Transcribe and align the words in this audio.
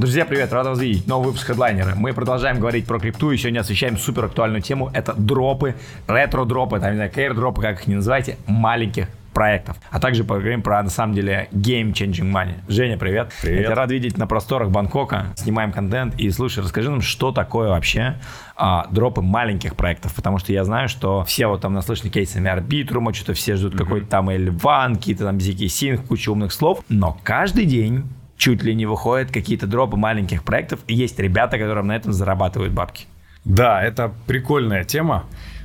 Друзья, 0.00 0.24
привет, 0.24 0.50
рад 0.54 0.66
вас 0.66 0.78
видеть. 0.78 1.06
Новый 1.06 1.26
выпуск 1.26 1.48
хедлайнера. 1.48 1.94
Мы 1.94 2.14
продолжаем 2.14 2.58
говорить 2.58 2.86
про 2.86 2.98
крипту 2.98 3.32
и 3.32 3.36
сегодня 3.36 3.60
освещаем 3.60 3.98
супер 3.98 4.24
актуальную 4.24 4.62
тему. 4.62 4.90
Это 4.94 5.12
дропы, 5.12 5.74
ретро-дропы, 6.06 6.80
там, 6.80 6.92
не 6.92 6.96
знаю, 6.96 7.10
кейр-дропы, 7.10 7.60
как 7.60 7.80
их 7.80 7.86
не 7.86 7.96
называйте, 7.96 8.38
маленьких 8.46 9.08
проектов. 9.34 9.76
А 9.90 10.00
также 10.00 10.24
поговорим 10.24 10.62
про, 10.62 10.82
на 10.82 10.88
самом 10.88 11.14
деле, 11.14 11.48
game 11.52 11.92
changing 11.92 12.32
money. 12.32 12.54
Женя, 12.66 12.96
привет. 12.96 13.30
Привет. 13.42 13.68
Я 13.68 13.74
рад 13.74 13.90
видеть 13.90 14.16
на 14.16 14.26
просторах 14.26 14.70
Бангкока. 14.70 15.34
Снимаем 15.36 15.70
контент. 15.70 16.18
И 16.18 16.30
слушай, 16.30 16.60
расскажи 16.60 16.88
нам, 16.88 17.02
что 17.02 17.30
такое 17.30 17.68
вообще 17.68 18.16
а, 18.56 18.86
дропы 18.90 19.20
маленьких 19.20 19.76
проектов. 19.76 20.14
Потому 20.14 20.38
что 20.38 20.50
я 20.54 20.64
знаю, 20.64 20.88
что 20.88 21.24
все 21.24 21.46
вот 21.46 21.60
там 21.60 21.74
наслышаны 21.74 22.08
кейсами 22.08 22.48
Арбитрума, 22.48 23.12
что-то 23.12 23.34
все 23.34 23.56
ждут 23.56 23.74
mm-hmm. 23.74 23.78
какой-то 23.78 24.06
там 24.06 24.30
Эльван, 24.30 24.96
какие-то 24.96 25.24
там 25.24 25.38
Зики 25.40 25.68
Синг, 25.68 26.06
куча 26.06 26.30
умных 26.30 26.54
слов. 26.54 26.82
Но 26.88 27.18
каждый 27.22 27.66
день 27.66 28.04
чуть 28.40 28.62
ли 28.62 28.74
не 28.74 28.86
выходят 28.86 29.30
какие-то 29.30 29.66
дропы 29.66 29.96
маленьких 29.96 30.42
проектов, 30.42 30.80
и 30.86 30.94
есть 30.94 31.18
ребята, 31.18 31.58
которые 31.58 31.84
на 31.84 31.94
этом 31.94 32.12
зарабатывают 32.12 32.72
бабки. 32.72 33.06
Да, 33.44 33.82
это 33.82 34.12
прикольная 34.26 34.84
тема. 34.84 35.24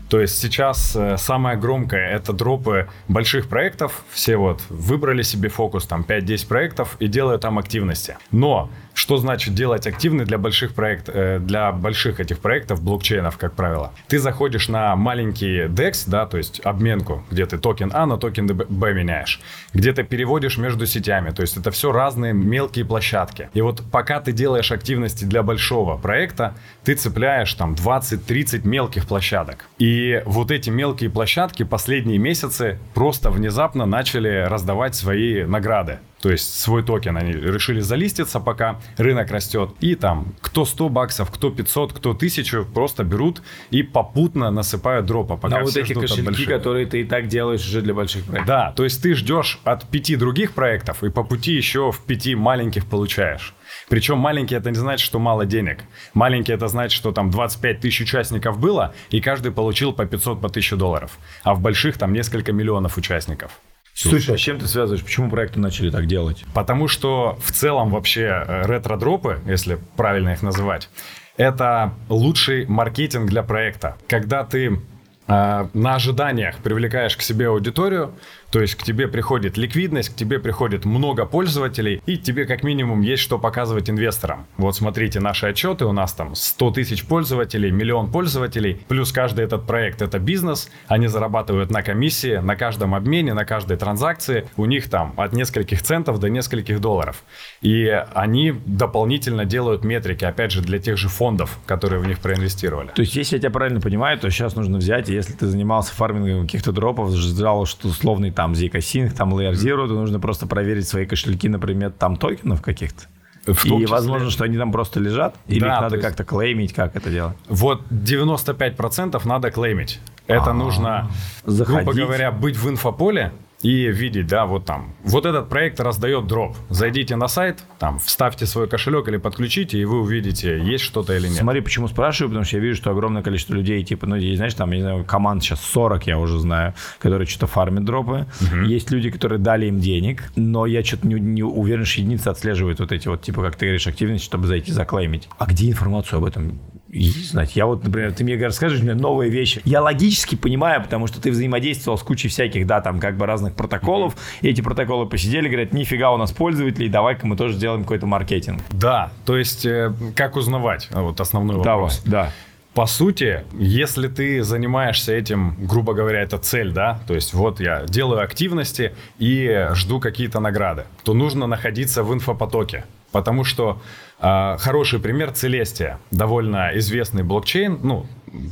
То 0.09 0.19
есть 0.19 0.37
сейчас 0.37 0.95
э, 0.95 1.17
самое 1.17 1.57
громкое 1.57 2.07
это 2.09 2.33
дропы 2.33 2.87
больших 3.07 3.47
проектов. 3.47 4.03
Все 4.11 4.37
вот 4.37 4.61
выбрали 4.69 5.23
себе 5.23 5.49
фокус, 5.49 5.87
там 5.87 6.05
5-10 6.07 6.47
проектов 6.47 6.97
и 6.99 7.07
делают 7.07 7.41
там 7.41 7.57
активности. 7.57 8.17
Но 8.31 8.69
что 8.95 9.17
значит 9.17 9.53
делать 9.53 9.85
активы 9.85 10.25
для 10.25 10.37
больших 10.37 10.73
проектов, 10.73 11.15
э, 11.15 11.39
для 11.39 11.71
больших 11.71 12.19
этих 12.19 12.39
проектов, 12.39 12.81
блокчейнов, 12.81 13.37
как 13.37 13.53
правило? 13.53 13.91
Ты 14.07 14.19
заходишь 14.19 14.69
на 14.69 14.95
маленький 14.95 15.65
DEX, 15.65 16.05
да, 16.07 16.25
то 16.25 16.37
есть 16.37 16.61
обменку, 16.63 17.23
где 17.29 17.45
ты 17.45 17.57
токен 17.57 17.91
А 17.93 18.05
на 18.05 18.17
токен 18.17 18.47
Б 18.47 18.93
меняешь, 18.93 19.41
где 19.73 19.91
ты 19.91 20.03
переводишь 20.03 20.57
между 20.57 20.87
сетями, 20.87 21.31
то 21.31 21.41
есть 21.41 21.57
это 21.57 21.71
все 21.71 21.91
разные 21.91 22.33
мелкие 22.33 22.85
площадки. 22.85 23.49
И 23.53 23.61
вот 23.61 23.83
пока 23.91 24.21
ты 24.21 24.31
делаешь 24.31 24.71
активности 24.71 25.25
для 25.25 25.43
большого 25.43 25.97
проекта, 25.97 26.55
ты 26.83 26.95
цепляешь 26.95 27.53
там 27.53 27.73
20-30 27.73 28.65
мелких 28.65 29.07
площадок. 29.07 29.65
И 29.77 30.23
вот 30.25 30.51
эти 30.51 30.69
мелкие 30.69 31.09
площадки 31.09 31.63
последние 31.63 32.17
месяцы 32.17 32.79
просто 32.93 33.29
внезапно 33.29 33.85
начали 33.85 34.45
раздавать 34.47 34.95
свои 34.95 35.43
награды. 35.43 35.99
То 36.25 36.31
есть 36.31 36.59
свой 36.59 36.81
токен 36.81 37.17
они 37.17 37.33
решили 37.33 37.81
залиститься, 37.81 38.39
пока 38.39 38.79
рынок 38.97 39.29
растет. 39.29 39.69
И 39.79 39.93
там 39.93 40.33
кто 40.41 40.65
100 40.65 40.89
баксов, 40.89 41.29
кто 41.29 41.51
500, 41.51 41.93
кто 41.93 42.09
1000 42.13 42.63
просто 42.63 43.03
берут 43.03 43.43
и 43.69 43.83
попутно 43.83 44.49
насыпают 44.49 45.05
дропа. 45.05 45.37
Пока 45.37 45.59
На 45.59 45.63
вот 45.63 45.77
эти 45.77 45.93
кошельки, 45.93 46.45
которые 46.47 46.87
ты 46.87 47.01
и 47.01 47.03
так 47.03 47.27
делаешь 47.27 47.63
уже 47.63 47.83
для 47.83 47.93
больших 47.93 48.23
проектов. 48.23 48.47
Да, 48.47 48.73
то 48.75 48.83
есть 48.83 49.03
ты 49.03 49.13
ждешь 49.13 49.59
от 49.65 49.87
пяти 49.87 50.15
других 50.15 50.53
проектов 50.53 51.03
и 51.03 51.11
по 51.11 51.23
пути 51.23 51.53
еще 51.53 51.91
в 51.91 52.01
пяти 52.01 52.33
маленьких 52.33 52.87
получаешь. 52.87 53.53
Причем 53.87 54.17
маленький 54.17 54.55
это 54.55 54.71
не 54.71 54.77
значит, 54.77 55.05
что 55.05 55.19
мало 55.19 55.45
денег. 55.45 55.83
Маленький 56.15 56.53
это 56.53 56.67
значит, 56.67 56.97
что 56.97 57.11
там 57.11 57.29
25 57.29 57.81
тысяч 57.81 58.01
участников 58.01 58.59
было, 58.59 58.95
и 59.11 59.21
каждый 59.21 59.51
получил 59.51 59.93
по 59.93 60.07
500, 60.07 60.41
по 60.41 60.47
1000 60.47 60.75
долларов. 60.75 61.19
А 61.43 61.53
в 61.53 61.61
больших 61.61 61.99
там 61.99 62.13
несколько 62.13 62.51
миллионов 62.51 62.97
участников. 62.97 63.51
Слушай, 63.95 64.35
а 64.35 64.37
с 64.37 64.41
чем 64.41 64.59
ты 64.59 64.67
связываешь? 64.67 65.03
Почему 65.03 65.29
проекты 65.29 65.59
начали 65.59 65.89
так 65.89 66.05
делать? 66.05 66.43
Потому 66.53 66.89
что 66.89 67.39
в 67.41 67.51
целом 67.51 67.91
вообще 67.91 68.43
э, 68.45 68.65
ретро-дропы, 68.65 69.39
если 69.47 69.79
правильно 69.95 70.29
их 70.29 70.41
называть, 70.43 70.89
это 71.37 71.93
лучший 72.09 72.65
маркетинг 72.67 73.29
для 73.29 73.41
проекта. 73.41 73.95
Когда 74.07 74.43
ты 74.43 74.81
э, 75.27 75.67
на 75.73 75.95
ожиданиях 75.95 76.57
привлекаешь 76.57 77.15
к 77.15 77.21
себе 77.21 77.47
аудиторию, 77.47 78.13
то 78.55 78.61
есть 78.61 78.75
к 78.75 78.83
тебе 78.83 79.09
приходит 79.09 79.57
ликвидность, 79.57 80.11
к 80.11 80.15
тебе 80.15 80.39
приходит 80.39 80.85
много 80.85 81.25
пользователей, 81.25 82.01
и 82.05 82.17
тебе 82.17 82.45
как 82.45 82.63
минимум 82.63 83.01
есть 83.01 83.21
что 83.21 83.37
показывать 83.37 83.89
инвесторам. 83.89 84.47
Вот 84.55 84.77
смотрите 84.77 85.19
наши 85.19 85.47
отчеты, 85.47 85.83
у 85.83 85.91
нас 85.91 86.13
там 86.13 86.35
100 86.35 86.71
тысяч 86.71 87.03
пользователей, 87.03 87.69
миллион 87.69 88.09
пользователей, 88.09 88.79
плюс 88.87 89.11
каждый 89.11 89.43
этот 89.43 89.67
проект 89.67 90.01
это 90.01 90.19
бизнес, 90.19 90.69
они 90.87 91.07
зарабатывают 91.07 91.69
на 91.69 91.81
комиссии, 91.81 92.37
на 92.37 92.55
каждом 92.55 92.95
обмене, 92.95 93.33
на 93.33 93.43
каждой 93.43 93.75
транзакции, 93.75 94.47
у 94.55 94.63
них 94.63 94.89
там 94.89 95.13
от 95.17 95.33
нескольких 95.33 95.81
центов 95.81 96.21
до 96.21 96.29
нескольких 96.29 96.79
долларов. 96.79 97.25
И 97.61 97.87
они 98.13 98.53
дополнительно 98.65 99.43
делают 99.43 99.83
метрики, 99.83 100.23
опять 100.23 100.51
же, 100.51 100.61
для 100.61 100.79
тех 100.79 100.97
же 100.97 101.09
фондов, 101.09 101.59
которые 101.65 101.99
в 101.99 102.07
них 102.07 102.19
проинвестировали. 102.19 102.87
То 102.95 103.01
есть, 103.01 103.17
если 103.17 103.35
я 103.35 103.41
тебя 103.41 103.51
правильно 103.51 103.81
понимаю, 103.81 104.17
то 104.17 104.29
сейчас 104.29 104.55
нужно 104.55 104.77
взять, 104.77 105.09
если 105.09 105.33
ты 105.33 105.45
занимался 105.45 105.93
фармингом 105.93 106.43
каких-то 106.45 106.71
дропов, 106.71 107.13
ждал, 107.13 107.65
что 107.65 107.89
условный 107.89 108.31
там 108.31 108.44
там 108.45 108.53
Sync, 108.53 109.13
там 109.13 109.33
Layer 109.33 109.53
Zero, 109.53 109.87
то 109.87 109.93
нужно 109.93 110.19
просто 110.19 110.45
проверить 110.45 110.87
свои 110.87 111.05
кошельки 111.05 111.49
на 111.49 111.59
предмет 111.59 111.97
там 111.97 112.15
токенов 112.15 112.61
каких-то. 112.61 113.03
В 113.45 113.65
и 113.65 113.85
возможно, 113.85 114.31
что 114.31 114.43
они 114.43 114.57
там 114.57 114.71
просто 114.71 114.99
лежат, 114.99 115.35
или 115.47 115.59
да, 115.59 115.75
их 115.75 115.81
надо 115.81 115.95
есть... 115.95 116.07
как-то 116.07 116.23
клеймить, 116.23 116.73
как 116.73 116.95
это 116.95 117.11
делать? 117.11 117.37
Вот 117.47 117.81
95% 117.91 119.21
надо 119.27 119.51
клеймить. 119.51 119.99
Это 120.27 120.45
А-а-а. 120.45 120.53
нужно, 120.53 121.11
Заходить. 121.43 121.85
грубо 121.85 122.05
говоря, 122.07 122.31
быть 122.31 122.57
в 122.57 122.67
инфополе, 122.67 123.33
и 123.61 123.87
видеть, 123.87 124.27
да, 124.27 124.45
вот 124.45 124.65
там, 124.65 124.93
вот 125.03 125.25
этот 125.25 125.49
проект 125.49 125.79
раздает 125.79 126.27
дроп. 126.27 126.55
Зайдите 126.69 127.15
на 127.15 127.27
сайт, 127.27 127.63
там, 127.79 127.99
вставьте 127.99 128.45
свой 128.45 128.67
кошелек 128.67 129.07
или 129.07 129.17
подключите, 129.17 129.79
и 129.79 129.85
вы 129.85 130.01
увидите, 130.01 130.61
есть 130.61 130.83
что-то 130.83 131.15
или 131.15 131.27
нет. 131.27 131.37
Смотри, 131.37 131.61
почему 131.61 131.87
спрашиваю, 131.87 132.29
потому 132.29 132.45
что 132.45 132.57
я 132.57 132.63
вижу, 132.63 132.77
что 132.77 132.91
огромное 132.91 133.23
количество 133.23 133.53
людей, 133.53 133.83
типа, 133.83 134.05
ну, 134.07 134.19
знаешь, 134.19 134.53
там, 134.53 134.71
я 134.71 134.77
не 134.77 134.83
знаю, 134.83 135.05
команд 135.05 135.43
сейчас 135.43 135.61
40, 135.61 136.07
я 136.07 136.19
уже 136.19 136.39
знаю, 136.39 136.73
которые 136.99 137.27
что-то 137.27 137.47
фармят 137.47 137.85
дропы. 137.85 138.27
Угу. 138.41 138.65
Есть 138.65 138.91
люди, 138.91 139.09
которые 139.09 139.39
дали 139.39 139.67
им 139.67 139.79
денег, 139.79 140.31
но 140.35 140.65
я 140.65 140.83
что-то 140.83 141.07
не, 141.07 141.15
не 141.15 141.43
уверен, 141.43 141.85
что 141.85 142.01
единицы 142.01 142.27
отслеживают 142.27 142.79
вот 142.79 142.91
эти 142.91 143.07
вот, 143.07 143.21
типа, 143.21 143.41
как 143.41 143.55
ты 143.55 143.65
говоришь, 143.65 143.87
активность, 143.87 144.23
чтобы 144.23 144.47
зайти 144.47 144.71
заклеймить. 144.71 145.27
А 145.37 145.45
где 145.45 145.69
информацию 145.69 146.19
об 146.19 146.25
этом 146.25 146.59
знать. 147.01 147.55
Я 147.55 147.65
вот, 147.65 147.83
например, 147.83 148.13
ты 148.13 148.23
мне 148.23 148.37
расскажешь 148.37 148.81
мне 148.81 148.93
новые 148.93 149.29
вещи. 149.29 149.61
Я 149.65 149.81
логически 149.81 150.35
понимаю, 150.35 150.81
потому 150.81 151.07
что 151.07 151.21
ты 151.21 151.31
взаимодействовал 151.31 151.97
с 151.97 152.03
кучей 152.03 152.27
всяких, 152.27 152.65
да, 152.67 152.81
там 152.81 152.99
как 152.99 153.17
бы 153.17 153.25
разных 153.25 153.53
протоколов. 153.55 154.15
И 154.41 154.47
эти 154.47 154.61
протоколы 154.61 155.05
посидели, 155.05 155.47
говорят, 155.47 155.73
нифига 155.73 156.11
у 156.11 156.17
нас 156.17 156.31
пользователей, 156.31 156.89
давай-ка 156.89 157.27
мы 157.27 157.35
тоже 157.35 157.55
сделаем 157.55 157.83
какой-то 157.83 158.05
маркетинг. 158.05 158.61
Да, 158.71 159.11
то 159.25 159.37
есть 159.37 159.65
э, 159.65 159.93
как 160.15 160.35
узнавать? 160.35 160.89
Вот 160.91 161.19
основной 161.19 161.57
вопрос. 161.57 162.01
Давай, 162.05 162.25
да. 162.25 162.31
По 162.75 162.87
сути, 162.87 163.45
если 163.53 164.09
ты 164.09 164.43
занимаешься 164.43 165.13
этим, 165.13 165.55
грубо 165.65 165.93
говоря, 165.93 166.21
это 166.21 166.37
цель, 166.37 166.73
да, 166.73 166.99
то 167.07 167.13
есть 167.13 167.33
вот 167.33 167.61
я 167.61 167.85
делаю 167.85 168.21
активности 168.21 168.93
и 169.17 169.69
жду 169.71 170.01
какие-то 170.01 170.41
награды, 170.41 170.83
то 171.05 171.13
нужно 171.13 171.47
находиться 171.47 172.03
в 172.03 172.13
инфопотоке. 172.13 172.83
Потому 173.13 173.45
что 173.45 173.81
хороший 174.19 174.99
пример 174.99 175.31
Целестия, 175.31 175.99
довольно 176.11 176.71
известный 176.77 177.23
блокчейн, 177.23 177.79
ну, 177.83 178.05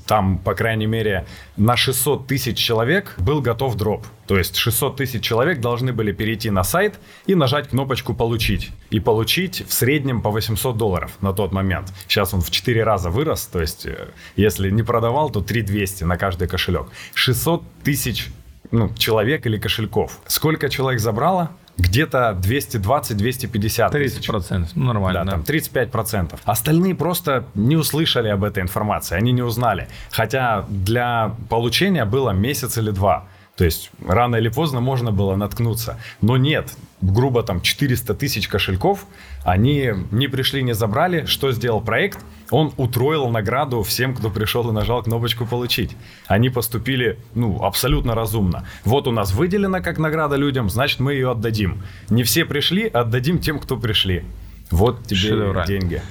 там, 0.07 0.38
по 0.38 0.56
крайней 0.56 0.85
мере, 0.85 1.25
на 1.57 1.75
600 1.75 2.28
тысяч 2.28 2.57
человек 2.57 3.16
был 3.18 3.41
готов 3.41 3.75
дроп. 3.75 4.06
То 4.28 4.38
есть 4.38 4.56
600 4.56 4.97
тысяч 4.97 5.23
человек 5.23 5.59
должны 5.59 5.94
были 5.94 6.12
перейти 6.12 6.50
на 6.50 6.63
сайт 6.63 7.00
и 7.25 7.35
нажать 7.35 7.69
кнопочку 7.69 8.13
«Получить». 8.13 8.72
И 8.90 9.00
получить 9.00 9.66
в 9.68 9.73
среднем 9.73 10.22
по 10.22 10.29
800 10.29 10.78
долларов 10.78 11.12
на 11.22 11.34
тот 11.34 11.52
момент. 11.52 11.91
Сейчас 12.07 12.34
он 12.34 12.41
в 12.41 12.52
4 12.52 12.84
раза 12.84 13.09
вырос, 13.09 13.46
то 13.47 13.59
есть 13.59 13.85
э, 13.85 14.07
если 14.35 14.69
не 14.69 14.84
продавал, 14.84 15.29
то 15.29 15.41
3200 15.41 16.03
на 16.06 16.18
каждый 16.18 16.47
кошелек. 16.47 16.88
600 17.13 17.63
тысяч 17.84 18.29
ну, 18.72 18.94
человек 18.96 19.46
или 19.46 19.57
кошельков. 19.57 20.19
Сколько 20.28 20.69
человек 20.69 21.00
забрало? 21.00 21.52
Где-то 21.78 22.38
220-250 22.41 23.91
30 23.91 24.28
процентов, 24.28 24.72
ну 24.75 24.85
нормально. 24.85 25.19
Да, 25.19 25.25
да, 25.25 25.31
там 25.31 25.44
35 25.44 25.91
процентов. 25.91 26.39
Остальные 26.45 26.95
просто 26.95 27.45
не 27.56 27.75
услышали 27.75 28.29
об 28.29 28.44
этой 28.44 28.61
информации, 28.61 29.16
они 29.16 29.31
не 29.31 29.41
узнали. 29.41 29.88
Хотя 30.11 30.66
для 30.69 31.35
получения 31.50 32.06
было 32.06 32.31
месяц 32.31 32.78
или 32.78 32.91
два. 32.91 33.25
То 33.56 33.66
есть 33.66 33.91
рано 34.03 34.38
или 34.38 34.50
поздно 34.50 34.81
можно 34.81 35.12
было 35.12 35.36
наткнуться. 35.36 36.00
Но 36.22 36.38
нет, 36.38 36.76
грубо 37.02 37.44
там 37.44 37.61
400 37.61 38.16
тысяч 38.16 38.47
кошельков, 38.47 39.05
они 39.46 39.91
не 40.11 40.28
пришли, 40.28 40.64
не 40.64 40.73
забрали. 40.73 41.26
Что 41.26 41.52
сделал 41.52 41.79
проект? 41.79 42.17
Он 42.50 42.73
утроил 42.78 43.29
награду 43.29 43.84
всем, 43.84 44.16
кто 44.16 44.32
пришел 44.32 44.67
и 44.70 44.73
нажал 44.73 45.03
кнопочку 45.03 45.46
«Получить». 45.46 45.96
Они 46.26 46.50
поступили, 46.50 47.20
ну, 47.35 47.64
абсолютно 47.64 48.16
разумно. 48.16 48.66
Вот 48.85 49.08
у 49.08 49.11
нас 49.11 49.32
выделена 49.34 49.82
как 49.82 50.00
награда 50.00 50.35
людям, 50.35 50.70
значит, 50.70 51.00
мы 51.00 51.14
ее 51.14 51.32
отдадим. 51.32 51.84
Не 52.09 52.23
все 52.23 52.46
пришли, 52.46 52.88
отдадим 52.88 53.38
тем, 53.38 53.59
кто 53.59 53.78
пришли. 53.78 54.23
Вот 54.72 55.05
тебе 55.05 55.17
Шедевра. 55.17 55.66
деньги. 55.67 56.02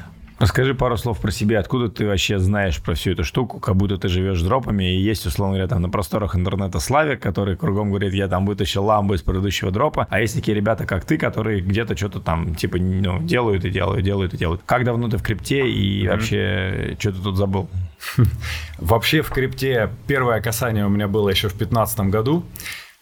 Расскажи 0.43 0.75
пару 0.75 0.97
слов 0.97 1.21
про 1.21 1.31
себя. 1.31 1.61
Откуда 1.61 1.89
ты 1.89 2.05
вообще 2.05 2.41
знаешь 2.41 2.83
про 2.83 2.95
всю 2.97 3.13
эту 3.13 3.23
штуку, 3.23 3.61
как 3.61 3.77
будто 3.77 3.97
ты 3.97 4.09
живешь 4.09 4.43
дропами, 4.43 4.93
и 4.93 5.01
есть, 5.01 5.25
условно 5.25 5.55
говоря, 5.55 5.69
там 5.69 5.83
на 5.83 5.89
просторах 5.89 6.35
интернета 6.35 6.81
Славик, 6.81 7.23
который 7.23 7.57
кругом 7.57 7.91
говорит, 7.91 8.13
я 8.13 8.27
там 8.27 8.45
вытащил 8.45 8.85
ламбу 8.85 9.15
из 9.15 9.23
предыдущего 9.23 9.71
дропа, 9.71 10.09
а 10.11 10.21
есть 10.21 10.35
такие 10.35 10.57
ребята, 10.57 10.85
как 10.85 11.05
ты, 11.05 11.17
которые 11.17 11.61
где-то 11.61 11.97
что-то 11.97 12.19
там, 12.19 12.57
типа, 12.57 12.79
ну, 12.79 13.23
делают 13.23 13.65
и 13.65 13.71
делают, 13.71 14.03
делают 14.05 14.35
и 14.35 14.37
делают. 14.37 14.63
Как 14.67 14.83
давно 14.85 15.09
ты 15.09 15.17
в 15.17 15.23
крипте 15.23 15.71
и 15.71 16.03
mm-hmm. 16.05 16.11
вообще, 16.11 16.97
что 16.99 17.13
ты 17.13 17.19
тут 17.23 17.37
забыл? 17.37 17.69
Вообще 18.79 19.23
в 19.23 19.31
крипте 19.31 19.91
первое 20.09 20.41
касание 20.41 20.85
у 20.85 20.89
меня 20.89 21.07
было 21.07 21.29
еще 21.29 21.47
в 21.51 21.57
2015 21.57 22.01
году. 22.11 22.45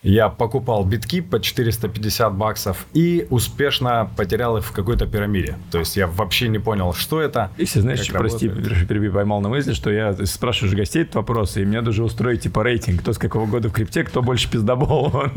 Я 0.02 0.30
покупал 0.30 0.82
битки 0.84 1.20
по 1.20 1.40
450 1.40 2.34
баксов 2.34 2.86
и 2.94 3.26
успешно 3.28 4.10
потерял 4.16 4.56
их 4.56 4.64
в 4.64 4.72
какой-то 4.72 5.06
пирамиде. 5.06 5.56
То 5.70 5.80
есть 5.80 5.94
я 5.94 6.06
вообще 6.06 6.48
не 6.48 6.58
понял, 6.58 6.94
что 6.94 7.20
это. 7.20 7.50
Если 7.58 7.80
знаешь, 7.80 8.10
прости, 8.10 8.48
переби, 8.48 9.10
поймал 9.10 9.42
на 9.42 9.50
мысли, 9.50 9.74
что 9.74 9.90
я 9.90 10.14
спрашиваешь 10.24 10.74
гостей 10.74 11.02
этот 11.02 11.16
вопрос, 11.16 11.58
и 11.58 11.66
мне 11.66 11.82
даже 11.82 12.02
устроить 12.02 12.40
типа 12.40 12.62
рейтинг, 12.64 13.02
кто 13.02 13.12
с 13.12 13.18
какого 13.18 13.44
года 13.44 13.68
в 13.68 13.72
крипте, 13.72 14.02
кто 14.02 14.22
больше 14.22 14.50
пиздобол. 14.50 15.12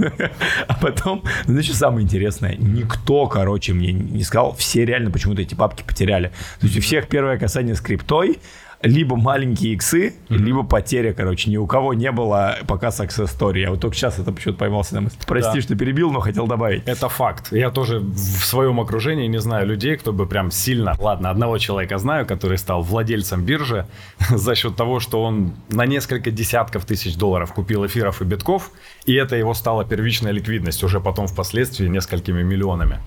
А 0.68 0.76
потом, 0.76 1.24
что 1.46 1.76
самое 1.76 2.06
интересное? 2.06 2.56
Никто, 2.56 3.28
короче, 3.28 3.74
мне 3.74 3.92
не 3.92 4.24
сказал, 4.24 4.56
все 4.56 4.86
реально 4.86 5.12
почему-то 5.12 5.42
эти 5.42 5.56
папки 5.56 5.84
потеряли. 5.86 6.32
То 6.62 6.68
есть 6.68 6.78
у 6.78 6.82
всех 6.82 7.08
первое 7.08 7.38
касание 7.38 7.76
с 7.76 7.82
криптой, 7.82 8.40
либо 8.84 9.16
маленькие 9.16 9.74
иксы, 9.74 10.14
mm-hmm. 10.28 10.38
либо 10.38 10.64
потеря, 10.64 11.14
короче. 11.14 11.50
Ни 11.50 11.58
у 11.58 11.66
кого 11.66 11.94
не 11.94 12.12
было 12.12 12.58
пока 12.68 12.90
success 12.90 13.30
story. 13.38 13.62
Я 13.62 13.72
вот 13.72 13.80
только 13.80 13.96
сейчас 13.96 14.20
это 14.20 14.32
почему-то 14.32 14.60
поймался 14.60 14.96
на 14.96 15.02
мысли. 15.02 15.18
Прости, 15.26 15.56
да. 15.56 15.62
что 15.62 15.76
перебил, 15.76 16.12
но 16.12 16.20
хотел 16.20 16.48
добавить. 16.48 16.84
Это 16.86 17.08
факт. 17.08 17.48
Я 17.52 17.72
тоже 17.72 18.00
в 18.00 18.46
своем 18.46 18.80
окружении 18.80 19.28
не 19.28 19.40
знаю 19.40 19.66
людей, 19.68 19.96
кто 19.96 20.12
бы 20.12 20.28
прям 20.28 20.52
сильно... 20.52 20.96
Ладно, 21.00 21.30
одного 21.30 21.58
человека 21.58 21.98
знаю, 21.98 22.26
который 22.26 22.58
стал 22.58 22.82
владельцем 22.82 23.44
биржи 23.46 23.88
за 24.30 24.54
счет 24.56 24.76
того, 24.76 25.00
что 25.00 25.24
он 25.24 25.54
на 25.70 25.86
несколько 25.86 26.30
десятков 26.30 26.86
тысяч 26.86 27.16
долларов 27.16 27.54
купил 27.54 27.86
эфиров 27.86 28.22
и 28.22 28.26
битков, 28.26 28.72
и 29.06 29.14
это 29.14 29.38
его 29.38 29.54
стало 29.54 29.86
первичная 29.86 30.34
ликвидность, 30.34 30.84
уже 30.84 31.00
потом 31.00 31.28
впоследствии 31.28 31.88
несколькими 31.88 32.44
миллионами. 32.44 33.00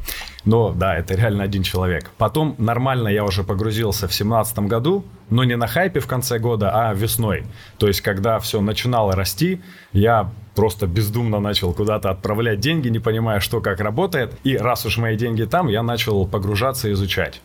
Но 0.47 0.71
да, 0.71 0.97
это 0.97 1.15
реально 1.15 1.43
один 1.45 1.63
человек. 1.63 2.11
Потом 2.17 2.55
нормально 2.57 3.09
я 3.09 3.25
уже 3.25 3.43
погрузился 3.43 4.09
в 4.09 4.15
семнадцатом 4.15 4.69
году, 4.69 5.05
но 5.29 5.45
не 5.45 5.57
на 5.57 5.67
хайпе 5.67 6.01
в 6.01 6.07
конце 6.07 6.39
года, 6.39 6.71
а 6.73 6.95
весной. 6.95 7.45
То 7.79 7.89
есть, 7.89 8.01
когда 8.01 8.39
все 8.39 8.61
начинало 8.61 9.15
расти, 9.15 9.61
я 9.93 10.31
просто 10.55 10.87
бездумно 10.87 11.41
начал 11.41 11.75
куда-то 11.75 12.11
отправлять 12.11 12.61
деньги, 12.61 12.89
не 12.89 13.01
понимая, 13.01 13.41
что 13.41 13.61
как 13.61 13.81
работает. 13.81 14.33
И 14.45 14.57
раз 14.57 14.87
уж 14.87 14.99
мои 14.99 15.17
деньги 15.17 15.43
там, 15.43 15.67
я 15.67 15.83
начал 15.83 16.27
погружаться 16.27 16.89
и 16.89 16.93
изучать. 16.93 17.43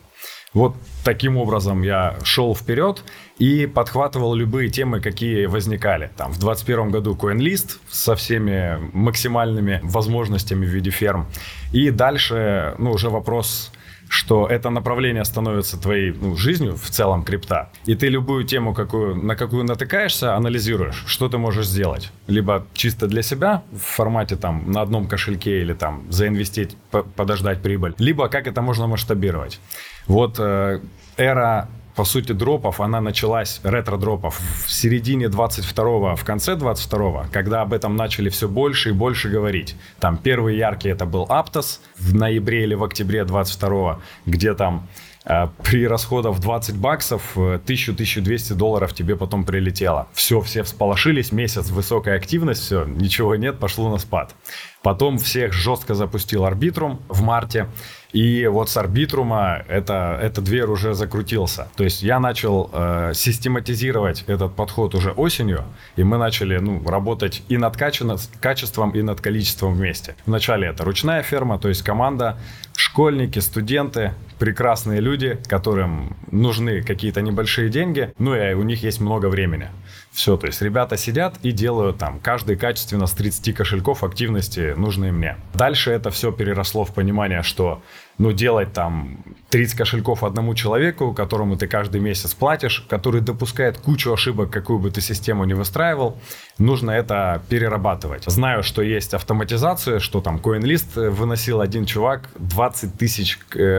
Вот 0.54 0.74
таким 1.02 1.38
образом 1.38 1.82
я 1.82 2.16
шел 2.24 2.54
вперед 2.54 3.02
и 3.38 3.66
подхватывал 3.66 4.34
любые 4.34 4.68
темы, 4.68 5.00
какие 5.00 5.46
возникали. 5.46 6.10
Там 6.16 6.30
в 6.32 6.38
2021 6.38 6.90
году 6.90 7.14
CoinList 7.14 7.78
со 7.88 8.14
всеми 8.14 8.78
максимальными 8.92 9.80
возможностями 9.82 10.66
в 10.66 10.68
виде 10.68 10.90
ферм. 10.90 11.26
И 11.72 11.90
дальше, 11.90 12.74
ну, 12.78 12.92
уже 12.92 13.08
вопрос 13.08 13.72
что 14.12 14.46
это 14.46 14.68
направление 14.70 15.24
становится 15.24 15.80
твоей 15.80 16.12
ну, 16.12 16.36
жизнью 16.36 16.76
в 16.76 16.90
целом 16.90 17.22
крипта, 17.22 17.70
и 17.86 17.94
ты 17.94 18.08
любую 18.08 18.44
тему, 18.44 18.74
какую, 18.74 19.16
на 19.16 19.36
какую 19.36 19.64
натыкаешься, 19.64 20.36
анализируешь, 20.36 21.04
что 21.06 21.30
ты 21.30 21.38
можешь 21.38 21.66
сделать. 21.66 22.12
Либо 22.26 22.66
чисто 22.74 23.06
для 23.06 23.22
себя 23.22 23.62
в 23.72 23.78
формате 23.78 24.36
там 24.36 24.70
на 24.70 24.82
одном 24.82 25.08
кошельке 25.08 25.62
или 25.62 25.72
там 25.72 26.02
заинвестить, 26.10 26.76
подождать 27.16 27.62
прибыль, 27.62 27.94
либо 27.98 28.28
как 28.28 28.46
это 28.46 28.60
можно 28.60 28.86
масштабировать. 28.86 29.60
Вот 30.06 30.36
э, 30.38 30.80
эра 31.16 31.68
по 31.94 32.04
сути, 32.04 32.32
дропов, 32.32 32.80
она 32.80 33.00
началась, 33.00 33.60
ретро-дропов, 33.62 34.40
в 34.66 34.72
середине 34.72 35.26
22-го, 35.26 36.16
в 36.16 36.24
конце 36.24 36.54
22-го, 36.54 37.26
когда 37.30 37.62
об 37.62 37.72
этом 37.72 37.96
начали 37.96 38.30
все 38.30 38.48
больше 38.48 38.90
и 38.90 38.92
больше 38.92 39.28
говорить. 39.28 39.76
Там 40.00 40.16
первый 40.16 40.56
яркий 40.56 40.88
это 40.88 41.04
был 41.04 41.26
Aptos 41.26 41.80
в 41.98 42.14
ноябре 42.14 42.62
или 42.64 42.74
в 42.74 42.82
октябре 42.82 43.20
22-го, 43.20 44.00
где 44.24 44.54
там 44.54 44.88
э, 45.26 45.48
при 45.62 45.86
расходах 45.86 46.40
20 46.40 46.76
баксов 46.76 47.36
1000-1200 47.36 48.52
э, 48.52 48.54
долларов 48.54 48.94
тебе 48.94 49.14
потом 49.14 49.44
прилетело. 49.44 50.08
Все, 50.14 50.40
все 50.40 50.62
всполошились, 50.62 51.30
месяц, 51.30 51.68
высокая 51.68 52.16
активность, 52.16 52.62
все, 52.62 52.84
ничего 52.84 53.36
нет, 53.36 53.58
пошло 53.58 53.90
на 53.90 53.98
спад. 53.98 54.34
Потом 54.82 55.18
всех 55.18 55.52
жестко 55.52 55.94
запустил 55.94 56.44
Арбитрум 56.44 57.02
в 57.08 57.22
марте. 57.22 57.68
И 58.12 58.46
вот 58.46 58.68
с 58.68 58.76
арбитрума 58.76 59.64
это, 59.68 60.18
этот 60.20 60.44
дверь 60.44 60.66
уже 60.66 60.94
закрутился. 60.94 61.68
То 61.76 61.84
есть 61.84 62.02
я 62.02 62.20
начал 62.20 62.70
э, 62.72 63.12
систематизировать 63.14 64.24
этот 64.26 64.54
подход 64.54 64.94
уже 64.94 65.12
осенью, 65.12 65.64
и 65.96 66.04
мы 66.04 66.18
начали 66.18 66.58
ну, 66.58 66.82
работать 66.86 67.42
и 67.48 67.56
над 67.56 67.76
качеством, 67.76 68.90
и 68.90 69.02
над 69.02 69.20
количеством 69.20 69.74
вместе. 69.74 70.14
Вначале 70.26 70.68
это 70.68 70.84
ручная 70.84 71.22
ферма, 71.22 71.58
то 71.58 71.68
есть 71.68 71.82
команда, 71.82 72.38
школьники, 72.76 73.38
студенты, 73.38 74.12
прекрасные 74.42 75.00
люди, 75.00 75.38
которым 75.46 76.16
нужны 76.32 76.82
какие-то 76.82 77.22
небольшие 77.22 77.68
деньги, 77.68 78.12
ну 78.18 78.34
и 78.34 78.54
у 78.54 78.64
них 78.64 78.82
есть 78.82 79.00
много 79.00 79.26
времени. 79.26 79.68
Все, 80.10 80.36
то 80.36 80.48
есть 80.48 80.60
ребята 80.60 80.96
сидят 80.96 81.36
и 81.42 81.52
делают 81.52 81.98
там 81.98 82.18
каждый 82.18 82.56
качественно 82.56 83.06
с 83.06 83.12
30 83.12 83.54
кошельков 83.54 84.02
активности 84.02 84.74
нужные 84.76 85.12
мне. 85.12 85.36
Дальше 85.54 85.92
это 85.92 86.10
все 86.10 86.32
переросло 86.32 86.84
в 86.84 86.92
понимание, 86.92 87.42
что 87.44 87.82
ну, 88.18 88.32
делать 88.32 88.72
там 88.72 89.18
30 89.50 89.76
кошельков 89.76 90.22
одному 90.22 90.54
человеку, 90.54 91.14
которому 91.14 91.56
ты 91.56 91.66
каждый 91.66 92.00
месяц 92.00 92.34
платишь, 92.34 92.84
который 92.88 93.20
допускает 93.20 93.78
кучу 93.78 94.12
ошибок, 94.12 94.50
какую 94.50 94.78
бы 94.78 94.90
ты 94.90 95.00
систему 95.00 95.44
не 95.44 95.54
выстраивал, 95.54 96.18
нужно 96.58 96.90
это 96.90 97.42
перерабатывать. 97.48 98.24
Знаю, 98.26 98.62
что 98.62 98.82
есть 98.82 99.14
автоматизация, 99.14 99.98
что 99.98 100.20
там 100.20 100.36
CoinList 100.36 101.10
выносил 101.10 101.60
один 101.60 101.86
чувак 101.86 102.28
20 102.36 102.98
тысяч 102.98 103.38
э, 103.54 103.78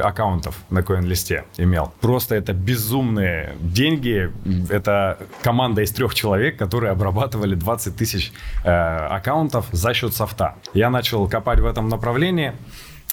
аккаунтов 0.54 0.64
на 0.70 0.80
CoinList 0.80 1.44
имел. 1.58 1.94
Просто 2.02 2.36
это 2.36 2.54
безумные 2.54 3.56
деньги. 3.60 4.32
Это 4.70 5.18
команда 5.42 5.82
из 5.82 5.92
трех 5.92 6.14
человек, 6.14 6.58
которые 6.58 6.92
обрабатывали 6.92 7.56
20 7.56 7.96
тысяч 7.96 8.32
э, 8.64 8.70
аккаунтов 8.70 9.66
за 9.72 9.94
счет 9.94 10.14
софта. 10.14 10.56
Я 10.74 10.90
начал 10.90 11.28
копать 11.28 11.60
в 11.60 11.66
этом 11.66 11.90
направлении 11.90 12.54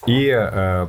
и 0.07 0.31
э, 0.31 0.87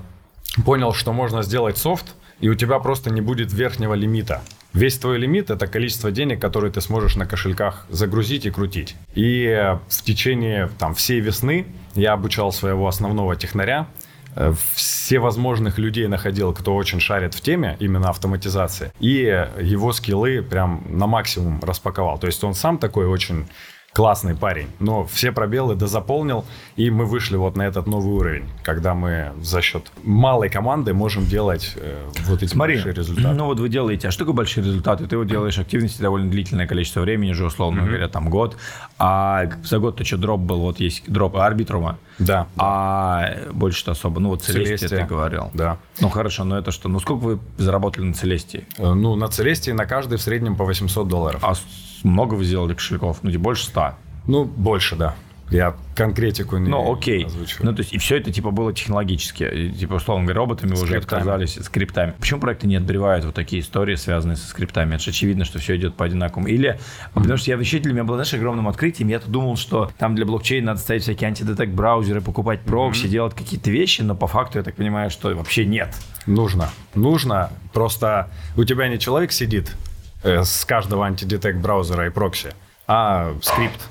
понял, 0.65 0.93
что 0.93 1.13
можно 1.13 1.43
сделать 1.43 1.77
софт, 1.77 2.15
и 2.41 2.49
у 2.49 2.55
тебя 2.55 2.79
просто 2.79 3.11
не 3.11 3.21
будет 3.21 3.53
верхнего 3.53 3.93
лимита. 3.93 4.41
Весь 4.73 4.97
твой 4.97 5.17
лимит– 5.17 5.49
это 5.49 5.67
количество 5.67 6.11
денег, 6.11 6.39
которые 6.39 6.71
ты 6.71 6.79
сможешь 6.81 7.17
на 7.17 7.25
кошельках 7.25 7.85
загрузить 7.89 8.45
и 8.45 8.51
крутить. 8.51 8.95
И 9.15 9.75
в 9.89 10.03
течение 10.03 10.69
там, 10.79 10.93
всей 10.93 11.19
весны 11.19 11.65
я 11.93 12.13
обучал 12.13 12.53
своего 12.53 12.87
основного 12.87 13.35
технаря, 13.35 13.87
э, 14.35 14.53
все 14.73 15.19
возможных 15.19 15.77
людей 15.77 16.07
находил, 16.07 16.53
кто 16.53 16.75
очень 16.75 16.99
шарит 16.99 17.33
в 17.33 17.41
теме 17.41 17.77
именно 17.79 18.09
автоматизации, 18.09 18.91
и 18.99 19.13
его 19.59 19.93
скиллы 19.93 20.41
прям 20.41 20.83
на 20.87 21.07
максимум 21.07 21.59
распаковал. 21.61 22.17
То 22.17 22.27
есть 22.27 22.43
он 22.43 22.53
сам 22.53 22.77
такой 22.77 23.05
очень 23.05 23.47
классный 23.93 24.35
парень, 24.35 24.67
но 24.79 25.05
все 25.05 25.33
пробелы 25.33 25.75
дозаполнил, 25.75 26.45
и 26.77 26.89
мы 26.89 27.05
вышли 27.05 27.35
вот 27.35 27.57
на 27.57 27.63
этот 27.63 27.87
новый 27.87 28.13
уровень, 28.13 28.49
когда 28.63 28.93
мы 28.93 29.33
за 29.41 29.61
счет 29.61 29.91
малой 30.03 30.49
команды 30.49 30.93
можем 30.93 31.25
делать 31.25 31.73
э, 31.75 32.09
вот 32.25 32.41
эти 32.41 32.51
Смотри, 32.51 32.75
большие 32.75 32.93
результаты. 32.93 33.35
Ну 33.35 33.45
вот 33.45 33.59
вы 33.59 33.67
делаете, 33.67 34.07
а 34.07 34.11
что 34.11 34.19
такое 34.19 34.35
большие 34.35 34.63
результаты? 34.63 35.07
Ты 35.07 35.17
вот 35.17 35.27
делаешь 35.27 35.59
активности 35.59 36.01
довольно 36.01 36.31
длительное 36.31 36.67
количество 36.67 37.01
времени, 37.01 37.31
уже 37.31 37.45
условно 37.45 37.81
mm-hmm. 37.81 37.87
говоря, 37.87 38.07
там 38.07 38.29
год, 38.29 38.55
а 38.97 39.49
за 39.63 39.79
год 39.79 39.97
то 39.97 40.05
что 40.05 40.17
дроп 40.17 40.39
был, 40.39 40.61
вот 40.61 40.79
есть 40.79 41.03
дроп 41.11 41.35
арбитрума, 41.35 41.97
да, 42.17 42.47
а 42.55 43.35
больше-то 43.51 43.91
особо, 43.91 44.21
ну 44.21 44.29
вот 44.29 44.41
Целестия 44.41 44.87
ты 44.87 45.03
говорил. 45.03 45.51
Да. 45.53 45.79
Ну 45.99 46.07
хорошо, 46.07 46.45
но 46.45 46.57
это 46.57 46.71
что, 46.71 46.87
ну 46.87 46.99
сколько 47.01 47.21
вы 47.21 47.39
заработали 47.57 48.05
на 48.05 48.13
Целестии? 48.13 48.65
Э, 48.77 48.93
ну 48.93 49.15
на 49.15 49.27
Целестии 49.27 49.71
на 49.71 49.85
каждый 49.85 50.17
в 50.17 50.21
среднем 50.21 50.55
по 50.55 50.63
800 50.63 51.07
долларов. 51.09 51.41
А 51.43 51.55
много 52.03 52.35
вы 52.35 52.43
сделали 52.43 52.73
кошельков? 52.73 53.19
Ну, 53.21 53.31
типа 53.31 53.43
больше 53.43 53.65
100? 53.65 53.93
Ну, 54.27 54.45
больше, 54.45 54.95
да. 54.95 55.15
Я 55.51 55.75
конкретику 55.95 56.57
не 56.57 56.69
Ну, 56.69 56.93
окей. 56.93 57.25
Озвучиваю. 57.25 57.65
Ну, 57.65 57.75
то 57.75 57.81
есть, 57.81 57.91
и 57.91 57.97
все 57.97 58.17
это, 58.17 58.31
типа, 58.31 58.51
было 58.51 58.73
технологически. 58.73 59.43
И, 59.43 59.71
типа, 59.71 59.95
условно 59.95 60.23
говоря, 60.23 60.39
роботами 60.39 60.75
с 60.75 60.81
уже 60.81 60.95
отказались, 60.95 61.55
скриптами. 61.61 62.13
Почему 62.17 62.39
проекты 62.39 62.67
не 62.67 62.77
отбревают 62.77 63.25
вот 63.25 63.35
такие 63.35 63.61
истории, 63.61 63.95
связанные 63.95 64.37
со 64.37 64.47
скриптами? 64.47 64.95
Это 64.95 65.03
же 65.03 65.09
очевидно, 65.11 65.43
что 65.43 65.59
все 65.59 65.75
идет 65.75 65.95
по 65.95 66.05
одинаковому. 66.05 66.47
Или, 66.47 66.69
mm-hmm. 66.69 67.09
потому 67.13 67.37
что 67.37 67.51
я 67.51 67.57
вообще 67.57 67.79
для 67.79 67.91
меня 67.91 68.05
было, 68.05 68.15
знаешь, 68.15 68.33
огромным 68.33 68.69
открытием. 68.69 69.09
Я-то 69.09 69.29
думал, 69.29 69.57
что 69.57 69.91
там 69.97 70.15
для 70.15 70.25
блокчейна 70.25 70.67
надо 70.67 70.79
ставить 70.79 71.03
всякие 71.03 71.27
антидетект 71.27 71.73
браузеры, 71.73 72.21
покупать 72.21 72.61
прокси, 72.61 73.05
mm-hmm. 73.05 73.09
делать 73.09 73.35
какие-то 73.35 73.69
вещи, 73.69 74.01
но 74.03 74.15
по 74.15 74.27
факту 74.27 74.57
я 74.57 74.63
так 74.63 74.75
понимаю, 74.75 75.09
что 75.09 75.35
вообще 75.35 75.65
нет. 75.65 75.93
Нужно. 76.25 76.69
Нужно. 76.95 77.51
Просто 77.73 78.29
у 78.55 78.63
тебя 78.63 78.87
не 78.87 78.99
человек 78.99 79.33
сидит 79.33 79.75
э, 79.75 79.90
с 80.23 80.65
каждого 80.65 81.05
антидетект 81.05 81.59
браузера 81.59 82.07
и 82.07 82.09
прокси, 82.09 82.53
а 82.87 83.33
скрипт 83.41 83.81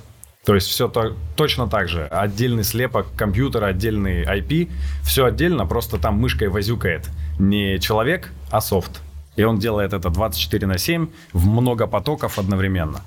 то 0.44 0.54
есть 0.54 0.68
все 0.68 0.88
то, 0.88 1.14
точно 1.36 1.68
так 1.68 1.88
же. 1.88 2.06
Отдельный 2.06 2.64
слепок 2.64 3.06
компьютера, 3.14 3.66
отдельный 3.66 4.24
IP. 4.24 4.70
Все 5.04 5.26
отдельно, 5.26 5.66
просто 5.66 5.98
там 5.98 6.14
мышкой 6.14 6.48
возюкает 6.48 7.10
не 7.38 7.78
человек, 7.78 8.32
а 8.50 8.60
софт. 8.60 9.02
И 9.36 9.44
он 9.44 9.58
делает 9.58 9.92
это 9.92 10.10
24 10.10 10.66
на 10.66 10.78
7 10.78 11.08
в 11.32 11.46
много 11.46 11.86
потоков 11.86 12.38
одновременно. 12.38 13.02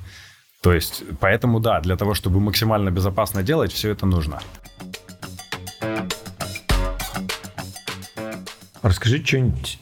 То 0.61 0.73
есть, 0.73 1.03
поэтому 1.19 1.59
да, 1.59 1.81
для 1.81 1.97
того, 1.97 2.13
чтобы 2.13 2.39
максимально 2.39 2.91
безопасно 2.91 3.43
делать, 3.43 3.73
все 3.73 3.89
это 3.89 4.05
нужно. 4.05 4.39
Расскажи 8.81 9.23
что-нибудь 9.25 9.79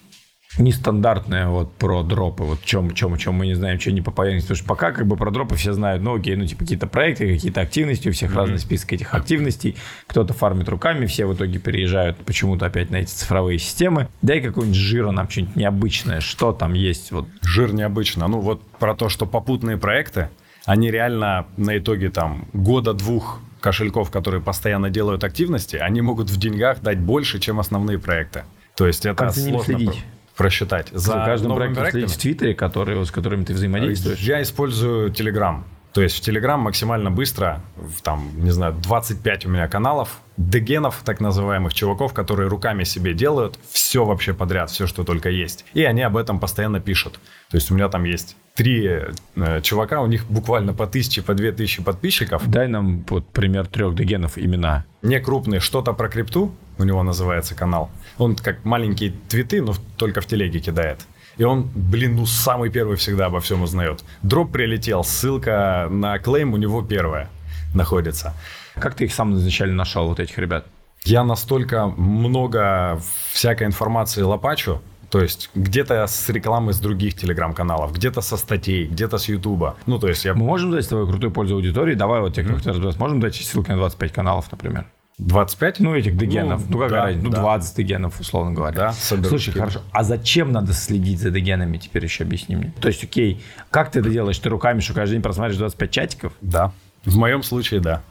нестандартное 0.58 1.48
вот 1.48 1.74
про 1.74 2.04
дропы, 2.04 2.44
вот 2.44 2.64
чем, 2.64 2.94
чем, 2.94 3.18
чем 3.18 3.36
мы 3.36 3.48
не 3.48 3.54
знаем, 3.54 3.80
что 3.80 3.92
не 3.92 4.02
по 4.02 4.12
поверхности, 4.12 4.48
потому 4.48 4.58
что 4.58 4.68
пока 4.68 4.92
как 4.92 5.08
бы 5.08 5.16
про 5.16 5.32
дропы 5.32 5.56
все 5.56 5.74
знают, 5.74 6.04
ну 6.04 6.16
окей, 6.16 6.36
ну 6.36 6.46
типа 6.46 6.62
какие-то 6.62 6.88
проекты, 6.88 7.34
какие-то 7.34 7.62
активности, 7.62 8.10
у 8.10 8.12
всех 8.12 8.32
mm-hmm. 8.32 8.36
разный 8.36 8.60
список 8.60 8.94
этих 8.94 9.14
активностей, 9.14 9.78
кто-то 10.08 10.34
фармит 10.34 10.68
руками, 10.70 11.06
все 11.06 11.26
в 11.26 11.34
итоге 11.34 11.60
переезжают 11.60 12.18
почему-то 12.18 12.66
опять 12.66 12.90
на 12.90 12.98
эти 12.98 13.12
цифровые 13.12 13.60
системы. 13.60 14.08
Дай 14.22 14.42
какой-нибудь 14.42 14.78
жира 14.78 15.12
нам 15.12 15.30
что-нибудь 15.30 15.56
необычное, 15.56 16.20
что 16.20 16.52
там 16.52 16.74
есть 16.74 17.12
вот. 17.12 17.28
Жир 17.42 17.74
необычно, 17.74 18.28
ну 18.28 18.40
вот 18.40 18.62
про 18.80 18.96
то, 18.96 19.10
что 19.10 19.26
попутные 19.26 19.78
проекты, 19.78 20.30
они 20.66 20.92
реально 20.92 21.48
на 21.58 21.78
итоге 21.78 22.10
там 22.10 22.48
года-двух 22.54 23.40
кошельков, 23.62 24.12
которые 24.12 24.42
постоянно 24.42 24.90
делают 24.90 25.24
активности, 25.24 25.76
они 25.78 26.02
могут 26.02 26.30
в 26.30 26.38
деньгах 26.38 26.82
дать 26.82 27.00
больше, 27.00 27.40
чем 27.40 27.60
основные 27.60 28.00
проекты. 28.00 28.44
То 28.76 28.88
есть 28.88 29.06
это 29.06 29.16
как 29.16 29.34
сложно 29.34 29.64
следить? 29.64 30.04
Просчитать. 30.42 30.90
За, 30.92 31.00
за 31.00 31.14
каждым 31.14 31.56
проектом 31.56 31.90
следить 31.90 32.12
в 32.12 32.18
Твиттере, 32.18 32.54
который, 32.54 33.06
с 33.06 33.12
которыми 33.12 33.44
ты 33.44 33.54
взаимодействуешь? 33.54 34.20
Я 34.20 34.42
использую 34.42 35.12
Telegram. 35.12 35.64
То 35.94 36.02
есть 36.02 36.24
в 36.24 36.28
Telegram 36.28 36.58
максимально 36.58 37.12
быстро, 37.12 37.62
там, 38.04 38.32
не 38.36 38.52
знаю, 38.52 38.74
25 38.82 39.46
у 39.46 39.50
меня 39.50 39.68
каналов, 39.68 40.22
дегенов, 40.38 41.02
так 41.04 41.20
называемых 41.20 41.74
чуваков, 41.74 42.14
которые 42.14 42.48
руками 42.48 42.86
себе 42.86 43.14
делают 43.14 43.60
все 43.72 44.06
вообще 44.06 44.34
подряд, 44.34 44.70
все, 44.70 44.88
что 44.88 45.04
только 45.04 45.30
есть. 45.30 45.66
И 45.74 45.84
они 45.84 46.02
об 46.02 46.16
этом 46.16 46.40
постоянно 46.40 46.80
пишут. 46.80 47.20
То 47.50 47.58
есть 47.58 47.72
у 47.72 47.76
меня 47.76 47.90
там 47.90 48.06
есть 48.06 48.38
три 48.56 48.88
э, 49.36 49.62
чувака, 49.62 50.02
у 50.02 50.08
них 50.08 50.26
буквально 50.28 50.74
по 50.74 50.88
тысяче, 50.88 51.22
по 51.22 51.34
две 51.34 51.52
тысячи 51.52 51.84
подписчиков. 51.84 52.50
Дай 52.50 52.70
нам 52.70 53.04
вот 53.10 53.28
пример 53.28 53.68
трех 53.68 53.94
дегенов 53.94 54.38
имена. 54.38 54.86
Не 55.02 55.20
крупные, 55.20 55.60
что-то 55.60 55.92
про 55.92 56.08
крипту, 56.08 56.56
у 56.78 56.84
него 56.86 57.04
называется 57.04 57.54
канал. 57.54 57.90
Он 58.22 58.36
как 58.36 58.64
маленькие 58.66 59.14
твиты, 59.30 59.64
но 59.64 59.74
только 59.98 60.22
в 60.22 60.28
телеге 60.28 60.60
кидает. 60.60 61.00
И 61.38 61.44
он, 61.44 61.68
блин, 61.74 62.18
ну 62.18 62.28
самый 62.28 62.70
первый 62.70 62.96
всегда 62.96 63.26
обо 63.26 63.40
всем 63.40 63.64
узнает. 63.64 64.04
Дроп 64.22 64.52
прилетел, 64.52 65.04
ссылка 65.04 65.88
на 65.90 66.20
клейм 66.20 66.54
у 66.54 66.58
него 66.58 66.84
первая 66.84 67.30
находится. 67.74 68.36
Как 68.76 68.94
ты 68.94 69.06
их 69.06 69.14
сам 69.14 69.34
изначально 69.34 69.76
нашел, 69.76 70.08
вот 70.08 70.20
этих 70.20 70.38
ребят? 70.38 70.68
Я 71.04 71.24
настолько 71.24 71.88
много 71.88 73.02
всякой 73.34 73.66
информации 73.66 74.22
лопачу, 74.22 74.84
то 75.10 75.20
есть 75.20 75.50
где-то 75.56 76.06
с 76.06 76.30
рекламы 76.30 76.74
с 76.74 76.80
других 76.80 77.16
телеграм-каналов, 77.16 77.92
где-то 77.92 78.22
со 78.22 78.38
статей, 78.38 78.86
где-то 78.86 79.18
с 79.18 79.30
Ютуба. 79.30 79.78
Ну, 79.88 79.98
то 79.98 80.08
есть 80.08 80.26
я... 80.26 80.36
Мы 80.36 80.46
можем 80.46 80.70
дать 80.70 80.86
с 80.86 80.90
тобой 80.90 81.08
крутую 81.08 81.32
пользу 81.32 81.56
аудитории? 81.56 81.96
Давай 81.96 82.22
вот 82.22 82.36
те, 82.36 82.44
кто 82.44 82.54
mm-hmm. 82.54 83.00
можем 83.00 83.20
дать 83.20 83.34
ссылки 83.34 83.72
на 83.72 83.78
25 83.78 84.14
каналов, 84.14 84.52
например? 84.52 84.86
25? 85.22 85.80
Ну, 85.80 85.96
этих 85.96 86.18
дегенов. 86.18 86.62
Ну, 86.68 86.78
ну 86.78 86.78
какая 86.80 86.90
да, 86.90 87.06
разница? 87.06 87.26
Ну, 87.26 87.32
да. 87.32 87.42
20 87.42 87.78
дегенов, 87.78 88.20
условно 88.20 88.52
говоря. 88.54 88.76
Да, 88.76 88.92
Слушай, 88.92 89.52
хорошо. 89.52 89.82
А 89.92 90.04
зачем 90.04 90.52
надо 90.52 90.74
следить 90.74 91.20
за 91.20 91.30
дегенами? 91.30 91.78
Теперь 91.78 92.04
еще 92.04 92.24
объясни 92.24 92.56
мне. 92.56 92.74
То 92.82 92.88
есть, 92.88 93.04
окей, 93.04 93.42
как 93.70 93.92
ты 93.92 94.00
это 94.00 94.10
делаешь? 94.10 94.40
Ты 94.40 94.50
руками 94.50 94.80
что, 94.80 94.94
каждый 94.94 95.14
день 95.14 95.22
просматриваешь 95.22 95.60
25 95.60 95.92
чатиков? 95.92 96.34
Да. 96.42 96.74
В 97.06 97.18
моем 97.18 97.44
случае, 97.44 97.80
да. 97.80 98.02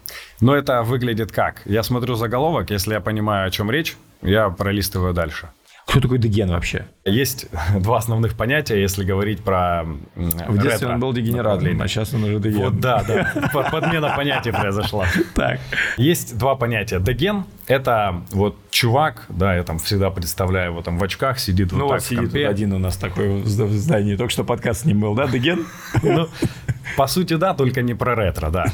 Но 0.40 0.54
это 0.54 0.82
выглядит 0.82 1.32
как? 1.32 1.62
Я 1.64 1.82
смотрю 1.82 2.14
заголовок, 2.14 2.70
если 2.70 2.94
я 2.94 3.00
понимаю, 3.00 3.48
о 3.48 3.50
чем 3.50 3.70
речь, 3.70 3.96
я 4.22 4.48
пролистываю 4.50 5.12
дальше. 5.12 5.50
Кто 5.90 6.00
такой 6.00 6.18
деген 6.18 6.50
вообще? 6.50 6.86
Есть 7.04 7.48
два 7.80 7.98
основных 7.98 8.36
понятия, 8.36 8.80
если 8.80 9.02
говорить 9.02 9.42
про 9.42 9.84
В 10.14 10.52
детстве 10.52 10.70
ретро. 10.70 10.88
он 10.94 11.00
был 11.00 11.12
дегенератом, 11.12 11.82
а 11.82 11.88
сейчас 11.88 12.14
он 12.14 12.22
уже 12.24 12.38
деген. 12.38 12.60
Вот, 12.60 12.78
да, 12.78 13.02
да. 13.02 13.50
Подмена 13.72 14.14
понятия 14.14 14.52
произошла. 14.52 15.06
Так. 15.34 15.58
Есть 15.96 16.38
два 16.38 16.54
понятия. 16.54 17.00
Деген– 17.00 17.44
это 17.66 18.22
вот 18.30 18.56
чувак, 18.70 19.26
да, 19.28 19.56
я 19.56 19.64
там 19.64 19.78
всегда 19.78 20.10
представляю 20.10 20.70
его 20.70 20.82
там 20.82 20.96
в 20.96 21.02
очках, 21.02 21.40
сидит 21.40 21.72
ну, 21.72 21.86
вот 21.86 21.94
так 21.94 22.02
сидит 22.02 22.32
вот 22.32 22.36
один 22.36 22.72
у 22.72 22.78
нас 22.78 22.96
такой 22.96 23.42
в 23.42 23.46
здании, 23.46 24.14
только 24.14 24.32
что 24.32 24.44
подкаст 24.44 24.82
с 24.82 24.84
ним 24.84 25.00
был, 25.00 25.14
да, 25.14 25.26
деген? 25.26 25.66
Ну, 26.02 26.28
по 26.96 27.08
сути, 27.08 27.34
да, 27.34 27.52
только 27.52 27.82
не 27.82 27.94
про 27.94 28.14
ретро, 28.14 28.50
да. 28.50 28.66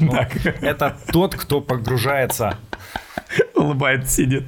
Это 0.61 0.97
тот, 1.11 1.35
кто 1.35 1.63
погружается... 1.63 2.59
Улыбается, 3.55 4.17
сидит. 4.17 4.45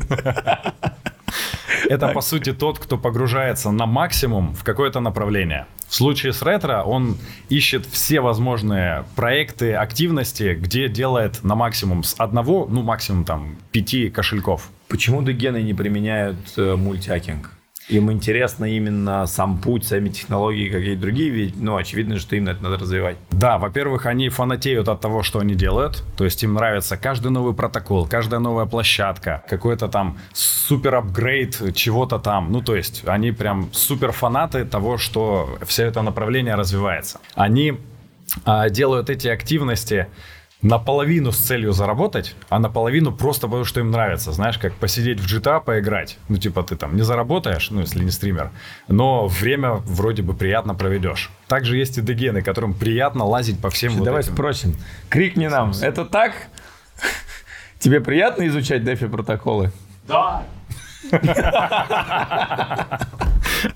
Это, 1.88 2.09
по 2.09 2.21
сути, 2.21 2.52
тот, 2.52 2.78
кто 2.78 2.99
погружается 2.99 3.71
на 3.71 3.87
максимум 3.87 4.54
в 4.54 4.64
какое-то 4.64 5.00
направление. 5.00 5.66
В 5.88 5.95
случае 5.95 6.33
с 6.33 6.42
ретро 6.42 6.83
он 6.83 7.16
ищет 7.49 7.87
все 7.87 8.21
возможные 8.21 9.04
проекты, 9.16 9.73
активности, 9.73 10.54
где 10.61 10.88
делает 10.88 11.42
на 11.42 11.54
максимум 11.54 12.04
с 12.04 12.14
одного, 12.18 12.66
ну 12.71 12.83
максимум 12.83 13.25
там 13.25 13.57
пяти 13.73 14.11
кошельков. 14.11 14.68
Почему 14.88 15.23
дегены 15.23 15.62
не 15.62 15.75
применяют 15.75 16.37
э? 16.57 16.76
Им 17.88 18.12
интересно 18.12 18.66
именно 18.66 19.26
сам 19.26 19.59
путь, 19.59 19.87
сами 19.87 20.11
технологии, 20.11 20.68
какие-то 20.68 21.00
другие, 21.00 21.30
ведь, 21.30 21.61
ну, 21.61 21.76
очевидно, 21.76 22.18
что 22.18 22.37
именно 22.37 22.50
это 22.50 22.62
надо 22.62 22.76
развивать. 22.78 23.16
Да, 23.30 23.59
во-первых, 23.59 24.07
они 24.07 24.28
фанатеют 24.28 24.88
от 24.88 25.00
того, 25.00 25.23
что 25.23 25.38
они 25.38 25.54
делают, 25.54 26.04
то 26.16 26.25
есть 26.25 26.42
им 26.42 26.54
нравится 26.54 26.97
каждый 26.97 27.30
новый 27.30 27.54
протокол, 27.54 28.07
каждая 28.07 28.40
новая 28.40 28.66
площадка, 28.66 29.42
какой-то 29.49 29.88
там 29.88 30.18
супер 30.33 30.97
апгрейд 30.97 31.75
чего-то 31.75 32.18
там, 32.18 32.52
ну, 32.52 32.61
то 32.61 32.76
есть 32.76 33.04
они 33.07 33.33
прям 33.33 33.71
супер 33.73 34.12
фанаты 34.12 34.64
того, 34.64 34.99
что 34.99 35.59
все 35.66 35.87
это 35.87 36.02
направление 36.02 36.54
развивается. 36.57 37.21
Они 37.35 37.78
а, 38.45 38.68
делают 38.68 39.11
эти 39.11 39.28
активности 39.28 40.09
наполовину 40.62 41.31
с 41.31 41.38
целью 41.38 41.73
заработать, 41.73 42.35
а 42.49 42.59
наполовину 42.59 43.12
просто 43.12 43.47
потому, 43.47 43.65
что 43.65 43.81
им 43.81 43.91
нравится. 43.91 44.33
Знаешь, 44.33 44.59
как 44.59 44.75
посидеть 44.75 45.21
в 45.21 45.27
GTA, 45.27 45.62
поиграть. 45.62 46.19
Ну, 46.29 46.37
типа, 46.37 46.62
ты 46.62 46.77
там 46.77 46.97
не 46.97 47.03
заработаешь, 47.03 47.71
ну, 47.71 47.81
если 47.81 48.03
не 48.03 48.11
стример, 48.11 48.50
но 48.88 49.27
время 49.29 49.75
вроде 49.75 50.23
бы 50.23 50.35
приятно 50.35 50.75
проведешь. 50.75 51.31
Также 51.47 51.77
есть 51.77 51.99
и 51.99 52.03
дегены, 52.03 52.43
которым 52.43 52.75
приятно 52.75 53.25
лазить 53.25 53.61
по 53.61 53.71
всем 53.71 53.93
вот 53.95 54.05
Давай 54.05 54.23
этим. 54.23 54.33
спросим. 54.33 54.77
Крикни 55.09 55.47
нам. 55.47 55.73
Это 55.81 56.05
так? 56.05 56.33
Тебе 57.79 58.00
приятно 58.00 58.47
изучать 58.49 58.85
дефи 58.85 59.07
протоколы? 59.07 59.71
Да. 60.09 60.43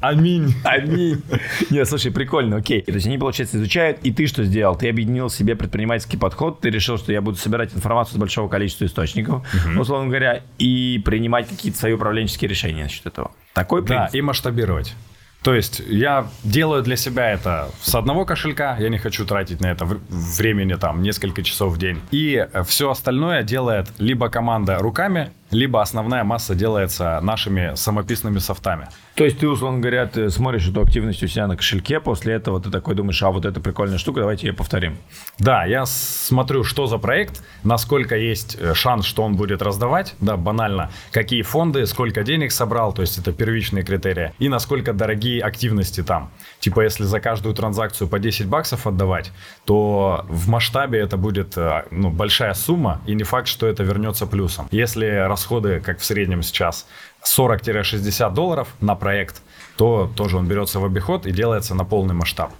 Аминь. 0.00 0.54
Аминь. 0.64 1.22
Нет, 1.70 1.88
слушай, 1.88 2.12
прикольно, 2.12 2.56
окей. 2.56 2.82
То 2.82 2.92
есть 2.92 3.06
они, 3.06 3.18
получается, 3.18 3.56
изучают, 3.58 3.98
и 4.02 4.12
ты 4.12 4.26
что 4.26 4.44
сделал? 4.44 4.76
Ты 4.76 4.88
объединил 4.88 5.30
себе 5.30 5.56
предпринимательский 5.56 6.18
подход, 6.18 6.60
ты 6.60 6.70
решил, 6.70 6.98
что 6.98 7.12
я 7.12 7.20
буду 7.20 7.36
собирать 7.36 7.74
информацию 7.74 8.16
с 8.16 8.18
большого 8.18 8.48
количества 8.48 8.84
источников, 8.86 9.46
угу. 9.54 9.80
условно 9.80 10.08
говоря, 10.08 10.42
и 10.58 11.00
принимать 11.04 11.48
какие-то 11.48 11.78
свои 11.78 11.92
управленческие 11.92 12.48
решения 12.48 12.84
насчет 12.84 13.06
этого. 13.06 13.32
Такой 13.54 13.84
принцип. 13.84 14.12
Да, 14.12 14.18
и 14.18 14.20
масштабировать. 14.20 14.94
То 15.42 15.54
есть 15.54 15.82
я 15.86 16.28
делаю 16.44 16.84
для 16.84 16.96
себя 16.96 17.30
это 17.30 17.68
с 17.80 17.94
одного 17.96 18.24
кошелька, 18.24 18.76
я 18.78 18.88
не 18.88 18.98
хочу 18.98 19.26
тратить 19.26 19.60
на 19.60 19.66
это 19.66 19.86
времени 20.08 20.74
там 20.74 21.02
несколько 21.02 21.42
часов 21.42 21.72
в 21.72 21.78
день. 21.78 22.00
И 22.12 22.46
все 22.64 22.90
остальное 22.90 23.42
делает 23.42 23.88
либо 23.98 24.28
команда 24.28 24.78
руками, 24.78 25.32
либо 25.52 25.80
основная 25.80 26.24
масса 26.24 26.54
делается 26.54 27.20
нашими 27.22 27.74
самописными 27.74 28.38
софтами. 28.38 28.88
То 29.14 29.24
есть 29.24 29.38
ты, 29.38 29.48
условно 29.48 29.80
говоря, 29.80 30.06
ты 30.06 30.30
смотришь 30.30 30.66
эту 30.66 30.80
активность 30.80 31.22
у 31.22 31.26
себя 31.26 31.46
на 31.46 31.56
кошельке, 31.56 32.00
после 32.00 32.34
этого 32.34 32.60
ты 32.60 32.70
такой 32.70 32.94
думаешь, 32.94 33.22
а 33.22 33.30
вот 33.30 33.44
это 33.44 33.60
прикольная 33.60 33.98
штука, 33.98 34.20
давайте 34.20 34.46
ее 34.46 34.54
повторим. 34.54 34.96
Да, 35.38 35.64
я 35.64 35.84
смотрю, 35.84 36.64
что 36.64 36.86
за 36.86 36.96
проект, 36.96 37.42
насколько 37.62 38.16
есть 38.16 38.56
э, 38.58 38.72
шанс, 38.74 39.04
что 39.04 39.22
он 39.22 39.36
будет 39.36 39.60
раздавать, 39.60 40.14
да, 40.20 40.36
банально, 40.38 40.90
какие 41.10 41.42
фонды, 41.42 41.86
сколько 41.86 42.22
денег 42.24 42.52
собрал, 42.52 42.94
то 42.94 43.02
есть 43.02 43.18
это 43.18 43.32
первичные 43.32 43.84
критерии, 43.84 44.32
и 44.38 44.48
насколько 44.48 44.94
дорогие 44.94 45.42
активности 45.42 46.02
там. 46.02 46.30
Типа, 46.60 46.80
если 46.80 47.04
за 47.04 47.20
каждую 47.20 47.54
транзакцию 47.54 48.08
по 48.08 48.18
10 48.18 48.46
баксов 48.46 48.86
отдавать, 48.86 49.30
то 49.66 50.24
в 50.28 50.48
масштабе 50.48 51.00
это 51.00 51.18
будет 51.18 51.58
э, 51.58 51.84
ну, 51.90 52.08
большая 52.08 52.54
сумма, 52.54 53.02
и 53.06 53.14
не 53.14 53.24
факт, 53.24 53.48
что 53.48 53.66
это 53.66 53.82
вернется 53.82 54.26
плюсом. 54.26 54.68
Если 54.70 55.06
расходы, 55.42 55.80
как 55.80 55.98
в 55.98 56.04
среднем 56.04 56.42
сейчас, 56.42 56.86
40-60 57.24 58.32
долларов 58.34 58.68
на 58.80 58.94
проект, 58.94 59.42
то 59.76 60.10
тоже 60.16 60.36
он 60.36 60.46
берется 60.46 60.78
в 60.78 60.84
обиход 60.84 61.26
и 61.26 61.32
делается 61.32 61.74
на 61.74 61.84
полный 61.84 62.14
масштаб. 62.14 62.52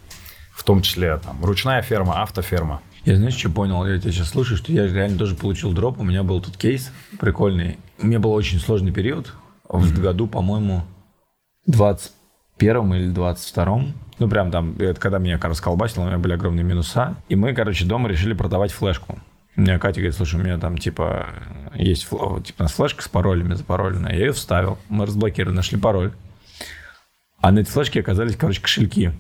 В 0.53 0.65
том 0.65 0.83
числе 0.83 1.17
там, 1.19 1.43
ручная 1.45 1.83
ферма, 1.83 2.23
автоферма. 2.23 2.83
Я 3.05 3.17
знаешь, 3.17 3.37
что 3.37 3.51
понял? 3.51 3.85
Я 3.87 3.99
тебя 3.99 4.12
сейчас 4.12 4.29
слушаю, 4.29 4.57
что 4.57 4.73
я 4.73 4.87
реально 4.87 5.19
тоже 5.19 5.35
получил 5.35 5.73
дроп. 5.73 5.99
У 5.99 6.05
меня 6.05 6.23
был 6.23 6.41
тут 6.41 6.57
кейс 6.57 6.93
прикольный. 7.19 7.79
У 8.01 8.07
меня 8.07 8.19
был 8.19 8.33
очень 8.33 8.59
сложный 8.59 8.93
период. 8.93 9.33
В 9.69 9.85
mm-hmm. 9.85 10.01
году, 10.01 10.27
по-моему, 10.27 10.83
21 11.67 12.95
или 12.95 13.11
22 13.11 13.85
ну, 14.19 14.29
прям 14.29 14.53
там, 14.53 14.77
это 14.79 15.01
когда 15.01 15.19
меня 15.19 15.37
расколбасило, 15.43 16.05
у 16.05 16.07
меня 16.07 16.19
были 16.19 16.35
огромные 16.35 16.62
минуса. 16.62 17.17
И 17.29 17.35
мы, 17.35 17.55
короче, 17.55 17.85
дома 17.85 18.09
решили 18.09 18.35
продавать 18.35 18.71
флешку. 18.71 19.19
У 19.57 19.61
меня 19.61 19.81
Катя 19.81 20.01
говорит, 20.01 20.15
слушай, 20.15 20.41
у 20.41 20.45
меня 20.45 20.59
там, 20.59 20.79
типа, 20.79 21.27
есть 21.75 22.09
типа, 22.09 22.17
у 22.59 22.62
нас 22.62 22.73
флешка 22.73 23.02
с 23.02 23.09
паролями 23.09 23.55
запароленная. 23.55 24.12
Я 24.12 24.26
ее 24.26 24.33
вставил, 24.33 24.79
мы 24.88 25.07
разблокировали, 25.07 25.57
нашли 25.57 25.79
пароль. 25.79 26.12
А 27.41 27.50
на 27.50 27.61
этой 27.61 27.71
флешке 27.71 28.00
оказались, 28.00 28.37
короче, 28.37 28.61
кошельки. 28.61 29.12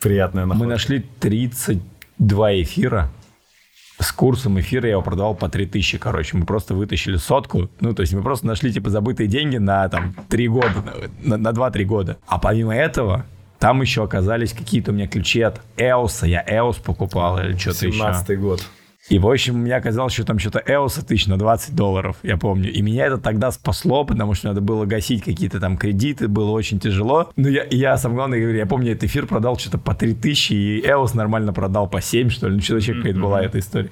Приятная 0.00 0.46
находка. 0.46 0.64
Мы 0.64 0.70
нашли 0.70 1.04
32 1.20 2.62
эфира 2.62 3.10
с 3.98 4.12
курсом 4.12 4.60
эфира 4.60 4.86
я 4.86 4.92
его 4.92 5.02
продавал 5.02 5.34
по 5.34 5.48
3000, 5.48 5.98
короче. 5.98 6.36
Мы 6.36 6.44
просто 6.44 6.74
вытащили 6.74 7.16
сотку. 7.16 7.70
Ну, 7.80 7.94
то 7.94 8.02
есть 8.02 8.12
мы 8.12 8.22
просто 8.22 8.46
нашли, 8.46 8.72
типа, 8.72 8.90
забытые 8.90 9.26
деньги 9.26 9.56
на, 9.56 9.88
там, 9.88 10.14
3 10.28 10.48
года, 10.48 10.84
на, 11.22 11.36
на 11.36 11.48
2-3 11.48 11.84
года. 11.84 12.16
А 12.26 12.38
помимо 12.38 12.74
этого, 12.74 13.24
там 13.58 13.80
еще 13.80 14.04
оказались 14.04 14.52
какие-то 14.52 14.90
у 14.90 14.94
меня 14.94 15.06
ключи 15.06 15.40
от 15.40 15.62
Эоса. 15.78 16.26
Я 16.26 16.44
Эос 16.46 16.76
покупал 16.76 17.38
или 17.38 17.56
что-то 17.56 17.86
еще. 17.86 17.98
17 17.98 18.38
год. 18.38 18.62
И, 19.08 19.18
в 19.18 19.28
общем, 19.28 19.58
мне 19.58 19.76
оказалось, 19.76 20.12
что 20.12 20.24
там 20.24 20.38
что-то 20.38 20.62
Эоса 20.66 21.06
тысяч 21.06 21.26
на 21.26 21.38
20 21.38 21.76
долларов, 21.76 22.16
я 22.24 22.36
помню. 22.36 22.72
И 22.72 22.82
меня 22.82 23.06
это 23.06 23.18
тогда 23.18 23.52
спасло, 23.52 24.04
потому 24.04 24.34
что 24.34 24.48
надо 24.48 24.60
было 24.60 24.84
гасить 24.84 25.22
какие-то 25.22 25.60
там 25.60 25.76
кредиты, 25.76 26.26
было 26.26 26.50
очень 26.50 26.80
тяжело. 26.80 27.30
Но 27.36 27.48
я, 27.48 27.66
я 27.70 27.96
сам 27.98 28.14
главное 28.14 28.40
говорю, 28.40 28.56
я 28.56 28.66
помню, 28.66 28.92
этот 28.92 29.04
эфир 29.04 29.26
продал 29.26 29.58
что-то 29.58 29.78
по 29.78 29.94
3000, 29.94 30.52
и 30.52 30.80
Эос 30.84 31.14
нормально 31.14 31.52
продал 31.52 31.88
по 31.88 32.00
7, 32.00 32.30
что 32.30 32.48
ли. 32.48 32.56
Ну, 32.56 32.60
что-то 32.60 32.74
вообще 32.74 32.94
какая-то 32.94 33.20
была 33.20 33.42
эта 33.42 33.60
история. 33.60 33.90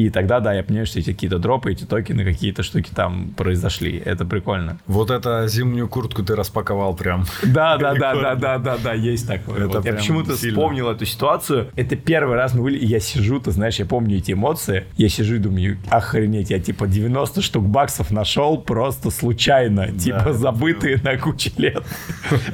И 0.00 0.08
тогда, 0.08 0.40
да, 0.40 0.54
я 0.54 0.62
понимаю, 0.62 0.86
что 0.86 0.98
эти 0.98 1.12
какие-то 1.12 1.38
дропы, 1.38 1.72
эти 1.72 1.84
токены, 1.84 2.24
какие-то 2.24 2.62
штуки 2.62 2.90
там 2.94 3.34
произошли. 3.36 4.00
Это 4.02 4.24
прикольно. 4.24 4.78
Вот 4.86 5.10
это 5.10 5.46
зимнюю 5.46 5.88
куртку 5.88 6.22
ты 6.22 6.34
распаковал 6.34 6.94
прям. 6.96 7.26
Да, 7.42 7.76
да, 7.76 7.94
да, 7.94 8.14
да, 8.14 8.34
да, 8.34 8.58
да, 8.58 8.78
да, 8.82 8.94
есть 8.94 9.26
такое. 9.26 9.66
Вот 9.66 9.84
Я 9.84 9.92
почему-то 9.92 10.36
вспомнил 10.36 10.88
эту 10.88 11.04
ситуацию. 11.04 11.68
Это 11.76 11.96
первый 11.96 12.36
раз 12.36 12.54
мы 12.54 12.62
были, 12.62 12.78
и 12.78 12.86
я 12.86 12.98
сижу, 12.98 13.40
ты 13.40 13.50
знаешь, 13.50 13.78
я 13.78 13.84
помню 13.84 14.16
эти 14.16 14.32
эмоции. 14.32 14.84
Я 14.96 15.10
сижу 15.10 15.34
и 15.34 15.38
думаю, 15.38 15.76
охренеть, 15.90 16.50
я 16.50 16.58
типа 16.60 16.86
90 16.86 17.42
штук 17.42 17.64
баксов 17.66 18.10
нашел 18.10 18.56
просто 18.56 19.10
случайно, 19.10 19.92
типа 19.92 20.32
забытые 20.32 20.98
на 21.02 21.18
кучу 21.18 21.50
лет. 21.58 21.82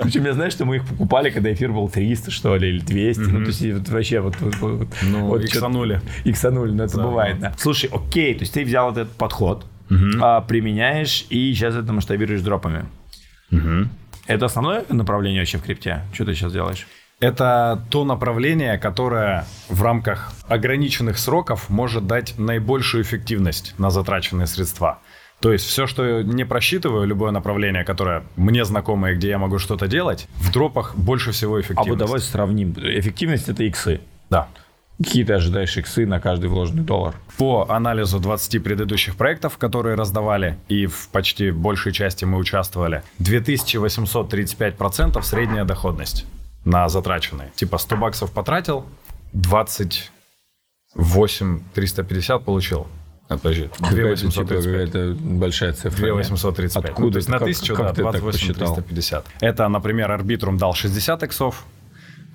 Причем 0.03 0.25
я 0.25 0.33
знаю, 0.33 0.51
что 0.51 0.65
мы 0.65 0.77
их 0.77 0.85
покупали, 0.85 1.31
когда 1.31 1.53
эфир 1.53 1.71
был 1.71 1.89
300, 1.89 2.31
что 2.33 2.57
ли, 2.57 2.69
или 2.71 2.81
200. 2.81 3.21
Ну, 3.21 3.45
то 3.45 3.51
есть 3.51 3.89
вообще 3.89 4.21
вот... 4.21 4.35
вот- 4.41 4.89
Ну, 5.03 5.37
иксанули. 5.39 6.01
Иксанули, 6.25 6.73
но 6.73 6.85
это 6.85 6.97
Забавно. 6.97 7.36
Да. 7.37 7.55
Слушай, 7.59 7.91
окей, 7.93 8.35
то 8.35 8.41
есть 8.41 8.53
ты 8.55 8.65
взял 8.65 8.91
этот 8.93 9.11
подход, 9.13 9.67
а, 10.21 10.41
применяешь 10.41 11.27
и 11.31 11.53
сейчас 11.55 11.75
это 11.75 11.93
масштабируешь 11.93 12.41
дропами. 12.43 12.87
Это 14.27 14.47
основное 14.47 14.85
направление 14.89 15.41
вообще 15.43 15.59
в 15.59 15.63
крипте? 15.63 16.03
Что 16.13 16.25
ты 16.25 16.35
сейчас 16.35 16.53
делаешь? 16.53 16.87
Это 17.21 17.83
то 17.91 18.05
направление, 18.05 18.77
которое 18.77 19.47
в 19.71 19.83
рамках 19.83 20.33
ограниченных 20.49 21.17
сроков 21.19 21.71
может 21.71 22.07
дать 22.07 22.35
наибольшую 22.39 23.05
эффективность 23.05 23.75
на 23.79 23.91
затраченные 23.91 24.47
средства. 24.47 24.99
То 25.41 25.53
есть 25.53 25.65
все, 25.67 25.87
что 25.87 26.23
не 26.23 26.45
просчитываю, 26.45 27.07
любое 27.07 27.31
направление, 27.31 27.85
которое 27.85 28.25
мне 28.37 28.65
знакомо 28.65 29.11
и 29.11 29.15
где 29.15 29.29
я 29.29 29.39
могу 29.39 29.59
что-то 29.59 29.87
делать, 29.87 30.29
в 30.37 30.51
дропах 30.53 30.97
больше 30.97 31.31
всего 31.33 31.57
А 31.57 31.61
эффективность. 31.61 31.89
вот 31.91 31.99
давай 31.99 32.21
сравним. 32.21 32.73
Эффективность 32.73 33.49
это 33.49 33.63
иксы. 33.63 34.01
Да. 34.29 34.49
Какие 34.99 35.25
ты 35.25 35.35
ожидаешь 35.35 35.77
иксы 35.77 36.07
на 36.07 36.21
каждый 36.21 36.49
вложенный 36.49 36.83
доллар? 36.83 37.15
По 37.37 37.67
анализу 37.69 38.19
20 38.19 38.63
предыдущих 38.63 39.17
проектов, 39.17 39.59
которые 39.59 39.95
раздавали, 39.95 40.57
и 40.69 40.87
в 40.87 41.09
почти 41.13 41.51
большей 41.51 41.93
части 41.93 42.25
мы 42.25 42.39
участвовали, 42.39 43.03
2835% 43.21 45.21
средняя 45.23 45.65
доходность 45.65 46.25
на 46.65 46.89
затраченные. 46.89 47.51
Типа 47.57 47.77
100 47.79 47.97
баксов 47.99 48.33
потратил, 48.33 48.87
28 49.35 51.61
350 51.75 52.45
получил. 52.45 52.87
А, 53.29 53.37
подожди, 53.37 53.69
Какая-то, 53.79 54.17
типа, 54.17 54.45
2835. 54.45 54.91
какая-то 54.91 55.17
большая 55.21 55.73
цифра. 55.73 56.07
2835. 56.07 56.91
Откуда 56.93 57.07
Ну, 57.07 57.11
то 57.13 57.17
есть 57.19 57.29
это? 57.29 57.33
на 57.33 57.39
Как- 57.41 57.47
1000, 57.49 57.75
как 57.75 57.87
да, 57.87 57.93
так 57.93 57.99
28 58.03 58.49
посчитал? 58.49 58.75
350. 58.77 59.27
Это, 59.41 59.69
например, 59.69 60.13
Арбитрум 60.13 60.59
дал 60.59 60.75
60 60.75 61.23
иксов, 61.25 61.65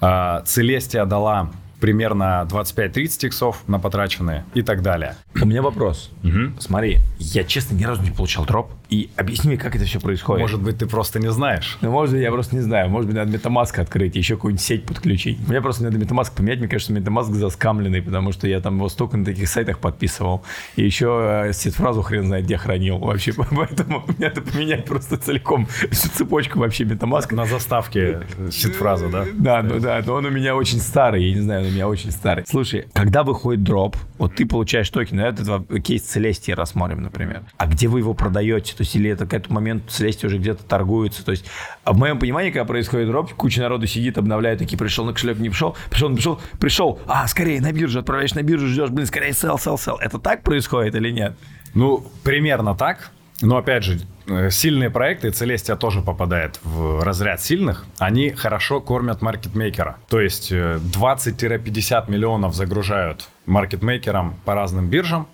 а, 0.02 0.42
Целестия 0.42 1.06
дала 1.06 1.50
примерно 1.82 2.48
25-30 2.50 3.28
иксов 3.28 3.64
на 3.68 3.80
потраченные 3.80 4.46
и 4.54 4.62
так 4.62 4.82
далее. 4.82 5.16
У 5.36 5.46
меня 5.46 5.62
вопрос. 5.62 6.12
Смотри, 6.60 7.00
я 7.18 7.44
честно 7.44 7.76
ни 7.76 7.84
разу 7.84 8.02
не 8.04 8.12
получал 8.12 8.46
дроп. 8.46 8.72
И 8.92 9.10
объясни 9.16 9.52
мне, 9.52 9.58
как 9.58 9.74
это 9.74 9.86
все 9.86 10.02
происходит. 10.02 10.42
Может 10.42 10.62
быть, 10.62 10.78
ты 10.78 10.86
просто 10.86 11.18
не 11.20 11.32
знаешь. 11.32 11.78
Ну, 11.80 11.92
может 11.92 12.14
быть, 12.14 12.24
я 12.24 12.30
просто 12.30 12.56
не 12.58 12.62
знаю. 12.62 12.90
Может 12.90 13.08
быть, 13.10 13.16
надо 13.16 13.32
MetaMask 13.32 13.80
открыть 13.80 14.18
еще 14.18 14.36
какую-нибудь 14.36 14.62
сеть 14.62 14.86
подключить. 14.86 15.40
Мне 15.48 15.62
просто 15.62 15.84
надо 15.86 15.98
MetaMask 15.98 16.36
поменять. 16.36 16.60
Мне 16.60 16.68
кажется, 16.68 16.92
MetaMask 16.92 17.32
заскамленный, 17.32 18.02
потому 18.02 18.34
что 18.34 18.50
я 18.50 18.60
там 18.60 18.76
его 18.76 18.90
столько 18.90 19.16
на 19.16 19.24
таких 19.24 19.48
сайтах 19.48 19.80
подписывал. 19.80 20.44
И 20.76 20.84
еще 20.84 21.46
э, 21.48 21.54
сид-фразу 21.54 22.02
хрен 22.02 22.26
знает 22.26 22.44
где 22.44 22.58
хранил 22.58 22.98
вообще. 22.98 23.32
Поэтому 23.52 24.04
мне 24.08 24.28
надо 24.28 24.42
поменять 24.42 24.84
просто 24.84 25.16
целиком 25.16 25.68
всю 25.90 26.10
цепочку 26.10 26.60
вообще 26.60 26.84
MetaMask. 26.84 27.34
На 27.34 27.46
заставке 27.46 28.24
сид-фраза, 28.52 29.08
да? 29.08 29.26
Да, 29.34 29.64
ну 29.64 29.80
да, 29.80 30.04
но 30.06 30.16
он 30.16 30.26
у 30.26 30.30
меня 30.30 30.54
очень 30.54 30.80
старый, 30.80 31.24
я 31.30 31.34
не 31.34 31.40
знаю, 31.40 31.62
он 31.62 31.68
у 31.68 31.72
меня 31.72 31.88
очень 31.88 32.12
старый. 32.12 32.44
Слушай, 32.46 32.88
когда 32.92 33.24
выходит 33.24 33.64
дроп, 33.64 33.96
вот 34.18 34.36
ты 34.36 34.46
получаешь 34.46 34.90
токен, 34.90 35.18
да, 35.18 35.30
это 35.30 35.46
два- 35.46 35.80
кейс 35.80 36.02
Целестии 36.02 36.52
рассмотрим, 36.52 37.02
например. 37.02 37.44
А 37.56 37.68
где 37.68 37.88
вы 37.88 38.00
его 38.00 38.14
продаете? 38.14 38.81
То 38.82 38.84
есть, 38.84 38.96
или 38.96 39.12
это 39.12 39.28
к 39.28 39.34
этому 39.36 39.60
моменту 39.60 39.92
Celestia 39.92 40.28
уже 40.28 40.40
где-то 40.40 40.64
торгуется? 40.64 41.24
То 41.24 41.30
есть, 41.30 41.46
в 41.86 41.96
моем 41.96 42.18
понимании, 42.18 42.50
когда 42.50 42.66
происходит 42.66 43.10
дроп, 43.10 43.32
куча 43.36 43.62
народу 43.62 43.86
сидит, 43.86 44.18
обновляет, 44.18 44.58
такие, 44.58 44.76
пришел 44.76 45.06
на 45.06 45.14
кошелек, 45.14 45.38
не 45.38 45.50
пришел, 45.50 45.78
пришел, 45.92 46.10
не 46.10 46.16
пришел, 46.16 46.42
пришел, 46.60 47.00
а, 47.06 47.28
скорее 47.28 47.62
на 47.62 47.72
биржу, 47.72 48.00
отправляешь 48.00 48.34
на 48.34 48.42
биржу, 48.42 48.66
ждешь, 48.66 48.90
блин, 48.90 49.06
скорее 49.06 49.34
sell, 49.34 49.58
sell, 49.58 49.76
sell. 49.76 49.98
Это 50.02 50.18
так 50.18 50.42
происходит 50.42 50.96
или 50.96 51.12
нет? 51.12 51.36
Ну, 51.76 52.04
примерно 52.24 52.74
так. 52.74 53.12
Но 53.44 53.58
опять 53.58 53.84
же, 53.84 54.00
э, 54.26 54.50
сильные 54.50 54.90
проекты, 54.90 55.30
Целестия 55.30 55.76
тоже 55.76 56.02
попадает 56.02 56.60
в 56.64 57.04
разряд 57.04 57.40
сильных, 57.40 57.86
они 58.00 58.32
хорошо 58.32 58.82
кормят 58.82 59.22
маркетмейкера. 59.22 59.98
То 60.10 60.20
есть 60.20 60.52
э, 60.52 60.80
20-50 60.80 62.10
миллионов 62.10 62.56
загружают 62.56 63.30
маркетмейкерам 63.46 64.34
по 64.44 64.56
разным 64.56 64.90
биржам. 64.90 65.28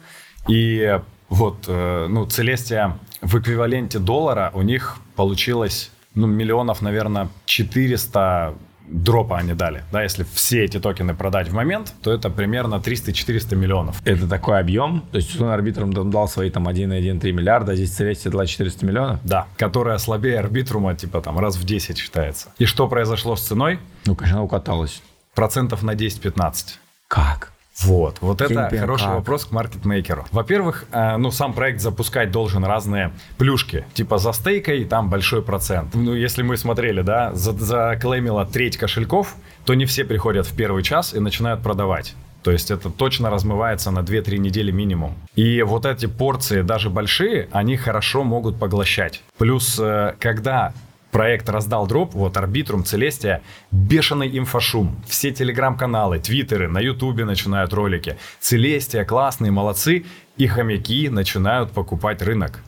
И 0.50 1.00
вот, 1.30 1.66
э, 1.68 2.08
ну, 2.10 2.26
Целестия 2.26 2.98
в 3.22 3.40
эквиваленте 3.40 4.00
доллара 4.00 4.52
у 4.54 4.62
них 4.62 4.98
получилось, 5.16 5.92
ну, 6.16 6.28
миллионов, 6.28 6.82
наверное, 6.82 7.30
400 7.46 8.56
дропа 8.88 9.38
они 9.38 9.54
дали. 9.54 9.84
Да, 9.92 10.04
если 10.04 10.26
все 10.34 10.64
эти 10.64 10.80
токены 10.80 11.14
продать 11.14 11.50
в 11.50 11.54
момент, 11.54 11.94
то 12.02 12.12
это 12.12 12.30
примерно 12.30 12.76
300-400 12.76 13.56
миллионов. 13.56 14.02
Это 14.06 14.28
такой 14.28 14.60
объем, 14.60 15.04
то 15.12 15.18
есть 15.18 15.40
он 15.40 15.50
арбитрам 15.50 15.92
там 15.94 16.10
дал 16.10 16.28
свои 16.28 16.50
там 16.50 16.68
1,1,3 16.68 17.32
миллиарда, 17.32 17.74
а 17.74 17.76
здесь 17.76 17.92
Целестия 17.92 18.32
дала 18.32 18.46
400 18.46 18.86
миллионов? 18.86 19.20
Да, 19.24 19.48
которая 19.58 19.98
слабее 19.98 20.40
арбитрума, 20.40 20.96
типа 20.96 21.22
там 21.22 21.38
раз 21.40 21.58
в 21.58 21.66
10 21.66 21.98
считается. 21.98 22.50
И 22.58 22.66
что 22.66 22.88
произошло 22.88 23.36
с 23.36 23.42
ценой? 23.42 23.80
Ну, 24.06 24.16
конечно, 24.16 24.38
она 24.38 24.46
укаталась. 24.46 25.02
Процентов 25.36 25.84
на 25.84 25.92
10-15. 25.92 26.78
Как? 27.08 27.52
Вот, 27.84 28.18
вот 28.22 28.42
это 28.42 28.50
понимаю, 28.50 28.80
хороший 28.80 29.06
как. 29.06 29.16
вопрос 29.16 29.46
к 29.46 29.52
маркетмейкеру. 29.52 30.26
Во-первых, 30.32 30.86
э, 30.92 31.18
ну 31.18 31.32
сам 31.32 31.54
проект 31.54 31.82
запускать 31.82 32.32
должен 32.32 32.64
разные 32.66 33.12
плюшки, 33.38 33.86
типа 33.94 34.18
за 34.18 34.32
стейкой 34.32 34.86
там 34.86 35.10
большой 35.10 35.42
процент. 35.42 35.94
Ну 35.94 36.14
если 36.14 36.42
мы 36.42 36.58
смотрели, 36.58 37.02
да, 37.02 37.34
за- 37.34 37.52
заклеймила 37.54 38.46
треть 38.46 38.78
кошельков, 38.78 39.36
то 39.66 39.74
не 39.74 39.86
все 39.86 40.06
приходят 40.06 40.48
в 40.48 40.56
первый 40.56 40.84
час 40.84 41.14
и 41.14 41.20
начинают 41.20 41.62
продавать. 41.62 42.16
То 42.44 42.52
есть 42.52 42.72
это 42.72 42.90
точно 42.90 43.30
размывается 43.30 43.92
на 43.92 44.00
2-3 44.00 44.38
недели 44.38 44.72
минимум. 44.72 45.16
И 45.36 45.62
вот 45.64 45.86
эти 45.86 46.06
порции, 46.06 46.62
даже 46.62 46.90
большие, 46.90 47.50
они 47.52 47.76
хорошо 47.76 48.24
могут 48.24 48.58
поглощать. 48.58 49.22
Плюс, 49.38 49.78
э, 49.80 50.14
когда 50.20 50.74
проект 51.18 51.50
раздал 51.50 51.88
дроп, 51.88 52.14
вот 52.14 52.38
Арбитрум, 52.38 52.86
Целестия, 52.86 53.42
бешеный 53.72 54.38
инфошум. 54.38 54.96
Все 55.08 55.32
телеграм-каналы, 55.32 56.20
твиттеры, 56.20 56.68
на 56.68 56.78
ютубе 56.78 57.26
начинают 57.26 57.74
ролики. 57.74 58.18
Целестия 58.40 59.04
классные, 59.04 59.52
молодцы. 59.52 60.06
И 60.38 60.46
хомяки 60.46 61.10
начинают 61.10 61.72
покупать 61.72 62.22
рынок. 62.22 62.60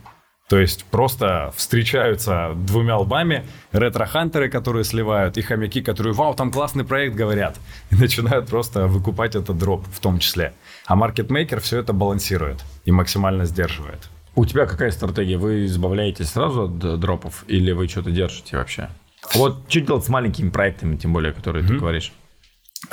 То 0.48 0.58
есть 0.58 0.84
просто 0.86 1.54
встречаются 1.56 2.54
двумя 2.56 2.98
лбами 2.98 3.44
ретро-хантеры, 3.72 4.50
которые 4.50 4.84
сливают, 4.84 5.38
и 5.38 5.44
хомяки, 5.44 5.84
которые 5.84 6.16
«Вау, 6.16 6.34
там 6.34 6.52
классный 6.52 6.84
проект», 6.84 7.14
говорят. 7.14 7.60
И 7.92 7.96
начинают 7.96 8.50
просто 8.50 8.88
выкупать 8.88 9.36
этот 9.36 9.60
дроп 9.60 9.86
в 9.94 10.00
том 10.00 10.18
числе. 10.18 10.54
А 10.88 10.96
маркетмейкер 10.96 11.60
все 11.60 11.78
это 11.78 11.94
балансирует 11.94 12.66
и 12.86 12.92
максимально 12.92 13.46
сдерживает. 13.46 14.10
У 14.36 14.46
тебя 14.46 14.66
какая 14.66 14.92
стратегия? 14.92 15.38
Вы 15.38 15.66
избавляетесь 15.66 16.30
сразу 16.30 16.64
от 16.64 16.78
д- 16.80 16.98
дропов 16.98 17.44
или 17.48 17.72
вы 17.72 17.88
что-то 17.88 18.12
держите 18.12 18.58
вообще? 18.58 18.90
Вот 19.34 19.68
что 19.68 19.82
делать 19.82 20.06
с 20.06 20.10
маленькими 20.10 20.50
проектами, 20.50 20.96
тем 20.96 21.14
более, 21.14 21.34
которые 21.34 21.66
ты 21.66 21.74
говоришь? 21.80 22.12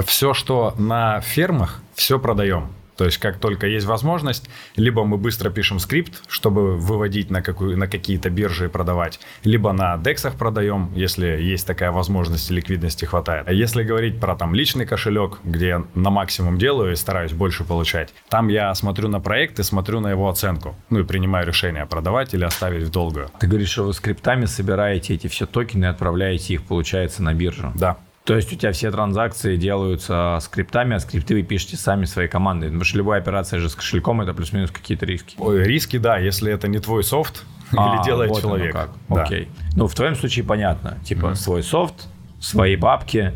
Все, 0.04 0.34
что 0.34 0.74
на 0.78 1.20
фермах, 1.20 1.80
все 1.94 2.18
продаем. 2.18 2.72
То 2.96 3.04
есть, 3.04 3.18
как 3.18 3.38
только 3.38 3.66
есть 3.66 3.86
возможность, 3.86 4.48
либо 4.76 5.04
мы 5.04 5.16
быстро 5.16 5.50
пишем 5.50 5.78
скрипт, 5.78 6.22
чтобы 6.28 6.76
выводить 6.76 7.30
на, 7.30 7.42
какую, 7.42 7.76
на 7.76 7.88
какие-то 7.88 8.30
биржи 8.30 8.66
и 8.66 8.68
продавать, 8.68 9.20
либо 9.44 9.72
на 9.72 9.96
дексах 9.98 10.34
продаем, 10.34 10.90
если 10.94 11.26
есть 11.26 11.66
такая 11.66 11.90
возможность 11.90 12.50
и 12.50 12.54
ликвидности 12.54 13.04
хватает. 13.04 13.46
А 13.48 13.52
если 13.52 13.82
говорить 13.82 14.20
про 14.20 14.36
там 14.36 14.54
личный 14.54 14.86
кошелек, 14.86 15.38
где 15.44 15.68
я 15.68 15.84
на 15.94 16.10
максимум 16.10 16.58
делаю 16.58 16.92
и 16.92 16.96
стараюсь 16.96 17.32
больше 17.32 17.64
получать, 17.64 18.12
там 18.28 18.48
я 18.48 18.74
смотрю 18.74 19.08
на 19.08 19.20
проект 19.20 19.58
и 19.58 19.62
смотрю 19.62 20.00
на 20.00 20.08
его 20.08 20.28
оценку. 20.28 20.74
Ну 20.90 21.00
и 21.00 21.04
принимаю 21.04 21.46
решение, 21.46 21.86
продавать 21.86 22.34
или 22.34 22.44
оставить 22.44 22.84
в 22.84 22.90
долгую. 22.90 23.30
Ты 23.38 23.46
говоришь, 23.46 23.70
что 23.70 23.84
вы 23.84 23.92
скриптами 23.92 24.46
собираете 24.46 25.14
эти 25.14 25.26
все 25.26 25.46
токены 25.46 25.84
и 25.84 25.88
отправляете 25.88 26.54
их, 26.54 26.62
получается, 26.62 27.22
на 27.22 27.34
биржу. 27.34 27.72
Да. 27.74 27.98
То 28.26 28.34
есть 28.34 28.52
у 28.52 28.56
тебя 28.56 28.72
все 28.72 28.90
транзакции 28.90 29.56
делаются 29.56 30.38
скриптами, 30.42 30.96
а 30.96 30.98
скрипты 30.98 31.34
вы 31.34 31.42
пишете 31.42 31.76
сами 31.76 32.06
своей 32.06 32.28
командой. 32.28 32.66
Потому 32.66 32.82
что 32.82 32.98
любая 32.98 33.20
операция 33.20 33.60
же 33.60 33.70
с 33.70 33.76
кошельком 33.76 34.20
это 34.20 34.34
плюс-минус 34.34 34.72
какие-то 34.72 35.06
риски. 35.06 35.36
Ой, 35.38 35.62
риски, 35.62 35.96
да, 35.96 36.18
если 36.18 36.52
это 36.52 36.66
не 36.66 36.80
твой 36.80 37.04
софт 37.04 37.44
А, 37.76 37.96
или 37.96 38.04
делает 38.04 38.30
вот 38.30 38.44
оно 38.44 38.56
человек. 38.56 38.72
как. 38.72 38.90
Да. 39.08 39.22
Окей. 39.22 39.48
Ну, 39.76 39.86
в 39.86 39.94
твоем 39.94 40.16
случае 40.16 40.44
понятно. 40.44 40.98
Типа 41.04 41.34
свой 41.34 41.62
софт, 41.62 42.08
свои 42.40 42.74
бабки, 42.74 43.32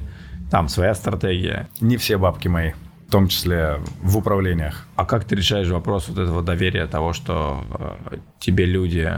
там 0.51 0.69
своя 0.69 0.95
стратегия. 0.95 1.69
Не 1.81 1.97
все 1.97 2.19
бабки 2.19 2.49
мои, 2.49 2.73
в 3.07 3.13
том 3.13 3.29
числе 3.29 3.79
в 4.03 4.17
управлениях. 4.17 4.87
А 4.97 5.05
как 5.05 5.25
ты 5.25 5.37
решаешь 5.37 5.69
вопрос 5.69 6.09
вот 6.09 6.19
этого 6.19 6.43
доверия, 6.43 6.87
того, 6.87 7.13
что 7.13 7.65
э, 8.11 8.17
тебе 8.41 8.67
люди, 8.67 9.09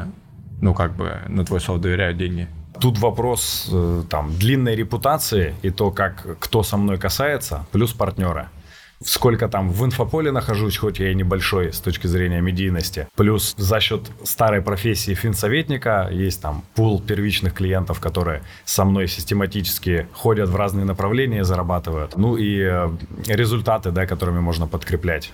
ну, 0.60 0.74
как 0.74 0.94
бы 0.96 1.20
на 1.28 1.46
твой 1.46 1.60
софт 1.60 1.80
доверяют 1.80 2.18
деньги? 2.18 2.48
Тут 2.80 2.98
вопрос 2.98 3.68
э, 3.70 4.02
там 4.08 4.34
длинной 4.36 4.74
репутации 4.74 5.54
и 5.62 5.70
то, 5.70 5.90
как 5.90 6.38
кто 6.38 6.62
со 6.62 6.76
мной 6.76 6.98
касается, 6.98 7.66
плюс 7.70 7.92
партнеры. 7.92 8.48
Сколько 9.04 9.48
там 9.48 9.70
в 9.70 9.84
инфополе 9.84 10.30
нахожусь, 10.30 10.76
хоть 10.76 11.00
я 11.00 11.10
и 11.10 11.14
небольшой 11.14 11.72
с 11.72 11.80
точки 11.80 12.06
зрения 12.06 12.40
медийности. 12.40 13.08
Плюс 13.16 13.54
за 13.56 13.80
счет 13.80 14.02
старой 14.22 14.62
профессии 14.62 15.14
финсоветника 15.14 16.08
есть 16.12 16.40
там 16.40 16.64
пул 16.74 17.00
первичных 17.00 17.54
клиентов, 17.54 17.98
которые 18.00 18.42
со 18.64 18.84
мной 18.84 19.08
систематически 19.08 20.06
ходят 20.12 20.48
в 20.48 20.56
разные 20.56 20.84
направления 20.84 21.40
и 21.40 21.44
зарабатывают. 21.44 22.16
Ну 22.16 22.36
и 22.36 22.60
э, 22.60 22.90
результаты, 23.26 23.90
да, 23.90 24.06
которыми 24.06 24.40
можно 24.40 24.68
подкреплять. 24.68 25.32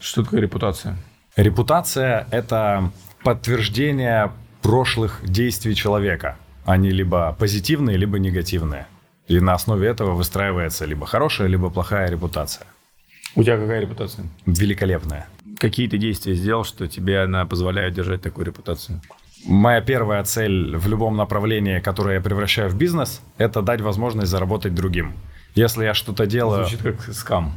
Что 0.00 0.22
такое 0.22 0.40
репутация? 0.40 0.96
Репутация– 1.38 2.26
это 2.32 2.90
подтверждение 3.22 4.32
прошлых 4.60 5.20
действий 5.22 5.76
человека. 5.76 6.36
Они 6.64 6.90
либо 6.90 7.36
позитивные, 7.38 7.96
либо 7.96 8.18
негативные. 8.18 8.88
И 9.28 9.38
на 9.38 9.54
основе 9.54 9.86
этого 9.86 10.16
выстраивается 10.16 10.84
либо 10.84 11.06
хорошая, 11.06 11.46
либо 11.46 11.70
плохая 11.70 12.10
репутация. 12.10 12.66
У 13.36 13.44
тебя 13.44 13.56
какая 13.56 13.80
репутация? 13.80 14.26
Великолепная. 14.46 15.28
Какие 15.58 15.86
ты 15.86 15.96
действия 15.96 16.34
сделал, 16.34 16.64
что 16.64 16.88
тебе 16.88 17.22
она 17.22 17.46
позволяет 17.46 17.94
держать 17.94 18.20
такую 18.20 18.46
репутацию? 18.46 19.00
Моя 19.46 19.80
первая 19.80 20.24
цель 20.24 20.76
в 20.76 20.88
любом 20.88 21.16
направлении, 21.16 21.78
которое 21.78 22.16
я 22.16 22.20
превращаю 22.20 22.68
в 22.68 22.74
бизнес, 22.74 23.20
это 23.36 23.62
дать 23.62 23.80
возможность 23.80 24.32
заработать 24.32 24.74
другим. 24.74 25.12
Если 25.54 25.84
я 25.84 25.94
что-то 25.94 26.26
делаю... 26.26 26.66
Звучит 26.66 26.82
как 26.82 27.14
скам. 27.14 27.56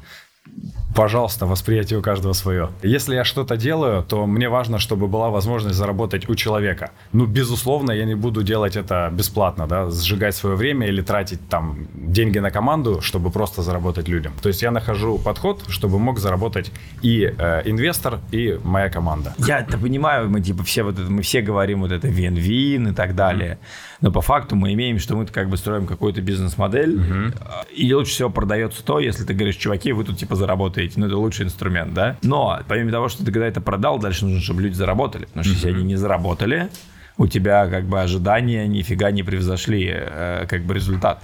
Пожалуйста, 0.95 1.45
восприятие 1.45 1.99
у 1.99 2.01
каждого 2.01 2.33
свое. 2.33 2.69
Если 2.83 3.15
я 3.15 3.23
что-то 3.23 3.55
делаю, 3.55 4.03
то 4.03 4.25
мне 4.25 4.49
важно, 4.49 4.77
чтобы 4.77 5.07
была 5.07 5.29
возможность 5.29 5.77
заработать 5.77 6.29
у 6.29 6.35
человека. 6.35 6.91
Ну, 7.13 7.25
безусловно, 7.25 7.91
я 7.91 8.05
не 8.05 8.15
буду 8.15 8.43
делать 8.43 8.75
это 8.75 9.09
бесплатно, 9.11 9.67
да, 9.67 9.89
сжигать 9.89 10.35
свое 10.35 10.55
время 10.55 10.87
или 10.87 11.01
тратить 11.01 11.39
там 11.49 11.87
деньги 11.93 12.39
на 12.39 12.51
команду, 12.51 12.99
чтобы 13.01 13.31
просто 13.31 13.61
заработать 13.61 14.09
людям. 14.09 14.33
То 14.41 14.49
есть 14.49 14.61
я 14.61 14.71
нахожу 14.71 15.17
подход, 15.17 15.63
чтобы 15.69 15.97
мог 15.97 16.19
заработать 16.19 16.71
и 17.01 17.33
э, 17.37 17.61
инвестор, 17.65 18.19
и 18.31 18.59
моя 18.63 18.89
команда. 18.89 19.33
Я 19.37 19.59
это 19.59 19.77
понимаю, 19.77 20.29
мы 20.29 20.41
типа 20.41 20.63
все 20.63 20.83
вот 20.83 20.99
это, 20.99 21.09
мы 21.09 21.21
все 21.21 21.41
говорим 21.41 21.81
вот 21.81 21.91
это 21.91 22.09
вин-вин 22.09 22.89
и 22.89 22.93
так 22.93 23.15
далее. 23.15 23.59
Но 24.01 24.11
по 24.11 24.21
факту 24.21 24.55
мы 24.55 24.73
имеем, 24.73 24.99
что 24.99 25.15
мы 25.15 25.25
как 25.25 25.47
бы 25.47 25.57
строим 25.57 25.85
какую-то 25.85 26.21
бизнес-модель, 26.21 26.99
а, 27.39 27.63
и 27.73 27.93
лучше 27.93 28.11
всего 28.11 28.29
продается 28.29 28.83
то, 28.83 28.99
если 28.99 29.23
ты 29.23 29.33
говоришь, 29.33 29.55
чуваки, 29.55 29.93
вы 29.93 30.03
тут 30.03 30.17
типа 30.17 30.30
заработаете. 30.35 30.99
Ну, 30.99 31.07
это 31.07 31.17
лучший 31.17 31.45
инструмент, 31.45 31.93
да? 31.93 32.17
Но 32.21 32.59
помимо 32.67 32.91
того, 32.91 33.09
что 33.09 33.25
ты 33.25 33.31
когда 33.31 33.47
это 33.47 33.61
продал, 33.61 33.99
дальше 33.99 34.25
нужно, 34.25 34.41
чтобы 34.41 34.61
люди 34.61 34.73
заработали. 34.73 35.25
Потому 35.25 35.43
что 35.43 35.53
если 35.53 35.69
они 35.69 35.83
не 35.83 35.95
заработали, 35.95 36.69
у 37.17 37.27
тебя 37.27 37.67
как 37.67 37.85
бы 37.85 38.01
ожидания 38.01 38.67
нифига 38.67 39.11
не 39.11 39.23
превзошли 39.23 39.89
э, 39.91 40.45
как 40.47 40.63
бы 40.63 40.73
результат. 40.73 41.23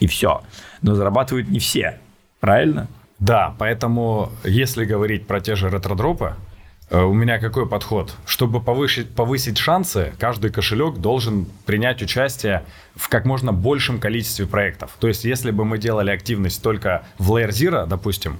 И 0.00 0.06
все. 0.06 0.42
Но 0.82 0.94
зарабатывают 0.94 1.48
не 1.48 1.58
все. 1.58 1.98
Правильно? 2.40 2.88
Да, 3.18 3.54
поэтому 3.58 4.30
если 4.44 4.84
говорить 4.84 5.26
про 5.26 5.40
те 5.40 5.56
же 5.56 5.68
ретродропы, 5.68 6.34
у 6.90 7.12
меня 7.12 7.38
какой 7.38 7.68
подход? 7.68 8.14
Чтобы 8.24 8.60
повысить, 8.60 9.14
повысить 9.14 9.58
шансы, 9.58 10.14
каждый 10.18 10.50
кошелек 10.50 10.96
должен 10.96 11.46
принять 11.66 12.02
участие 12.02 12.64
в 12.96 13.08
как 13.08 13.26
можно 13.26 13.52
большем 13.52 14.00
количестве 14.00 14.46
проектов. 14.46 14.92
То 14.98 15.08
есть, 15.08 15.24
если 15.24 15.50
бы 15.50 15.64
мы 15.64 15.78
делали 15.78 16.10
активность 16.10 16.62
только 16.62 17.04
в 17.18 17.30
Layer 17.32 17.50
Zero, 17.50 17.86
допустим, 17.86 18.38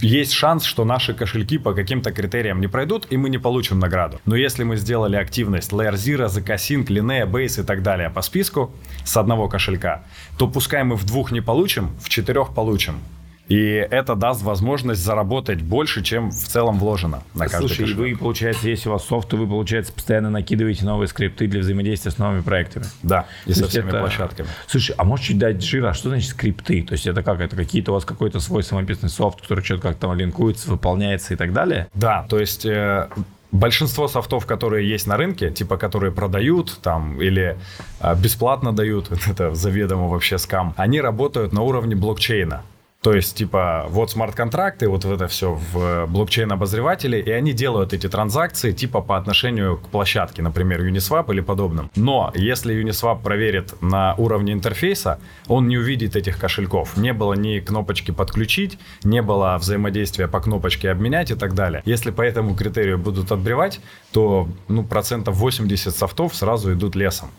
есть 0.00 0.32
шанс, 0.32 0.64
что 0.64 0.86
наши 0.86 1.12
кошельки 1.12 1.58
по 1.58 1.74
каким-то 1.74 2.10
критериям 2.10 2.60
не 2.60 2.68
пройдут, 2.68 3.06
и 3.10 3.18
мы 3.18 3.28
не 3.28 3.36
получим 3.36 3.78
награду. 3.78 4.18
Но 4.24 4.34
если 4.34 4.64
мы 4.64 4.76
сделали 4.76 5.16
активность 5.16 5.72
Layer 5.72 5.92
Zero, 5.92 6.26
ZK-Sync, 6.26 6.86
Linea, 6.86 7.30
Base 7.30 7.60
и 7.60 7.66
так 7.66 7.82
далее 7.82 8.08
по 8.08 8.22
списку 8.22 8.72
с 9.04 9.14
одного 9.18 9.46
кошелька, 9.48 10.04
то 10.38 10.48
пускай 10.48 10.84
мы 10.84 10.96
в 10.96 11.04
двух 11.04 11.32
не 11.32 11.42
получим, 11.42 11.90
в 12.00 12.08
четырех 12.08 12.54
получим. 12.54 13.00
И 13.48 13.58
это 13.90 14.14
даст 14.14 14.42
возможность 14.42 15.00
заработать 15.02 15.62
больше, 15.62 16.02
чем 16.02 16.30
в 16.30 16.34
целом 16.34 16.78
вложено 16.78 17.22
на 17.34 17.46
каждый 17.48 17.68
Слушай, 17.68 17.72
и 17.72 17.92
кошелек. 17.92 17.98
вы, 17.98 18.16
получается, 18.18 18.68
если 18.68 18.88
у 18.88 18.92
вас 18.92 19.06
софт, 19.06 19.28
то 19.28 19.36
вы, 19.38 19.46
получается, 19.46 19.92
постоянно 19.92 20.28
накидываете 20.28 20.84
новые 20.84 21.08
скрипты 21.08 21.46
для 21.46 21.60
взаимодействия 21.60 22.10
с 22.10 22.18
новыми 22.18 22.42
проектами. 22.42 22.84
Да, 23.02 23.26
и 23.46 23.52
То 23.54 23.60
со 23.60 23.68
всеми 23.68 23.88
это- 23.88 24.00
площадками. 24.00 24.48
Слушай, 24.66 24.94
а 24.98 25.04
можешь 25.04 25.26
чуть 25.26 25.38
дать 25.38 25.62
жира? 25.62 25.94
Что 25.94 26.10
значит 26.10 26.28
скрипты? 26.30 26.82
То 26.82 26.92
есть 26.92 27.06
это 27.06 27.22
как? 27.22 27.40
Это 27.40 27.56
какие-то 27.56 27.92
у 27.92 27.94
вас 27.94 28.04
какой-то 28.04 28.38
свой 28.40 28.62
самописный 28.62 29.08
софт, 29.08 29.40
который 29.40 29.64
что-то 29.64 29.82
как-то 29.82 30.02
там 30.08 30.14
линкуется, 30.16 30.70
выполняется 30.70 31.32
и 31.32 31.36
так 31.38 31.54
далее? 31.54 31.88
Да, 31.94 32.26
то 32.28 32.38
есть 32.38 32.66
э, 32.66 33.08
большинство 33.50 34.08
софтов, 34.08 34.44
которые 34.44 34.86
есть 34.88 35.06
на 35.06 35.16
рынке, 35.16 35.50
типа 35.50 35.78
которые 35.78 36.12
продают 36.12 36.78
там 36.82 37.20
или 37.22 37.56
э, 38.00 38.14
бесплатно 38.16 38.74
дают, 38.74 39.10
это 39.26 39.54
заведомо 39.54 40.06
вообще 40.08 40.36
скам, 40.36 40.74
они 40.76 41.00
работают 41.00 41.54
на 41.54 41.62
уровне 41.62 41.96
блокчейна. 41.96 42.62
То 43.00 43.12
есть, 43.12 43.36
типа, 43.36 43.86
вот 43.90 44.10
смарт-контракты, 44.10 44.88
вот 44.88 45.04
это 45.04 45.28
все 45.28 45.52
в 45.72 46.06
блокчейн-обозревателе, 46.06 47.20
и 47.20 47.30
они 47.30 47.52
делают 47.52 47.92
эти 47.92 48.08
транзакции, 48.08 48.72
типа, 48.72 49.00
по 49.00 49.16
отношению 49.16 49.76
к 49.76 49.88
площадке, 49.88 50.42
например, 50.42 50.82
Uniswap 50.82 51.32
или 51.32 51.40
подобным. 51.40 51.92
Но 51.94 52.32
если 52.34 52.74
Uniswap 52.74 53.22
проверит 53.22 53.80
на 53.80 54.16
уровне 54.16 54.52
интерфейса, 54.52 55.20
он 55.46 55.68
не 55.68 55.78
увидит 55.78 56.16
этих 56.16 56.40
кошельков. 56.40 56.96
Не 56.96 57.12
было 57.12 57.34
ни 57.34 57.60
кнопочки 57.60 58.10
«подключить», 58.10 58.80
не 59.04 59.22
было 59.22 59.56
взаимодействия 59.58 60.26
по 60.26 60.40
кнопочке 60.40 60.90
«обменять» 60.90 61.30
и 61.30 61.36
так 61.36 61.54
далее. 61.54 61.82
Если 61.84 62.10
по 62.10 62.22
этому 62.22 62.56
критерию 62.56 62.98
будут 62.98 63.30
отбревать, 63.30 63.80
то, 64.10 64.48
ну, 64.66 64.82
процентов 64.82 65.36
80 65.36 65.94
софтов 65.94 66.34
сразу 66.34 66.72
идут 66.72 66.96
лесом. 66.96 67.30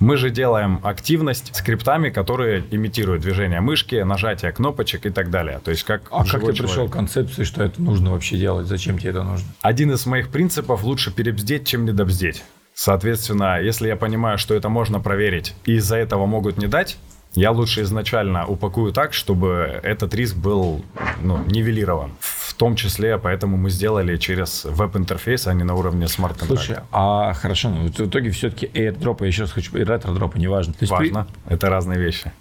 Мы 0.00 0.16
же 0.16 0.30
делаем 0.30 0.80
активность 0.84 1.54
скриптами, 1.56 2.10
которые 2.10 2.62
имитируют 2.70 3.22
движение 3.22 3.60
мышки, 3.60 3.96
нажатие 3.96 4.52
кнопочек 4.52 5.06
и 5.06 5.10
так 5.10 5.30
далее. 5.30 5.60
То 5.64 5.70
есть 5.70 5.82
как 5.82 6.02
А 6.10 6.24
как 6.24 6.44
ты 6.44 6.52
пришел 6.52 6.88
к 6.88 6.92
концепции, 6.92 7.44
что 7.44 7.64
это 7.64 7.82
нужно 7.82 8.12
вообще 8.12 8.36
делать? 8.36 8.66
Зачем 8.66 8.98
тебе 8.98 9.10
это 9.10 9.24
нужно? 9.24 9.48
Один 9.60 9.92
из 9.92 10.06
моих 10.06 10.28
принципов– 10.28 10.82
лучше 10.84 11.12
перебздеть, 11.12 11.66
чем 11.66 11.84
недобздеть. 11.84 12.44
Соответственно, 12.74 13.60
если 13.60 13.88
я 13.88 13.96
понимаю, 13.96 14.38
что 14.38 14.54
это 14.54 14.68
можно 14.68 15.00
проверить, 15.00 15.54
и 15.64 15.74
из-за 15.74 15.96
этого 15.96 16.26
могут 16.26 16.58
не 16.58 16.68
дать, 16.68 16.96
я 17.34 17.50
лучше 17.50 17.82
изначально 17.82 18.46
упакую 18.46 18.92
так, 18.92 19.12
чтобы 19.12 19.80
этот 19.82 20.14
риск 20.14 20.36
был 20.36 20.84
ну, 21.20 21.42
нивелирован. 21.46 22.12
В 22.20 22.37
том 22.58 22.76
числе, 22.76 23.18
поэтому 23.18 23.56
мы 23.56 23.70
сделали 23.70 24.16
через 24.16 24.64
веб-интерфейс, 24.64 25.46
а 25.46 25.54
не 25.54 25.64
на 25.64 25.74
уровне 25.74 26.08
смарт-контракта. 26.08 26.64
Слушай, 26.64 26.82
а 26.92 27.32
хорошо, 27.32 27.70
ну 27.70 27.88
в 27.88 28.00
итоге 28.00 28.30
все-таки 28.30 28.66
airdrop, 28.66 29.18
я 29.20 29.26
еще 29.28 29.42
раз 29.42 29.52
хочу, 29.52 29.76
и 29.78 29.84
ретро-дропы, 29.84 30.38
неважно. 30.38 30.74
То 30.74 30.82
есть 30.82 30.92
Важно. 30.92 31.26
Это 31.46 31.70
разные 31.70 31.98
вещи. 31.98 32.32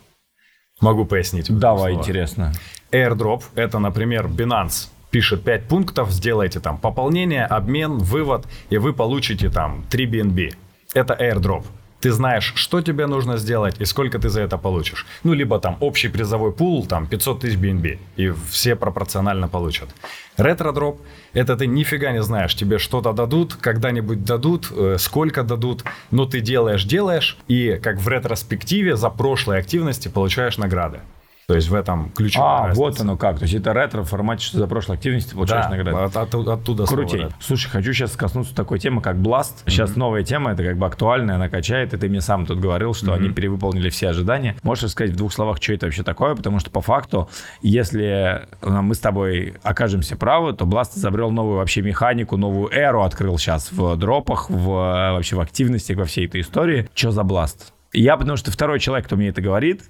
Могу 0.82 1.06
пояснить. 1.06 1.48
Давай, 1.48 1.94
двух 1.94 2.06
словах. 2.06 2.10
интересно. 2.10 2.54
Airdrop– 2.92 3.44
это, 3.56 3.80
например, 3.80 4.28
Binance 4.28 4.90
пишет 5.10 5.44
5 5.44 5.68
пунктов, 5.68 6.12
сделайте 6.12 6.60
там 6.60 6.78
пополнение, 6.78 7.46
обмен, 7.46 7.98
вывод, 7.98 8.46
и 8.70 8.78
вы 8.78 8.94
получите 8.94 9.50
там 9.50 9.84
3 9.90 10.06
BNB. 10.08 10.56
Это 10.94 11.14
airdrop. 11.14 11.66
Ты 12.08 12.14
знаешь, 12.14 12.54
что 12.56 12.82
тебе 12.82 13.06
нужно 13.06 13.38
сделать 13.38 13.82
и 13.82 13.86
сколько 13.86 14.18
ты 14.18 14.30
за 14.30 14.40
это 14.42 14.58
получишь. 14.58 15.06
Ну, 15.24 15.34
либо 15.34 15.60
там 15.60 15.76
общий 15.82 16.08
призовой 16.08 16.54
пул, 16.54 16.86
там 16.86 17.06
500 17.06 17.42
тысяч 17.42 17.58
BNB, 17.58 18.00
и 18.16 18.34
все 18.50 18.78
пропорционально 18.78 19.50
получат. 19.50 19.90
Ретро-дроп– 20.38 21.02
это 21.34 21.58
ты 21.58 21.68
нифига 21.68 22.14
не 22.14 22.24
знаешь, 22.24 22.56
тебе 22.56 22.78
что-то 22.78 23.12
дадут, 23.12 23.56
когда-нибудь 23.56 24.24
дадут, 24.24 24.72
э, 24.72 24.96
сколько 25.00 25.44
дадут, 25.44 25.84
но 26.10 26.26
ты 26.26 26.40
делаешь, 26.40 26.86
делаешь, 26.86 27.38
и 27.50 27.78
как 27.84 28.00
в 28.00 28.08
ретроспективе 28.08 28.96
за 28.96 29.10
прошлые 29.10 29.60
активности 29.60 30.08
получаешь 30.08 30.58
награды. 30.58 31.00
То 31.48 31.56
есть 31.56 31.70
в 31.70 31.76
этом 31.76 32.10
ключевая 32.10 32.58
А, 32.58 32.68
разница. 32.68 32.82
вот 32.82 33.00
оно 33.00 33.16
как. 33.16 33.38
То 33.40 33.44
есть 33.44 33.54
это 33.54 33.72
ретро 33.72 34.02
в 34.04 34.10
формате, 34.10 34.44
что 34.44 34.58
за 34.58 34.68
прошлой 34.68 34.98
активности 34.98 35.30
ты 35.30 35.36
получаешь 35.36 35.64
Да, 35.68 35.70
награды. 35.72 35.98
от- 35.98 36.18
от- 36.18 36.48
оттуда 36.50 36.86
слово 36.86 37.04
Крутей. 37.04 37.22
ретро. 37.22 37.38
Слушай, 37.40 37.70
хочу 37.70 37.94
сейчас 37.94 38.18
коснуться 38.18 38.54
такой 38.54 38.80
темы, 38.80 39.02
как 39.02 39.16
Blast. 39.16 39.54
Сейчас 39.66 39.96
новая 39.96 40.24
тема, 40.24 40.52
это 40.52 40.66
как 40.66 40.78
бы 40.78 40.86
актуальная, 40.86 41.36
она 41.36 41.48
качает. 41.48 41.94
И 41.94 41.98
ты 41.98 42.10
мне 42.10 42.20
сам 42.20 42.46
тут 42.46 42.60
говорил, 42.60 42.94
что 42.94 43.14
они 43.14 43.30
перевыполнили 43.30 43.88
все 43.90 44.10
ожидания. 44.10 44.58
Можешь 44.62 44.84
рассказать 44.84 45.14
в 45.14 45.16
двух 45.16 45.32
словах, 45.32 45.60
что 45.64 45.72
это 45.72 45.86
вообще 45.86 46.04
такое? 46.04 46.36
Потому 46.36 46.60
что 46.60 46.70
по 46.70 46.82
факту, 46.82 47.30
если 47.62 48.46
э, 48.62 48.70
мы 48.82 48.94
с 48.94 49.00
тобой 49.00 49.54
окажемся 49.64 50.18
правы, 50.18 50.52
то 50.52 50.66
Blast 50.66 50.98
изобрел 50.98 51.32
новую 51.32 51.60
вообще 51.60 51.82
механику, 51.82 52.36
новую 52.36 52.70
эру 52.74 53.04
открыл 53.04 53.38
сейчас 53.38 53.72
в 53.72 53.96
дропах, 53.96 54.50
в, 54.50 54.68
э, 54.70 55.12
вообще 55.14 55.38
в 55.38 55.40
активностях, 55.40 55.96
во 55.96 56.04
всей 56.04 56.26
этой 56.28 56.42
истории. 56.42 56.90
Что 56.94 57.12
за 57.12 57.22
Blast? 57.22 57.72
Я, 57.94 58.18
потому 58.18 58.38
что 58.38 58.52
второй 58.52 58.80
человек, 58.80 59.06
кто 59.08 59.16
мне 59.16 59.30
это 59.30 59.42
говорит, 59.42 59.84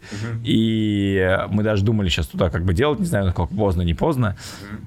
и 0.44 1.38
мы 1.50 1.64
даже 1.64 1.84
думали 1.84 2.10
сейчас 2.10 2.28
туда 2.28 2.50
как 2.50 2.64
бы 2.64 2.74
делать, 2.74 3.00
не 3.00 3.06
знаю, 3.06 3.26
насколько 3.26 3.54
поздно, 3.54 3.82
не 3.82 3.94
поздно. 3.94 4.38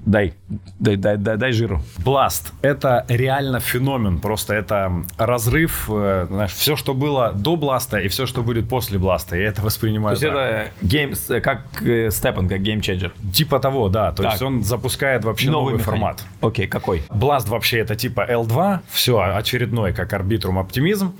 Дай, 0.05 0.33
дай, 0.79 0.95
дай, 0.95 1.17
дай, 1.17 1.37
дай 1.37 1.51
жару. 1.51 1.81
Blast— 2.03 2.53
это 2.61 3.05
реально 3.09 3.59
феномен, 3.59 4.19
просто 4.19 4.53
это 4.55 4.91
разрыв, 5.17 5.89
э, 5.91 6.25
знаешь, 6.29 6.51
все, 6.53 6.75
что 6.75 6.93
было 6.93 7.33
до 7.33 7.55
Blast 7.55 7.92
а 7.92 7.99
и 7.99 8.07
все, 8.07 8.25
что 8.25 8.43
будет 8.43 8.67
после 8.69 8.97
Blast 8.97 9.24
а, 9.24 9.35
я 9.35 9.47
это 9.49 9.61
воспринимаю 9.61 10.15
То 10.15 10.25
есть 10.25 10.35
так. 10.35 10.45
это 10.45 10.71
game, 10.87 11.13
с- 11.15 11.41
как 11.41 11.61
э, 11.83 12.09
Степан, 12.11 12.47
как 12.47 12.61
game 12.61 12.78
changer. 12.78 13.13
Типа 13.33 13.59
того, 13.59 13.89
да, 13.89 14.11
то 14.13 14.23
Так. 14.23 14.31
есть 14.33 14.41
он 14.43 14.63
запускает 14.63 15.23
вообще 15.25 15.49
новый, 15.51 15.73
механик. 15.73 15.85
формат. 15.85 16.23
Окей, 16.41 16.67
какой? 16.67 17.03
Blast 17.09 17.49
вообще 17.49 17.79
это 17.79 17.95
типа 17.95 18.25
L2, 18.29 18.79
все, 18.89 19.19
очередной 19.19 19.93
как 19.93 20.13
Arbitrum, 20.13 20.57
Optimism, 20.57 21.13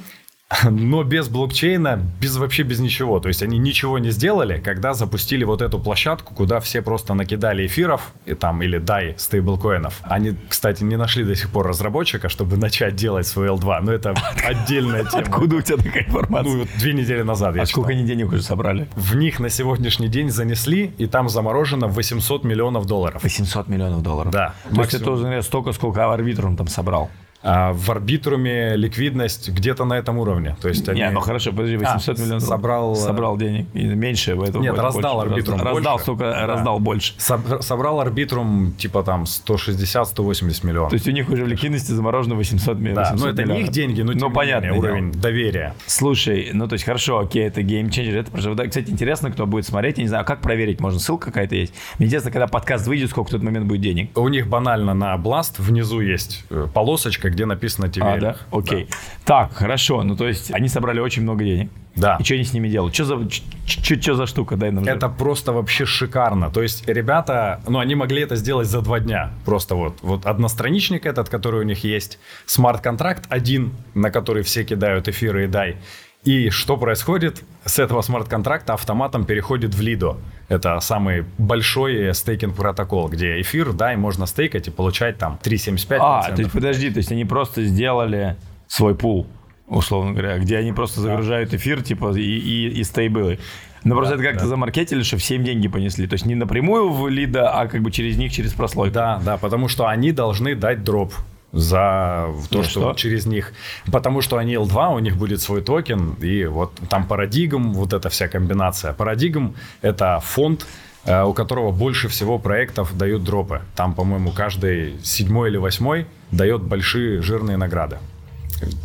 но 0.64 1.04
без 1.04 1.28
блокчейна, 1.28 2.02
без 2.20 2.38
вообще 2.38 2.64
без 2.64 2.80
ничего. 2.80 3.20
То 3.20 3.28
есть 3.28 3.44
они 3.44 3.58
ничего 3.58 4.00
не 4.00 4.12
сделали, 4.12 4.60
когда 4.60 4.94
запустили 4.94 5.44
вот 5.44 5.62
эту 5.62 5.80
площадку, 5.80 6.34
куда 6.34 6.60
все 6.60 6.82
просто 6.82 7.14
накидали 7.14 7.66
эфиров 7.66 8.14
и 8.26 8.34
там 8.34 8.62
или 8.62 8.80
DAI 8.80 9.18
стейблкоинов. 9.18 10.00
Они, 10.04 10.36
кстати, 10.50 10.84
не 10.84 10.98
нашли 10.98 11.24
до 11.24 11.36
сих 11.36 11.50
пор 11.50 11.68
разработчика, 11.68 12.30
чтобы 12.30 12.58
начать 12.58 12.96
делать 12.96 13.28
свой 13.28 13.50
L2, 13.50 13.82
но 13.82 13.92
это 13.92 14.14
отдельная 14.46 15.06
тема. 15.06 15.24
Откуда 15.24 15.56
у 15.58 15.62
тебя 15.62 15.78
такая 15.78 16.06
информация? 16.06 16.54
Ну, 16.54 16.60
вот 16.60 16.70
две 16.78 16.94
недели 16.94 17.22
назад 17.22 17.56
я 17.56 17.62
а 17.64 17.66
сколько 17.66 17.92
они 17.92 18.04
денег 18.04 18.32
уже 18.32 18.42
собрали? 18.42 18.88
В 18.96 19.16
них 19.16 19.40
на 19.40 19.50
сегодняшний 19.50 20.08
день 20.08 20.30
занесли, 20.30 20.94
и 20.98 21.08
там 21.08 21.30
заморожено 21.30 21.88
800 21.88 22.44
миллионов 22.44 22.86
долларов. 22.86 23.24
800 23.24 23.68
миллионов 23.68 24.02
долларов. 24.04 24.32
Да. 24.32 24.54
То 24.74 24.82
есть 24.82 24.94
это 24.94 25.42
столько, 25.42 25.72
сколько 25.72 26.12
арбитр 26.12 26.46
он 26.46 26.58
там 26.58 26.68
собрал. 26.68 27.10
А 27.43 27.73
в 27.73 27.89
арбитруме 27.89 28.75
ликвидность 28.75 29.49
где-то 29.49 29.84
на 29.86 29.95
этом 29.97 30.17
уровне. 30.19 30.56
То 30.62 30.67
есть 30.69 30.88
они... 30.88 31.01
Не, 31.01 31.10
ну 31.10 31.19
хорошо, 31.21 31.51
подожди, 31.51 31.77
800 31.77 32.19
А, 32.19 32.21
миллионов. 32.21 32.43
собрал, 32.43 32.93
э, 32.93 32.95
Собрал 32.95 33.38
денег. 33.38 33.65
И 33.73 33.84
меньше, 33.86 34.36
поэтому 34.36 34.63
Нет, 34.63 34.77
раздал 34.77 35.15
больше. 35.15 35.32
арбитрум 35.34 35.56
Раздал, 35.62 35.75
раздал 35.75 35.99
больше. 35.99 36.04
столько, 36.04 36.23
Да. 36.23 36.47
раздал 36.47 36.80
больше. 36.80 37.13
Соб- 37.17 37.62
собрал 37.62 37.99
арбитрум 37.99 38.73
типа 38.77 39.01
там 39.04 39.25
160-180 39.25 40.63
миллионов. 40.65 40.89
То 40.91 40.95
есть 40.95 41.08
у 41.08 41.12
них 41.12 41.30
уже 41.30 41.43
в 41.43 41.47
ликвидности 41.47 41.91
заморожено 41.91 42.36
800 42.36 42.77
ми- 42.80 42.93
да, 42.93 43.01
800 43.12 43.19
ну 43.25 43.32
это 43.32 43.41
не 43.41 43.47
миллионов. 43.47 43.67
их 43.67 43.73
деньги, 43.73 44.01
но 44.01 44.12
тем 44.13 44.21
ну, 44.21 44.27
не 44.30 44.34
понятно. 44.36 44.65
менее, 44.67 44.80
уровень 44.80 45.12
доверия. 45.12 45.73
Слушай, 45.88 46.49
ну 46.54 46.67
то 46.67 46.73
есть 46.73 46.86
хорошо, 46.86 47.19
окей, 47.19 47.47
это 47.47 47.62
геймченджер, 47.63 48.17
это 48.19 48.32
просто, 48.32 48.54
да, 48.56 48.67
кстати, 48.67 48.89
интересно, 48.89 49.32
кто 49.32 49.45
будет 49.45 49.65
смотреть, 49.65 49.97
я 49.97 50.04
не 50.04 50.08
знаю, 50.10 50.21
а 50.21 50.25
как 50.25 50.41
проверить, 50.41 50.80
можно, 50.80 50.99
ссылка 50.99 51.25
какая-то 51.27 51.56
есть? 51.56 51.73
Мне 51.97 52.08
интересно, 52.08 52.32
когда 52.32 52.47
подкаст 52.47 52.88
выйдет, 52.88 53.10
сколько 53.10 53.30
в 53.30 53.32
тот 53.32 53.43
момент 53.43 53.65
будет 53.67 53.82
денег. 53.82 54.17
У 54.17 54.27
них 54.27 54.47
банально 54.47 54.93
на 54.93 55.15
Blast 55.15 55.56
внизу 55.58 56.01
есть 56.01 56.43
э, 56.49 56.67
полосочка, 56.73 57.30
где 57.32 57.46
написано 57.46 57.86
TV. 57.86 58.17
А, 58.17 58.20
да? 58.20 58.36
Окей. 58.52 58.88
Так, 59.26 59.54
хорошо, 59.54 60.04
ну 60.04 60.15
то 60.15 60.28
есть 60.28 60.54
они 60.54 60.67
собрали 60.67 61.00
очень 61.00 61.24
много 61.24 61.44
денег. 61.44 61.70
Да. 61.96 62.17
И 62.20 62.24
что 62.24 62.36
они 62.36 62.44
с 62.44 62.54
ними 62.54 62.70
делают? 62.70 62.94
Что 62.94 63.06
за, 63.06 63.30
что 63.65 64.15
за 64.15 64.26
штука? 64.26 64.56
Дай 64.56 64.72
нам 64.72 64.86
Это 64.86 65.10
просто 65.10 65.52
вообще 65.52 65.86
шикарно. 65.86 66.50
То 66.50 66.62
есть 66.62 66.88
ребята, 66.88 67.62
ну, 67.67 67.80
они 67.80 67.96
могли 67.96 68.22
это 68.22 68.36
сделать 68.36 68.67
за 68.67 68.82
два 68.82 69.00
дня. 69.00 69.32
Просто 69.46 69.76
вот, 69.76 69.98
вот 70.02 70.26
одностраничник 70.26 71.06
этот, 71.06 71.30
который 71.30 71.62
у 71.62 71.63
них 71.63 71.84
есть, 71.84 72.20
смарт-контракт 72.46 73.26
один, 73.30 73.74
на 73.94 74.10
который 74.10 74.44
все 74.44 74.63
кидают 74.63 75.08
эфиры 75.08 75.46
и 75.46 75.48
дай. 75.48 75.78
И 76.23 76.51
что 76.51 76.77
происходит? 76.77 77.43
С 77.65 77.79
этого 77.79 78.01
смарт-контракта 78.01 78.73
автоматом 78.73 79.25
переходит 79.25 79.73
в 79.73 79.81
Lido. 79.81 80.17
Это 80.49 80.79
самый 80.79 81.25
большой 81.39 82.13
стейкинг 82.13 82.55
протокол, 82.55 83.10
где 83.10 83.41
эфир, 83.41 83.73
дай, 83.73 83.95
можно 83.95 84.27
стейкать 84.27 84.67
и 84.67 84.71
получать 84.71 85.17
там 85.17 85.39
3,75%. 85.41 85.97
А, 85.99 86.31
то 86.31 86.41
есть 86.41 86.51
подожди, 86.51 86.91
то 86.91 86.97
есть 86.97 87.12
они 87.12 87.25
просто 87.25 87.63
сделали 87.63 88.38
свой 88.67 88.93
пул, 88.93 89.25
условно 89.67 90.12
говоря, 90.12 90.38
где 90.38 90.57
они 90.57 90.73
просто 90.73 91.01
загружают 91.01 91.53
эфир, 91.55 91.81
типа, 91.81 92.15
и, 92.15 92.21
и, 92.21 92.67
и 92.69 92.84
стейблы. 92.84 93.39
Но 93.84 93.95
просто 93.95 94.13
это 94.13 94.23
как-то 94.23 94.45
замаркетили, 94.45 95.01
что 95.01 95.17
всем 95.17 95.43
деньги 95.43 95.67
понесли. 95.67 96.05
То 96.05 96.13
есть 96.13 96.27
не 96.27 96.36
напрямую 96.36 96.91
в 96.91 97.07
лида, 97.07 97.49
а 97.49 97.67
как 97.67 97.81
бы 97.81 97.89
через 97.89 98.15
них, 98.17 98.31
через 98.31 98.53
прослойку. 98.53 98.93
Да, 98.93 99.19
да, 99.25 99.38
потому 99.38 99.67
что 99.67 99.88
они 99.88 100.12
должны 100.12 100.53
дать 100.53 100.84
дроп 100.84 101.13
за 101.52 102.30
то, 102.50 102.64
что 102.64 102.80
что? 102.82 102.94
через 102.94 103.26
них. 103.26 103.54
Потому 103.92 104.22
что 104.22 104.38
они 104.38 104.54
L2, 104.54 104.96
у 104.96 105.00
них 105.00 105.18
будет 105.18 105.42
свой 105.42 105.62
токен, 105.62 106.14
и 106.22 106.46
вот 106.46 106.74
там 106.90 107.06
парадигм, 107.06 107.74
вот 107.74 107.94
эта 107.94 108.10
вся 108.10 108.28
комбинация. 108.28 108.94
Парадигм— 108.94 109.56
это 109.82 110.20
фонд, 110.24 110.66
э, 111.06 111.24
у 111.24 111.34
которого 111.34 111.72
больше 111.72 112.08
всего 112.08 112.40
проектов 112.40 112.98
дают 112.98 113.24
дропы. 113.24 113.62
Там, 113.76 113.94
по-моему, 113.94 114.32
каждый 114.32 114.96
седьмой 115.04 115.50
или 115.50 115.58
восьмой 115.58 116.06
дает 116.32 116.62
большие 116.62 117.22
жирные 117.22 117.58
награды. 117.58 117.98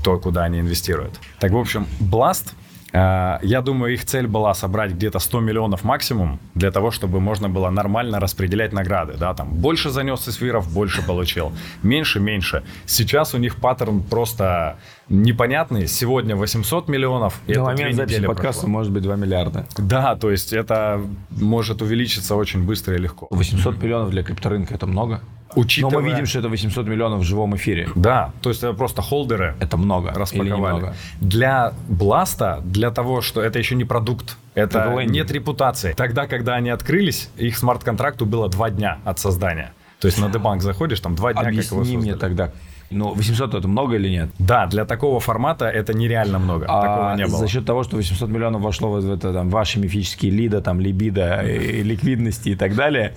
То, 0.02 0.18
куда 0.18 0.44
они 0.44 0.60
инвестируют. 0.60 1.20
Так, 1.38 1.52
в 1.52 1.58
общем, 1.58 1.86
Blast 2.00 2.48
я 2.96 3.62
думаю, 3.62 3.92
их 3.92 4.04
цель 4.04 4.26
была 4.26 4.54
собрать 4.54 4.92
где-то 4.92 5.18
100 5.18 5.40
миллионов 5.40 5.84
максимум 5.84 6.38
для 6.54 6.70
того, 6.70 6.90
чтобы 6.90 7.20
можно 7.20 7.48
было 7.48 7.70
нормально 7.70 8.20
распределять 8.20 8.72
награды. 8.72 9.14
Да, 9.18 9.34
там 9.34 9.48
больше 9.48 9.90
занес 9.90 10.28
эсфиров, 10.28 10.72
больше 10.72 11.02
получил. 11.02 11.52
Меньше, 11.82 12.20
меньше. 12.20 12.62
Сейчас 12.86 13.34
у 13.34 13.38
них 13.38 13.56
паттерн 13.56 14.02
просто 14.02 14.78
непонятный. 15.08 15.86
Сегодня 15.86 16.36
800 16.36 16.88
миллионов. 16.88 17.40
На 17.46 17.62
момент 17.64 17.94
записи 17.94 18.20
подкаста 18.26 18.60
прошло. 18.62 18.68
может 18.68 18.92
быть 18.92 19.02
2 19.02 19.16
миллиарда. 19.16 19.66
Да, 19.78 20.16
то 20.16 20.30
есть 20.30 20.52
это 20.52 21.00
может 21.30 21.82
увеличиться 21.82 22.34
очень 22.36 22.64
быстро 22.64 22.94
и 22.96 22.98
легко. 22.98 23.26
800 23.30 23.82
миллионов 23.82 24.10
для 24.10 24.22
крипторынка 24.22 24.74
это 24.74 24.86
много. 24.86 25.20
Учитывая- 25.54 25.92
Но 25.94 26.00
мы 26.00 26.10
видим, 26.10 26.26
что 26.26 26.40
это 26.40 26.48
800 26.48 26.86
миллионов 26.86 27.20
в 27.20 27.22
живом 27.22 27.54
эфире. 27.56 27.88
Да, 27.94 28.32
то 28.42 28.50
есть 28.50 28.62
это 28.62 28.74
просто 28.74 29.00
холдеры. 29.00 29.54
Это 29.60 29.76
много. 29.76 30.12
Распаковали. 30.12 30.92
Для 31.20 31.72
Бласта, 31.88 32.60
для 32.64 32.90
того, 32.90 33.22
что 33.22 33.40
это 33.40 33.58
еще 33.58 33.74
не 33.74 33.84
продукт, 33.84 34.36
это, 34.54 34.78
Это 34.80 34.90
лендинг. 34.90 35.12
нет 35.12 35.30
репутации. 35.30 35.94
Тогда, 35.96 36.26
когда 36.26 36.56
они 36.56 36.68
открылись, 36.70 37.30
их 37.36 37.56
смарт-контракту 37.56 38.26
было 38.26 38.48
два 38.48 38.70
дня 38.70 38.98
от 39.04 39.18
создания. 39.18 39.72
То 40.00 40.06
есть 40.08 40.18
на 40.20 40.28
дебанк 40.28 40.62
заходишь, 40.62 41.00
там 41.00 41.14
два 41.14 41.32
дня, 41.32 41.44
как 41.44 41.52
его 41.52 41.76
Объясни 41.78 41.96
мне 41.96 42.16
тогда. 42.16 42.50
Ну, 42.90 43.14
800 43.14 43.54
это 43.54 43.68
много 43.68 43.96
или 43.96 44.08
нет? 44.08 44.30
Да, 44.38 44.66
для 44.66 44.84
такого 44.84 45.18
формата 45.20 45.66
это 45.66 45.92
нереально 45.92 46.38
много. 46.38 46.66
Такого 46.66 47.12
А 47.12 47.16
не 47.16 47.26
было. 47.26 47.38
за 47.38 47.48
счет 47.48 47.64
того, 47.64 47.82
что 47.82 47.96
800 47.96 48.28
миллионов 48.28 48.62
вошло 48.62 48.90
в 48.90 49.10
это, 49.12 49.32
там, 49.32 49.50
ваши 49.50 49.80
мифические 49.80 50.30
лида, 50.30 50.60
там, 50.60 50.80
либидо, 50.80 51.42
и 51.42 51.82
ликвидности 51.82 52.50
и 52.50 52.54
так 52.54 52.74
далее, 52.74 53.14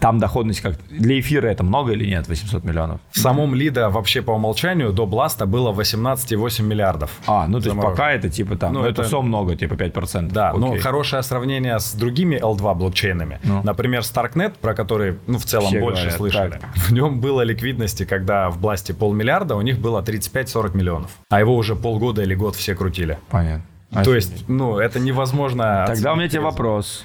там 0.00 0.18
доходность 0.18 0.60
как 0.60 0.76
Для 0.90 1.18
эфира 1.20 1.46
это 1.48 1.62
много 1.64 1.92
или 1.92 2.06
нет, 2.06 2.28
800 2.28 2.64
миллионов? 2.64 3.00
В 3.10 3.18
самом 3.18 3.54
Лида 3.54 3.88
вообще 3.90 4.22
по 4.22 4.32
умолчанию 4.32 4.92
до 4.92 5.06
Бласта 5.06 5.46
было 5.46 5.72
18,8 5.72 6.62
миллиардов. 6.62 7.10
А, 7.26 7.46
ну 7.48 7.60
то 7.60 7.68
есть 7.70 7.80
пока 7.80 8.12
это 8.12 8.28
типа 8.28 8.56
там, 8.56 8.72
Ну, 8.72 8.80
ну, 8.80 8.86
это, 8.86 9.02
это- 9.02 9.10
сом 9.10 9.28
много, 9.28 9.56
типа 9.56 9.74
5%. 9.74 10.32
Да, 10.32 10.52
но 10.52 10.68
Окей. 10.68 10.80
хорошее 10.80 11.22
сравнение 11.22 11.78
с 11.78 11.92
другими 11.94 12.36
L2 12.36 12.74
блокчейнами. 12.74 13.38
Ну. 13.44 13.62
Например, 13.62 14.00
Starknet, 14.02 14.54
про 14.60 14.74
который, 14.74 15.18
ну, 15.26 15.38
в 15.38 15.44
целом 15.44 15.68
Все 15.68 15.80
больше 15.80 16.02
говорят, 16.02 16.16
слышали. 16.18 16.50
так. 16.50 16.62
В 16.74 16.92
нем 16.92 17.20
было 17.20 17.42
ликвидности, 17.42 18.04
когда 18.04 18.50
в 18.50 18.58
Бласте 18.60 18.94
полмиллиарда, 18.94 19.56
у 19.56 19.60
них 19.62 19.78
было 19.78 20.02
35-40 20.02 20.76
миллионов. 20.76 21.10
А 21.30 21.40
его 21.40 21.54
уже 21.56 21.76
полгода 21.76 22.22
или 22.22 22.34
год 22.34 22.56
все 22.56 22.74
крутили. 22.74 23.18
Понятно. 23.30 23.64
То 23.92 24.00
Офигеть. 24.00 24.14
есть, 24.30 24.48
ну, 24.48 24.78
это 24.78 24.98
невозможно... 24.98 25.84
Тогда 25.86 26.12
у 26.12 26.16
меня 26.16 26.28
тебе 26.28 26.40
вопрос. 26.40 27.04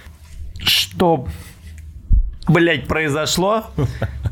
Что, 0.60 1.28
блядь, 2.48 2.88
произошло, 2.88 3.66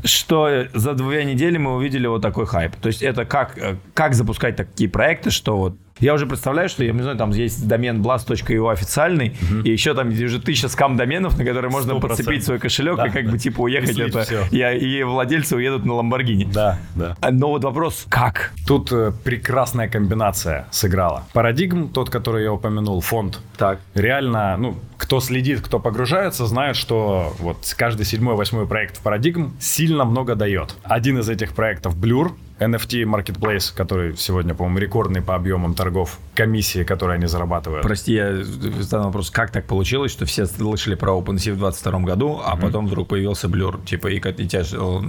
что 0.04 0.66
за 0.74 0.94
две 0.94 1.24
недели 1.24 1.58
мы 1.58 1.74
увидели 1.76 2.06
вот 2.06 2.22
такой 2.22 2.46
хайп? 2.46 2.76
То 2.76 2.88
есть 2.88 3.02
это 3.02 3.24
как, 3.24 3.58
э, 3.58 3.76
как 3.94 4.14
запускать 4.14 4.56
такие 4.56 4.88
проекты, 4.88 5.30
что 5.30 5.56
вот 5.56 5.76
я 6.00 6.14
уже 6.14 6.26
представляю, 6.26 6.68
что 6.68 6.84
я 6.84 6.92
не 6.92 7.02
знаю, 7.02 7.16
там 7.16 7.30
есть 7.30 7.66
домен 7.66 8.02
blast.io 8.02 8.72
официальный, 8.72 9.36
и 9.64 9.70
еще 9.70 9.94
там 9.94 10.08
уже 10.08 10.40
тысяча 10.40 10.68
скам-доменов, 10.68 11.38
на 11.38 11.44
которые 11.44 11.70
можно 11.70 11.92
100%. 11.92 12.00
подцепить 12.00 12.44
свой 12.44 12.58
кошелек 12.58 12.96
Да, 12.96 13.06
и 13.06 13.10
как 13.10 13.26
да. 13.26 13.32
бы 13.32 13.38
типа 13.38 13.60
уехать 13.62 13.94
слить 13.94 14.14
это, 14.14 14.46
и, 14.50 14.58
и 14.58 15.02
владельцы 15.02 15.56
уедут 15.56 15.84
на 15.84 15.94
Ламборгини. 15.94 16.44
Да, 16.52 16.78
да. 16.94 17.16
А, 17.20 17.30
Но 17.30 17.48
вот 17.48 17.64
вопрос, 17.64 18.06
как? 18.08 18.52
Тут 18.66 18.92
э, 18.92 19.12
прекрасная 19.24 19.88
комбинация 19.88 20.66
сыграла. 20.70 21.24
Парадигм, 21.32 21.88
тот, 21.88 22.10
который 22.10 22.42
я 22.44 22.52
упомянул, 22.52 23.00
фонд. 23.00 23.40
Так. 23.56 23.78
Реально, 23.94 24.56
ну, 24.56 24.76
кто 24.96 25.20
следит, 25.20 25.60
кто 25.60 25.78
погружается, 25.78 26.46
знает, 26.46 26.76
что 26.76 27.34
вот 27.38 27.72
каждый 27.76 28.04
седьмой, 28.06 28.34
восьмой 28.36 28.66
проект 28.66 28.98
в 28.98 29.00
Парадигм 29.00 29.52
сильно 29.60 30.04
много 30.04 30.34
дает. 30.34 30.76
Один 30.82 31.18
из 31.18 31.28
этих 31.28 31.52
проектов 31.54 31.96
Blur, 31.96 32.32
NFT 32.60 33.04
Marketplace, 33.04 33.72
который 33.74 34.16
сегодня, 34.16 34.54
по-моему, 34.54 34.78
рекордный 34.78 35.22
по 35.22 35.34
объемам 35.34 35.74
торгов, 35.74 36.18
комиссии, 36.34 36.84
которые 36.84 37.16
они 37.16 37.26
зарабатывают. 37.26 37.82
Прости, 37.82 38.14
я 38.14 38.36
задал 38.42 39.06
вопрос, 39.06 39.30
как 39.30 39.50
так 39.50 39.66
получилось, 39.66 40.12
что 40.12 40.26
все 40.26 40.46
слышали 40.46 40.94
про 40.94 41.12
OpenSea 41.12 41.52
в 41.52 41.58
2022 41.58 42.00
году, 42.00 42.40
а 42.44 42.54
mm-hmm. 42.54 42.60
потом 42.60 42.86
вдруг 42.86 43.08
появился 43.08 43.48
Blur, 43.48 43.84
типа, 43.84 44.08
и, 44.08 44.16
и 44.16 44.48
тебя 44.48 44.62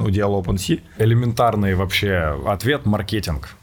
удел 0.04 0.40
OpenSea? 0.42 0.82
Элементарный 0.98 1.76
вообще 1.76 2.38
ответ– 2.46 2.86
маркетинг 2.86 3.56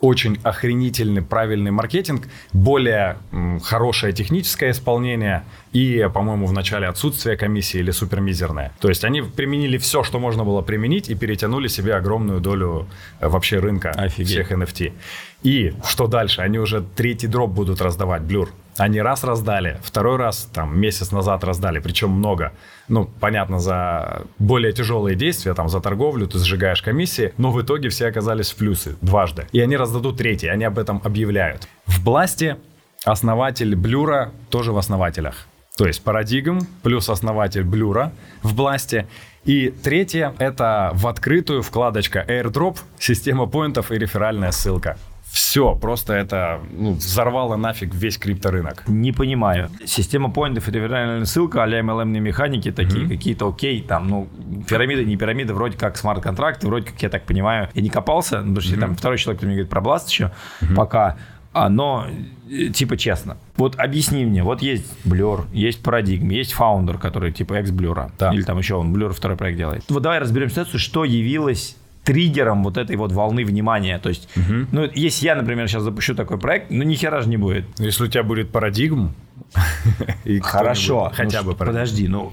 очень 0.00 0.38
охренительный, 0.42 1.22
правильный 1.22 1.70
маркетинг, 1.70 2.28
более 2.52 3.16
м, 3.32 3.58
хорошее 3.60 4.12
техническое 4.12 4.72
исполнение 4.72 5.44
и, 5.72 6.08
по-моему, 6.12 6.46
в 6.46 6.52
начале 6.52 6.86
отсутствие 6.88 7.36
комиссии 7.36 7.78
или 7.78 7.90
супермизерное. 7.90 8.72
То 8.80 8.88
есть 8.88 9.04
они 9.04 9.22
применили 9.22 9.78
все, 9.78 10.02
что 10.02 10.18
можно 10.18 10.44
было 10.44 10.60
применить 10.62 11.08
и 11.08 11.14
перетянули 11.14 11.68
себе 11.68 11.94
огромную 11.94 12.40
долю 12.40 12.86
э, 13.20 13.28
вообще 13.28 13.58
рынка 13.60 13.90
Офигеть. 13.90 14.28
всех 14.28 14.52
NFT. 14.52 14.92
И 15.44 15.74
что 15.84 16.06
дальше? 16.06 16.40
Они 16.40 16.58
уже 16.58 16.82
третий 16.96 17.28
дроп 17.28 17.50
будут 17.50 17.80
раздавать, 17.80 18.22
Blur. 18.22 18.48
Они 18.78 19.00
раз 19.00 19.22
раздали, 19.22 19.78
второй 19.84 20.16
раз 20.16 20.48
там 20.52 20.76
месяц 20.80 21.12
назад 21.12 21.44
раздали, 21.44 21.78
причем 21.78 22.10
много. 22.10 22.52
Ну, 22.88 23.08
понятно, 23.20 23.60
за 23.60 24.22
более 24.38 24.72
тяжелые 24.72 25.14
действия, 25.14 25.54
там, 25.54 25.68
за 25.68 25.80
торговлю 25.80 26.26
ты 26.26 26.38
сжигаешь 26.38 26.82
комиссии, 26.82 27.32
но 27.36 27.52
в 27.52 27.62
итоге 27.62 27.88
все 27.90 28.06
оказались 28.06 28.50
в 28.50 28.56
плюсы 28.56 28.96
дважды. 29.00 29.46
И 29.52 29.60
они 29.60 29.76
раздадут 29.76 30.16
третий, 30.16 30.48
они 30.48 30.64
об 30.64 30.78
этом 30.78 31.00
объявляют. 31.04 31.68
В 31.86 32.02
Бласте 32.02 32.56
основатель 33.04 33.76
Блюра 33.76 34.32
тоже 34.50 34.72
в 34.72 34.78
основателях. 34.78 35.46
То 35.76 35.86
есть 35.86 36.02
парадигм 36.02 36.66
плюс 36.82 37.08
основатель 37.08 37.64
Блюра 37.64 38.12
в 38.42 38.54
Бласте. 38.54 39.06
И 39.44 39.68
третье— 39.68 40.34
это 40.38 40.90
в 40.94 41.06
открытую 41.06 41.62
вкладочка 41.62 42.24
AirDrop, 42.26 42.78
система 42.98 43.46
поинтов 43.46 43.92
и 43.92 43.98
реферальная 43.98 44.50
ссылка. 44.50 44.96
Все, 45.34 45.74
просто 45.74 46.12
это 46.12 46.60
ну, 46.70 46.92
взорвало 46.92 47.56
нафиг 47.56 47.92
весь 47.92 48.18
крипторынок. 48.18 48.84
Не 48.86 49.10
понимаю. 49.10 49.68
Система 49.84 50.30
поинтов 50.30 50.68
и 50.68 50.70
реферальная 50.70 51.24
ссылка 51.24 51.64
а-ля 51.64 51.80
MLM 51.80 52.20
механики 52.20 52.70
такие, 52.70 53.04
mm-hmm. 53.04 53.08
какие-то 53.08 53.48
окей, 53.48 53.82
там, 53.82 54.06
ну, 54.06 54.28
пирамиды, 54.68 55.04
не 55.04 55.16
пирамиды, 55.16 55.52
вроде 55.52 55.76
как 55.76 55.96
смарт-контракты, 55.96 56.68
вроде 56.68 56.86
как, 56.86 57.02
я 57.02 57.08
так 57.08 57.24
понимаю, 57.24 57.68
я 57.74 57.82
не 57.82 57.88
копался, 57.88 58.36
потому 58.36 58.60
что 58.60 58.76
mm-hmm. 58.76 58.80
там 58.80 58.94
второй 58.94 59.18
человек, 59.18 59.38
кто 59.38 59.46
мне 59.48 59.56
говорит 59.56 59.70
про 59.70 59.80
Blast 59.80 60.06
еще, 60.06 60.30
mm-hmm. 60.60 60.74
пока, 60.76 61.16
а, 61.52 61.68
но 61.68 62.06
э, 62.48 62.68
типа 62.68 62.96
честно. 62.96 63.36
Вот 63.56 63.74
объясни 63.80 64.24
мне, 64.24 64.44
вот 64.44 64.62
есть 64.62 64.86
Blur, 65.04 65.46
есть 65.52 65.82
Paradigm, 65.82 66.32
есть 66.32 66.54
Founder, 66.56 66.96
который 66.96 67.32
типа 67.32 67.54
экс-Blur, 67.54 68.12
да. 68.20 68.32
или 68.32 68.42
там 68.42 68.58
еще 68.58 68.76
он 68.76 68.94
Blur 68.94 69.12
второй 69.12 69.36
проект 69.36 69.58
делает. 69.58 69.82
Вот 69.88 70.00
давай 70.00 70.20
разберем 70.20 70.48
ситуацию, 70.48 70.78
что 70.78 71.02
явилось 71.04 71.76
триггером 72.04 72.62
вот 72.62 72.76
этой 72.76 72.96
вот 72.96 73.12
волны 73.12 73.44
внимания. 73.44 73.98
То 73.98 74.10
есть, 74.10 74.28
угу. 74.36 74.66
ну, 74.72 74.90
если 74.94 75.26
я, 75.26 75.34
например, 75.34 75.68
сейчас 75.68 75.82
запущу 75.82 76.14
такой 76.14 76.38
проект, 76.38 76.70
ну, 76.70 76.82
ни 76.84 76.94
хера 76.94 77.20
же 77.22 77.28
не 77.28 77.36
будет. 77.36 77.64
Если 77.78 78.04
у 78.04 78.08
тебя 78.08 78.22
будет 78.22 78.50
парадигм, 78.50 79.14
Хорошо. 80.42 81.10
Хотя 81.14 81.42
ну, 81.42 81.50
бы 81.50 81.56
Подожди, 81.56 82.08
ну, 82.08 82.32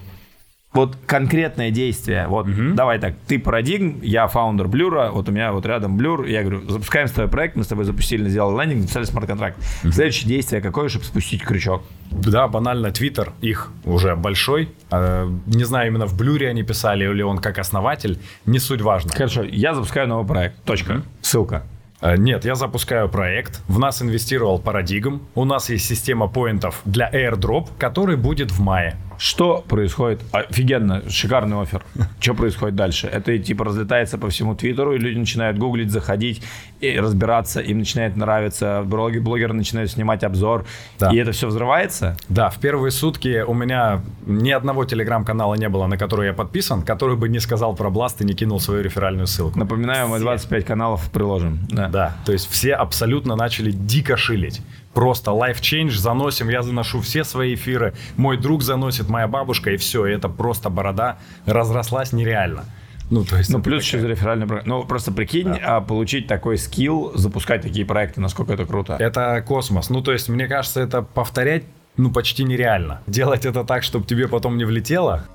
вот 0.73 0.95
конкретное 1.05 1.69
действие. 1.69 2.27
Вот 2.27 2.47
угу. 2.47 2.73
давай 2.73 2.99
так, 2.99 3.15
ты 3.27 3.39
парадигм, 3.39 3.99
я 4.01 4.27
founder 4.27 4.67
Blur 4.67 4.95
а, 4.95 5.09
вот 5.11 5.27
у 5.27 5.31
меня 5.31 5.51
вот 5.51 5.65
рядом 5.65 5.97
Blur, 5.97 6.25
я 6.25 6.41
говорю, 6.41 6.69
запускаем 6.69 7.07
с 7.07 7.11
тобой 7.11 7.29
проект, 7.29 7.55
мы 7.55 7.63
с 7.63 7.67
тобой 7.67 7.85
запустили, 7.85 8.29
сделали 8.29 8.61
лендинг, 8.61 8.81
написали 8.83 9.03
смарт-контракт. 9.03 9.57
Угу. 9.83 9.91
Следующее 9.91 10.29
действие 10.29 10.61
какое, 10.61 10.87
чтобы 10.87 11.05
спустить 11.05 11.43
крючок? 11.43 11.83
Да, 12.09 12.47
банально, 12.47 12.91
Твиттер 12.91 13.33
их 13.41 13.71
уже 13.85 14.15
большой. 14.15 14.69
А, 14.89 15.29
не 15.45 15.63
знаю, 15.65 15.87
именно 15.87 16.05
в 16.05 16.17
Blur 16.17 16.43
е 16.43 16.49
они 16.49 16.63
писали, 16.63 17.03
или 17.03 17.21
он 17.21 17.39
как 17.39 17.59
основатель, 17.59 18.19
не 18.45 18.59
суть 18.59 18.81
важно. 18.81 19.11
Хорошо, 19.11 19.43
я 19.43 19.73
запускаю 19.73 20.07
новый 20.07 20.25
проект, 20.25 20.55
точка, 20.63 20.91
угу. 20.91 21.01
ссылка. 21.21 21.63
А, 22.01 22.17
нет, 22.17 22.45
я 22.45 22.55
запускаю 22.55 23.09
проект. 23.09 23.61
В 23.67 23.77
нас 23.77 24.01
инвестировал 24.01 24.59
Paradigm. 24.59 25.21
У 25.35 25.45
нас 25.45 25.69
есть 25.69 25.85
система 25.85 26.27
поинтов 26.27 26.81
для 26.85 27.09
AirDrop, 27.09 27.67
который 27.77 28.15
будет 28.15 28.51
в 28.51 28.59
мае. 28.59 28.97
Что 29.21 29.63
происходит? 29.67 30.19
Офигенно, 30.31 31.07
шикарный 31.07 31.61
офер. 31.61 31.83
Что 32.19 32.33
происходит 32.33 32.75
дальше? 32.75 33.05
Это 33.05 33.37
типа 33.37 33.65
разлетается 33.65 34.17
по 34.17 34.29
всему 34.31 34.55
Твиттеру, 34.55 34.95
и 34.95 34.97
люди 34.97 35.19
начинают 35.19 35.59
гуглить, 35.59 35.91
заходить 35.91 36.41
и 36.79 36.99
разбираться, 36.99 37.59
им 37.59 37.77
начинает 37.77 38.17
нравиться, 38.17 38.81
блоги, 38.83 39.19
блогеры 39.19 39.53
начинают 39.53 39.91
снимать 39.91 40.23
обзор, 40.23 40.65
да. 40.97 41.11
и 41.11 41.17
это 41.17 41.33
все 41.33 41.49
взрывается? 41.49 42.17
Да, 42.29 42.49
в 42.49 42.57
первые 42.57 42.89
сутки 42.89 43.43
у 43.45 43.53
меня 43.53 44.01
ни 44.25 44.49
одного 44.49 44.85
телеграм-канала 44.85 45.53
не 45.53 45.69
было, 45.69 45.85
на 45.85 45.97
который 45.97 46.25
я 46.25 46.33
подписан, 46.33 46.81
который 46.81 47.15
бы 47.15 47.29
не 47.29 47.39
сказал 47.39 47.75
про 47.75 47.91
Blast 47.91 48.15
и 48.21 48.25
не 48.25 48.33
кинул 48.33 48.59
свою 48.59 48.81
реферальную 48.81 49.27
ссылку. 49.27 49.59
Напоминаю, 49.59 50.07
мы 50.07 50.17
25 50.17 50.65
каналов 50.65 51.11
приложим. 51.11 51.59
Да. 51.69 51.89
да, 51.89 52.17
то 52.25 52.31
есть 52.31 52.49
все 52.49 52.73
абсолютно 52.73 53.35
начали 53.35 53.69
дико 53.69 54.17
шилить 54.17 54.61
просто 54.93 55.31
change, 55.31 55.91
заносим, 55.91 56.49
я 56.49 56.61
заношу 56.61 57.01
все 57.01 57.23
свои 57.23 57.55
эфиры, 57.55 57.93
мой 58.17 58.37
друг 58.37 58.61
заносит, 58.63 59.09
моя 59.09 59.27
бабушка, 59.27 59.71
и 59.71 59.77
все, 59.77 60.05
и 60.05 60.11
это 60.11 60.29
просто 60.29 60.69
борода 60.69 61.17
разрослась 61.45 62.13
нереально. 62.13 62.65
Ну, 63.09 63.25
то 63.25 63.37
есть, 63.37 63.49
ну, 63.49 63.61
плюс 63.61 63.83
еще 63.83 63.99
реферальный 64.07 64.47
проект. 64.47 64.65
Ну, 64.65 64.85
просто 64.85 65.11
прикинь, 65.11 65.49
да. 65.49 65.77
а 65.77 65.81
получить 65.81 66.27
такой 66.27 66.57
скилл, 66.57 67.11
запускать 67.13 67.61
такие 67.61 67.85
проекты, 67.85 68.21
насколько 68.21 68.53
это 68.53 68.65
круто. 68.65 68.95
Это 68.97 69.43
космос. 69.45 69.89
Ну, 69.89 70.01
то 70.01 70.13
есть, 70.13 70.29
мне 70.29 70.47
кажется, 70.47 70.79
это 70.79 71.01
повторять, 71.01 71.65
ну, 71.97 72.09
почти 72.09 72.45
нереально. 72.45 73.01
Делать 73.07 73.45
это 73.45 73.65
так, 73.65 73.83
чтобы 73.83 74.05
тебе 74.05 74.29
потом 74.29 74.57
не 74.57 74.63
влетело. 74.63 75.25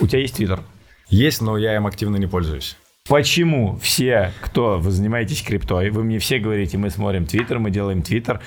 У 0.00 0.06
тебя 0.08 0.18
есть 0.18 0.34
твиттер? 0.34 0.62
Есть, 1.08 1.40
но 1.40 1.56
я 1.56 1.76
им 1.76 1.86
активно 1.86 2.16
не 2.16 2.26
пользуюсь. 2.26 2.76
Почему 3.08 3.78
все, 3.82 4.32
кто 4.40 4.78
вы 4.78 4.90
занимаетесь 4.90 5.42
криптой, 5.42 5.90
вы 5.90 6.04
мне 6.04 6.18
все 6.18 6.38
говорите, 6.38 6.76
мы 6.78 6.90
смотрим 6.90 7.26
Твиттер, 7.26 7.58
мы 7.58 7.70
делаем 7.70 8.02
Твиттер, 8.02 8.40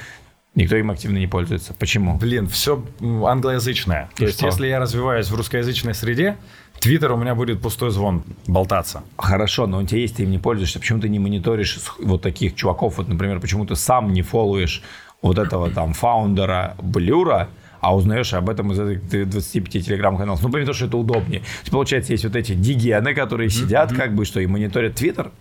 Никто 0.53 0.75
им 0.75 0.91
активно 0.91 1.17
не 1.17 1.27
пользуется. 1.27 1.73
Почему? 1.73 2.17
Блин, 2.17 2.47
все 2.47 2.83
англоязычное. 2.99 4.09
И 4.15 4.17
То 4.17 4.25
есть, 4.25 4.41
если 4.41 4.67
я 4.67 4.79
развиваюсь 4.79 5.29
в 5.29 5.35
русскоязычной 5.35 5.93
среде, 5.93 6.35
Твиттер 6.81 7.13
у 7.13 7.17
меня 7.17 7.35
будет 7.35 7.61
пустой 7.61 7.91
звон 7.91 8.23
болтаться. 8.47 9.03
Хорошо, 9.15 9.65
но 9.65 9.77
у 9.77 9.83
тебя 9.85 10.01
есть, 10.01 10.17
ты 10.17 10.23
им 10.23 10.31
не 10.31 10.39
пользуешься. 10.39 10.79
Почему 10.79 10.99
ты 10.99 11.07
не 11.07 11.19
мониторишь 11.19 11.79
вот 11.99 12.21
таких 12.21 12.55
чуваков? 12.55 12.97
Вот, 12.97 13.07
например, 13.07 13.39
почему 13.39 13.65
ты 13.65 13.77
сам 13.77 14.11
не 14.11 14.23
фолловишь 14.23 14.83
вот 15.21 15.37
этого 15.37 15.69
там 15.69 15.93
фаундера 15.93 16.75
Блюра, 16.81 17.47
а 17.81 17.95
узнаешь 17.95 18.33
об 18.33 18.49
этом 18.49 18.71
из 18.71 18.79
этих 18.79 19.29
25 19.29 19.85
телеграм-каналов. 19.85 20.41
Ну, 20.41 20.49
потому 20.49 20.73
что 20.73 20.85
это 20.85 20.97
удобнее. 20.97 21.39
То 21.41 21.47
есть, 21.61 21.71
получается, 21.71 22.13
есть 22.13 22.23
вот 22.23 22.35
эти 22.35 22.53
дигены, 22.53 23.13
которые 23.13 23.49
сидят, 23.49 23.91
mm-hmm. 23.91 23.97
как 23.97 24.15
бы, 24.15 24.23
что 24.23 24.39
и 24.39 24.45
мониторят 24.45 24.95
Твиттер. 24.95 25.31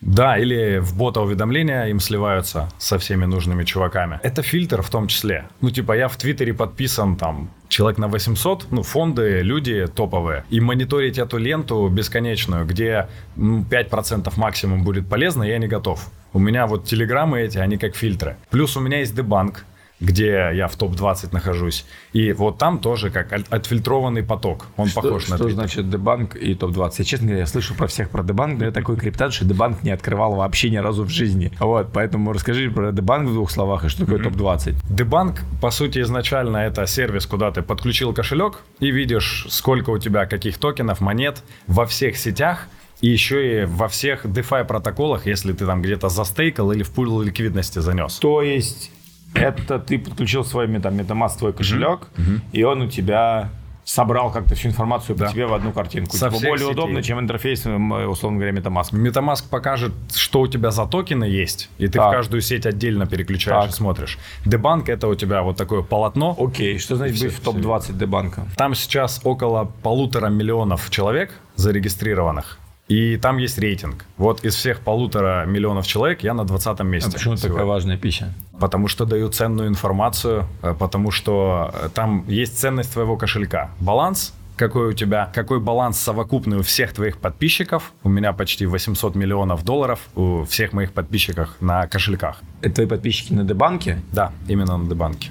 Да, 0.00 0.38
или 0.38 0.78
в 0.78 0.96
бота 0.96 1.20
уведомления 1.20 1.84
им 1.86 2.00
сливаются 2.00 2.70
со 2.78 2.98
всеми 2.98 3.26
нужными 3.26 3.64
чуваками. 3.64 4.18
Это 4.22 4.42
фильтр 4.42 4.80
в 4.80 4.88
том 4.88 5.08
числе. 5.08 5.44
Ну, 5.60 5.70
типа, 5.70 5.92
я 5.92 6.08
в 6.08 6.16
Твиттере 6.16 6.54
подписан 6.54 7.16
там 7.16 7.50
человек 7.68 7.98
на 7.98 8.08
800, 8.08 8.68
ну, 8.70 8.82
фонды, 8.82 9.42
люди 9.42 9.86
топовые. 9.94 10.44
И 10.48 10.58
мониторить 10.60 11.18
эту 11.18 11.36
ленту 11.36 11.86
бесконечную, 11.88 12.64
где 12.64 13.08
ну, 13.36 13.62
5% 13.62 14.32
максимум 14.36 14.84
будет 14.84 15.06
полезно, 15.06 15.42
я 15.42 15.58
не 15.58 15.68
готов. 15.68 16.10
У 16.32 16.38
меня 16.38 16.66
вот 16.66 16.86
телеграммы 16.86 17.40
эти, 17.40 17.58
они 17.58 17.76
как 17.76 17.94
фильтры. 17.94 18.36
Плюс 18.50 18.76
у 18.76 18.80
меня 18.80 19.00
есть 19.00 19.14
дебанк, 19.14 19.66
где 20.00 20.50
я 20.54 20.66
в 20.66 20.76
топ-20 20.76 21.28
нахожусь. 21.32 21.84
И 22.12 22.32
вот 22.32 22.58
там 22.58 22.78
тоже 22.78 23.10
как 23.10 23.32
отфильтрованный 23.32 24.22
поток. 24.22 24.66
Он 24.76 24.88
что, 24.88 25.02
похож 25.02 25.28
на 25.28 25.36
Что 25.36 25.50
значит 25.50 25.90
дебанк 25.90 26.36
и 26.36 26.54
топ-20? 26.54 26.94
Я, 26.98 27.04
честно 27.04 27.26
говоря, 27.26 27.40
я 27.40 27.46
слышу 27.46 27.74
про 27.74 27.86
всех 27.86 28.10
про 28.10 28.22
дебанк, 28.22 28.58
но 28.58 28.64
я 28.64 28.70
такой 28.72 28.96
криптан, 28.96 29.30
что 29.30 29.44
дебанк 29.44 29.82
не 29.82 29.90
открывал 29.90 30.34
вообще 30.34 30.70
ни 30.70 30.78
разу 30.78 31.04
в 31.04 31.10
жизни. 31.10 31.52
Вот, 31.60 31.88
поэтому 31.92 32.32
расскажи 32.32 32.70
про 32.70 32.92
дебанк 32.92 33.28
в 33.28 33.34
двух 33.34 33.50
словах 33.50 33.84
и 33.84 33.88
что 33.88 34.06
такое 34.06 34.18
mm-hmm. 34.18 34.38
топ-20. 34.38 34.74
Дебанк, 34.88 35.40
по 35.60 35.70
сути, 35.70 36.00
изначально 36.00 36.58
это 36.58 36.86
сервис, 36.86 37.26
куда 37.26 37.50
ты 37.50 37.62
подключил 37.62 38.14
кошелек 38.14 38.60
и 38.80 38.90
видишь, 38.90 39.46
сколько 39.50 39.90
у 39.90 39.98
тебя 39.98 40.26
каких 40.26 40.58
токенов, 40.58 41.00
монет 41.00 41.42
во 41.66 41.84
всех 41.84 42.16
сетях, 42.16 42.68
и 43.00 43.08
еще 43.08 43.62
и 43.62 43.64
во 43.64 43.88
всех 43.88 44.26
DeFi 44.26 44.64
протоколах, 44.64 45.26
если 45.26 45.52
ты 45.52 45.64
там 45.64 45.80
где-то 45.82 46.08
застейкал 46.08 46.72
или 46.72 46.82
в 46.82 46.90
пул 46.90 47.22
ликвидности 47.22 47.78
занес. 47.78 48.18
То 48.18 48.42
есть 48.42 48.90
это 49.34 49.78
ты 49.78 49.98
подключил 49.98 50.44
свой 50.44 50.66
там, 50.80 50.94
MetaMask, 50.94 51.38
твой 51.38 51.52
кошелек, 51.52 52.08
mm-hmm. 52.16 52.40
и 52.52 52.62
он 52.64 52.82
у 52.82 52.88
тебя 52.88 53.50
собрал 53.90 54.30
как-то 54.30 54.54
всю 54.54 54.68
информацию 54.68 55.16
да. 55.16 55.26
по 55.26 55.32
тебе 55.32 55.46
в 55.46 55.54
одну 55.54 55.72
картинку. 55.72 56.16
Со 56.16 56.28
типа 56.28 56.40
более 56.40 56.58
сетей. 56.58 56.72
удобно, 56.72 57.02
чем 57.02 57.18
интерфейс, 57.18 57.66
условно 57.66 58.38
говоря, 58.38 58.52
MetaMask. 58.52 58.92
MetaMask 58.92 59.48
покажет, 59.50 59.92
что 60.14 60.40
у 60.40 60.46
тебя 60.46 60.70
за 60.70 60.86
токены 60.86 61.24
есть, 61.24 61.70
и 61.78 61.86
ты 61.86 61.98
так. 61.98 62.08
в 62.08 62.12
каждую 62.12 62.40
сеть 62.40 62.66
отдельно 62.66 63.06
переключаешь 63.06 63.64
так. 63.64 63.72
и 63.72 63.74
смотришь. 63.74 64.18
Дебанк 64.44 64.88
это 64.88 65.08
у 65.08 65.14
тебя 65.14 65.42
вот 65.42 65.56
такое 65.56 65.82
полотно. 65.82 66.36
Окей, 66.38 66.78
что 66.78 66.96
значит 66.96 67.20
быть 67.20 67.32
в 67.32 67.40
топ-20 67.40 67.94
дебанка? 67.98 68.46
Там 68.56 68.74
сейчас 68.74 69.20
около 69.24 69.72
полутора 69.82 70.28
миллионов 70.28 70.88
человек 70.90 71.32
зарегистрированных. 71.56 72.59
И 72.90 73.16
там 73.18 73.38
есть 73.38 73.56
рейтинг. 73.56 74.04
Вот 74.16 74.44
из 74.44 74.56
всех 74.56 74.80
полутора 74.80 75.44
миллионов 75.46 75.86
человек 75.86 76.24
я 76.24 76.34
на 76.34 76.44
20 76.44 76.80
месте. 76.80 77.08
А 77.08 77.12
почему 77.12 77.36
всего. 77.36 77.52
такая 77.52 77.64
важная 77.64 77.96
пища? 77.96 78.34
Потому 78.58 78.88
что 78.88 79.04
даю 79.04 79.28
ценную 79.28 79.68
информацию, 79.68 80.46
э, 80.62 80.74
потому 80.76 81.12
что 81.12 81.70
э, 81.72 81.88
там 81.94 82.24
есть 82.26 82.58
ценность 82.58 82.92
твоего 82.92 83.16
кошелька. 83.16 83.70
Баланс 83.78 84.34
какой 84.56 84.88
у 84.88 84.92
тебя, 84.92 85.30
какой 85.32 85.58
баланс 85.58 85.98
совокупный 85.98 86.58
у 86.58 86.62
всех 86.62 86.92
твоих 86.92 87.16
подписчиков. 87.16 87.92
У 88.02 88.10
меня 88.10 88.32
почти 88.34 88.66
800 88.66 89.14
миллионов 89.14 89.64
долларов 89.64 90.00
у 90.16 90.44
всех 90.44 90.74
моих 90.74 90.92
подписчиков 90.92 91.48
на 91.60 91.86
кошельках. 91.86 92.42
Это 92.60 92.74
твои 92.74 92.86
подписчики 92.86 93.32
на 93.32 93.44
Дебанке? 93.44 94.02
Да, 94.12 94.32
именно 94.48 94.76
на 94.76 94.86
Дебанке. 94.86 95.30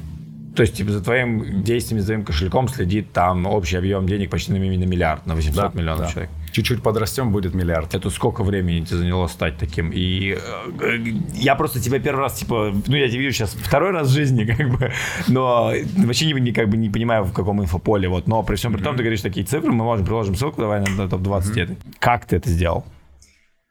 То 0.56 0.64
есть, 0.64 0.76
типа, 0.76 0.92
за 0.92 1.04
твоим 1.04 1.62
действием, 1.64 2.02
за 2.02 2.08
твоим 2.08 2.26
кошельком 2.26 2.68
следит 2.70 3.14
там 3.14 3.46
общий 3.46 3.78
объем 3.78 4.08
денег 4.08 4.32
почти 4.32 4.52
на, 4.52 4.58
на 4.58 4.86
миллиард, 4.86 5.28
на 5.28 5.36
800 5.36 5.56
да, 5.56 5.72
миллионов 5.80 6.08
да. 6.08 6.12
человек. 6.12 6.32
Чуть-чуть 6.60 6.84
подрастем, 6.84 7.32
будет 7.32 7.54
миллиард. 7.54 7.96
Это 7.96 8.10
сколько 8.10 8.44
времени 8.44 8.84
тебе 8.84 8.98
заняло 8.98 9.28
стать 9.28 9.58
таким? 9.58 9.92
И 9.94 10.38
э, 10.38 10.98
я 11.34 11.56
просто 11.56 11.80
тебя 11.80 12.00
первый 12.00 12.20
раз, 12.20 12.38
типа, 12.38 12.74
ну, 12.86 12.96
я 12.98 13.08
тебя 13.08 13.22
вижу 13.22 13.34
сейчас 13.34 13.54
второй 13.54 13.92
раз 13.92 14.10
в 14.10 14.12
жизни, 14.12 14.44
как 14.58 14.70
бы, 14.70 14.92
но 15.30 15.72
вообще 15.96 16.26
не, 16.34 16.52
как 16.52 16.68
бы 16.68 16.76
не 16.76 16.90
понимаю, 16.90 17.24
в 17.24 17.32
каком 17.32 17.62
инфополе, 17.62 18.10
вот, 18.10 18.28
но 18.28 18.44
при 18.44 18.58
всем 18.58 18.74
при 18.74 18.82
том, 18.82 18.94
mm-hmm. 18.94 18.98
ты 18.98 19.04
говоришь 19.04 19.22
такие 19.22 19.46
цифры, 19.46 19.72
мы 19.72 19.86
можем 19.86 20.06
приложим 20.06 20.36
ссылку, 20.36 20.60
давай 20.60 20.82
на, 20.82 20.90
на 20.90 21.08
топ-20 21.08 21.54
mm-hmm. 21.54 21.78
Как 22.00 22.26
ты 22.26 22.36
это 22.36 22.50
сделал? 22.50 22.84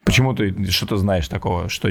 Почему 0.05 0.33
ты 0.33 0.71
что-то 0.71 0.97
знаешь 0.97 1.29
такого, 1.29 1.69
что 1.69 1.91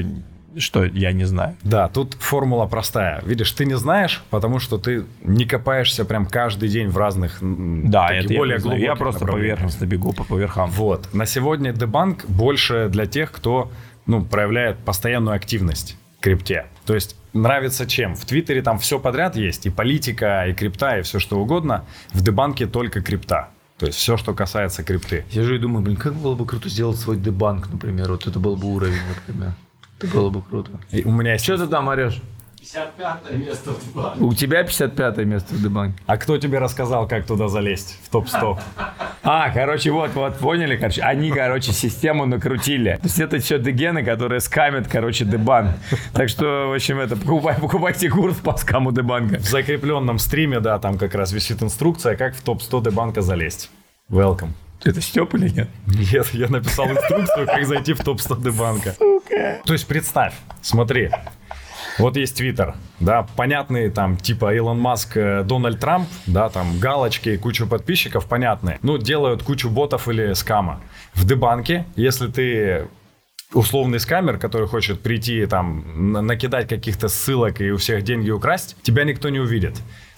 что 0.56 0.84
я 0.84 1.12
не 1.12 1.24
знаю. 1.24 1.56
Да, 1.62 1.88
тут 1.88 2.14
формула 2.14 2.66
простая. 2.66 3.22
Видишь, 3.24 3.52
ты 3.52 3.64
не 3.64 3.76
знаешь, 3.76 4.22
потому 4.30 4.58
что 4.58 4.78
ты 4.78 5.04
не 5.22 5.44
копаешься 5.44 6.04
прям 6.04 6.26
каждый 6.26 6.68
день 6.68 6.88
в 6.88 6.96
разных 6.96 7.38
да, 7.40 8.12
это 8.12 8.34
более 8.34 8.58
я, 8.64 8.76
я 8.76 8.94
просто 8.96 9.26
поверхностно 9.26 9.84
бегу 9.84 10.12
по, 10.12 10.24
по 10.24 10.36
верхам. 10.36 10.70
Вот. 10.70 11.12
На 11.12 11.26
сегодня 11.26 11.72
дебанк 11.72 12.24
больше 12.26 12.88
для 12.90 13.06
тех, 13.06 13.30
кто 13.32 13.70
ну, 14.06 14.24
проявляет 14.24 14.78
постоянную 14.78 15.36
активность 15.36 15.96
в 16.18 16.22
крипте. 16.22 16.66
То 16.86 16.94
есть 16.94 17.16
нравится 17.32 17.86
чем? 17.86 18.16
В 18.16 18.24
Твиттере 18.24 18.62
там 18.62 18.78
все 18.78 18.98
подряд 18.98 19.36
есть, 19.36 19.66
и 19.66 19.70
политика, 19.70 20.46
и 20.48 20.54
крипта, 20.54 20.98
и 20.98 21.02
все 21.02 21.18
что 21.18 21.38
угодно. 21.38 21.84
В 22.12 22.22
дебанке 22.22 22.66
только 22.66 23.00
крипта. 23.02 23.50
То 23.78 23.86
есть 23.86 23.98
все, 23.98 24.16
что 24.16 24.34
касается 24.34 24.82
крипты. 24.82 25.24
Я 25.30 25.44
же 25.44 25.54
и 25.54 25.58
думаю, 25.58 25.84
блин, 25.84 25.96
как 25.96 26.14
было 26.14 26.34
бы 26.34 26.46
круто 26.46 26.68
сделать 26.68 26.98
свой 26.98 27.16
дебанк, 27.16 27.68
например. 27.70 28.10
Вот 28.10 28.26
это 28.26 28.40
был 28.40 28.56
бы 28.56 28.66
уровень, 28.66 28.98
например. 29.14 29.52
Это 29.98 30.06
было 30.08 30.30
бы 30.30 30.42
круто. 30.42 30.70
И 30.90 31.02
у 31.04 31.10
меня 31.10 31.32
есть... 31.32 31.44
Что 31.44 31.58
ты 31.58 31.66
там 31.66 31.88
орешь? 31.88 32.20
55 32.60 33.38
место 33.38 33.70
в 33.70 33.86
Дебанке. 33.86 34.24
У 34.24 34.34
тебя 34.34 34.62
55 34.62 35.18
место 35.18 35.54
в 35.54 35.62
Дебанке. 35.62 35.98
А 36.06 36.16
кто 36.16 36.38
тебе 36.38 36.58
рассказал, 36.58 37.08
как 37.08 37.26
туда 37.26 37.48
залезть, 37.48 37.98
в 38.04 38.10
топ-100? 38.10 38.58
А, 39.22 39.50
короче, 39.50 39.90
вот, 39.90 40.14
вот, 40.14 40.38
поняли, 40.38 40.76
короче, 40.76 41.02
они, 41.02 41.30
короче, 41.30 41.72
систему 41.72 42.26
накрутили. 42.26 42.98
То 43.00 43.06
есть 43.06 43.20
это 43.20 43.38
все 43.38 43.58
дегены, 43.58 44.04
которые 44.04 44.40
скамят, 44.40 44.86
короче, 44.88 45.24
Дебанк. 45.24 45.76
Так 46.12 46.28
что, 46.28 46.68
в 46.68 46.74
общем, 46.74 46.98
это, 46.98 47.16
покупай, 47.16 47.56
покупайте 47.58 48.08
курс 48.10 48.36
по 48.36 48.56
скаму 48.56 48.92
Дебанка. 48.92 49.38
В 49.38 49.44
закрепленном 49.44 50.18
стриме, 50.18 50.60
да, 50.60 50.78
там 50.78 50.98
как 50.98 51.14
раз 51.14 51.32
висит 51.32 51.62
инструкция, 51.62 52.16
как 52.16 52.34
в 52.34 52.42
топ-100 52.42 52.84
Дебанка 52.84 53.22
залезть. 53.22 53.70
Welcome. 54.10 54.50
Это 54.84 55.00
Степ 55.00 55.34
или 55.34 55.48
нет? 55.48 55.68
Нет, 55.86 56.28
я 56.32 56.48
написал 56.48 56.86
инструкцию, 56.86 57.46
как 57.46 57.66
зайти 57.66 57.92
в 57.94 58.02
топ-100 58.02 58.52
банка. 58.52 58.94
Сука. 58.98 59.60
То 59.64 59.72
есть 59.72 59.86
представь, 59.86 60.34
смотри, 60.62 61.10
вот 61.98 62.16
есть 62.16 62.36
Твиттер, 62.36 62.76
да, 63.00 63.26
понятные 63.36 63.90
там, 63.90 64.16
типа 64.16 64.54
Илон 64.54 64.78
Маск, 64.78 65.16
э, 65.16 65.42
Дональд 65.42 65.80
Трамп, 65.80 66.08
да, 66.26 66.48
там 66.48 66.78
галочки, 66.78 67.36
кучу 67.36 67.66
подписчиков, 67.66 68.26
понятные. 68.26 68.78
Ну, 68.82 68.98
делают 68.98 69.42
кучу 69.42 69.68
ботов 69.68 70.08
или 70.08 70.32
скама. 70.34 70.80
В 71.14 71.26
Дебанке, 71.26 71.84
если 71.96 72.28
ты 72.28 72.88
условный 73.52 73.98
скамер, 73.98 74.38
который 74.38 74.68
хочет 74.68 75.00
прийти 75.00 75.46
там, 75.46 76.12
накидать 76.12 76.68
каких-то 76.68 77.08
ссылок 77.08 77.60
и 77.60 77.70
у 77.70 77.78
всех 77.78 78.04
деньги 78.04 78.30
украсть, 78.30 78.76
тебя 78.82 79.04
никто 79.04 79.28
не 79.30 79.40
увидит. 79.40 79.74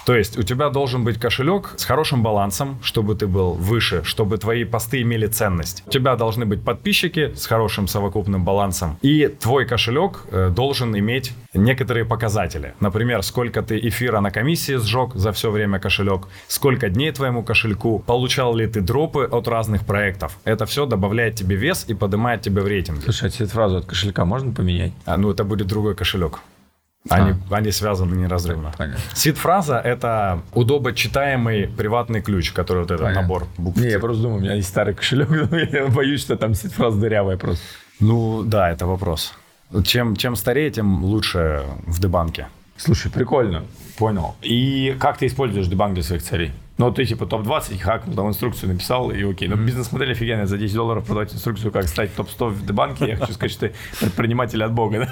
То 0.07 0.15
есть 0.15 0.39
у 0.39 0.43
тебя 0.43 0.71
должен 0.71 1.05
быть 1.05 1.19
кошелек 1.19 1.75
с 1.77 1.85
хорошим 1.85 2.23
балансом, 2.23 2.79
чтобы 2.83 3.15
ты 3.15 3.27
был 3.27 3.53
выше, 3.53 4.03
чтобы 4.05 4.39
твои 4.39 4.65
посты 4.65 5.03
имели 5.03 5.27
ценность. 5.27 5.83
У 5.87 5.91
тебя 5.91 6.17
должны 6.17 6.47
быть 6.47 6.63
подписчики 6.63 7.33
с 7.35 7.47
хорошим 7.47 7.87
совокупным 7.87 8.45
балансом. 8.45 8.99
И 9.03 9.29
твой 9.29 9.67
кошелек 9.67 10.25
э, 10.31 10.51
должен 10.51 10.97
иметь 10.97 11.33
некоторые 11.55 12.05
показатели. 12.05 12.75
Например, 12.81 13.23
сколько 13.23 13.63
ты 13.63 13.79
эфира 13.79 14.21
на 14.21 14.31
комиссии 14.31 14.77
сжег 14.77 15.15
за 15.15 15.33
все 15.33 15.51
время 15.51 15.79
кошелек, 15.79 16.29
сколько 16.49 16.89
дней 16.89 17.13
твоему 17.13 17.43
кошельку, 17.43 17.99
получал 17.99 18.55
ли 18.55 18.67
ты 18.67 18.81
дропы 18.81 19.29
от 19.31 19.49
разных 19.49 19.87
проектов. 19.87 20.39
Это 20.45 20.67
все 20.67 20.87
добавляет 20.87 21.35
тебе 21.35 21.57
вес 21.57 21.85
и 21.89 21.95
поднимает 21.95 22.43
тебе 22.43 22.63
в 22.63 22.67
рейтинге. 22.67 23.03
Слушай, 23.03 23.29
а 23.29 23.31
тебе 23.31 23.47
фразу 23.47 23.77
от 23.79 23.87
кошелька 23.87 24.25
можно 24.25 24.53
поменять? 24.53 24.93
А, 25.05 25.17
ну, 25.17 25.31
это 25.31 25.45
будет 25.45 25.67
другой 25.67 25.95
кошелек. 25.95 26.41
Они, 27.09 27.33
а. 27.51 27.57
они 27.57 27.71
связаны 27.71 28.15
неразрывно. 28.15 28.73
Сид-фраза— 29.15 29.79
это 29.85 30.43
удобочитаемый 30.53 31.67
приватный 31.67 32.21
ключ, 32.21 32.53
который 32.53 32.81
вот 32.81 32.91
этот 32.91 33.01
Понятно. 33.01 33.23
набор 33.23 33.47
букв. 33.57 33.81
Не, 33.81 33.89
я 33.89 33.99
просто 33.99 34.23
думаю, 34.23 34.39
у 34.39 34.43
меня 34.43 34.55
есть 34.55 34.69
старый 34.69 34.95
кошелек, 34.95 35.31
я 35.73 35.87
боюсь, 35.87 36.21
что 36.21 36.37
там 36.37 36.55
сид-фраза 36.55 36.99
дырявая 36.99 37.39
просто. 37.39 37.65
Ну, 38.01 38.43
да, 38.45 38.71
это 38.71 38.87
вопрос. 38.87 39.33
Чем, 39.85 40.17
чем 40.17 40.37
старее, 40.37 40.71
тем 40.71 41.05
лучше 41.05 41.63
в 41.87 42.01
дебанке. 42.01 42.49
Слушай, 42.77 43.11
прикольно. 43.11 43.63
Понял. 43.99 44.35
И 44.43 44.97
как 44.99 45.19
ты 45.19 45.27
используешь 45.27 45.67
дебанк 45.69 45.95
для 45.95 46.03
своих 46.03 46.23
целей? 46.23 46.53
Ну, 46.81 46.91
ты 46.91 47.05
типа 47.05 47.27
топ-20 47.27 47.79
хакнул, 47.79 48.17
там 48.17 48.29
инструкцию 48.29 48.73
написал, 48.73 49.11
и 49.11 49.23
окей. 49.23 49.49
Но 49.49 49.57
mm-hmm. 49.57 49.65
бизнес-модель 49.67 50.13
офигенная. 50.13 50.47
За 50.47 50.57
10 50.57 50.75
долларов 50.75 51.05
продавать 51.05 51.35
инструкцию, 51.35 51.73
как 51.73 51.87
стать 51.89 52.15
топ-100 52.15 52.49
в 52.49 52.65
дебанке. 52.65 53.07
Я 53.07 53.17
хочу 53.17 53.35
сказать, 53.35 53.53
что 53.53 53.69
ты 53.69 53.75
предприниматель 54.01 54.65
от 54.65 54.73
бога? 54.73 55.07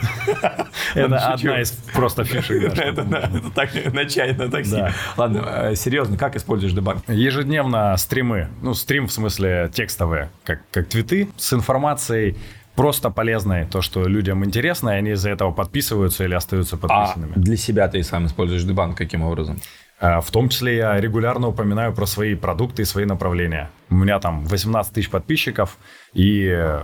Это 0.94 1.18
одна 1.18 1.60
из 1.60 1.72
просто 1.92 2.24
фишек. 2.24 2.72
Это 2.78 3.06
так, 3.54 3.68
начально 3.92 4.50
такси. 4.50 4.82
Ладно, 5.18 5.44
э, 5.46 5.74
серьезно, 5.74 6.16
как 6.16 6.36
используешь 6.36 6.72
дебанк? 6.72 7.06
Ежедневно 7.06 7.94
стримы. 7.98 8.48
Ну, 8.62 8.72
стрим 8.72 9.06
в 9.06 9.12
смысле 9.12 9.70
текстовые, 9.70 10.30
как 10.44 10.62
твиты, 10.88 11.28
с 11.36 11.52
информацией 11.52 12.38
просто 12.76 13.10
полезной, 13.10 13.66
то, 13.66 13.82
что 13.82 14.04
людям 14.04 14.42
интересно, 14.42 14.90
и 14.90 14.94
они 14.94 15.10
из-за 15.10 15.28
этого 15.28 15.50
подписываются 15.50 16.24
или 16.24 16.32
остаются 16.32 16.76
а 16.76 16.78
подписанными. 16.78 17.32
А 17.36 17.38
для 17.38 17.56
себя 17.56 17.88
ты 17.88 18.02
сам 18.02 18.24
используешь 18.24 18.62
дебанк 18.62 18.96
каким 18.96 19.22
образом? 19.22 19.60
Э, 20.00 20.20
в 20.20 20.30
том 20.30 20.48
числе 20.48 20.76
я 20.76 21.00
регулярно 21.00 21.48
упоминаю 21.48 21.92
про 21.92 22.06
свои 22.06 22.34
продукты 22.34 22.82
и 22.82 22.84
свои 22.84 23.04
направления. 23.04 23.70
У 23.90 23.94
меня 23.94 24.20
там 24.20 24.44
18 24.44 24.92
тысяч 24.92 25.10
подписчиков, 25.10 25.78
и 26.12 26.46
э, 26.46 26.82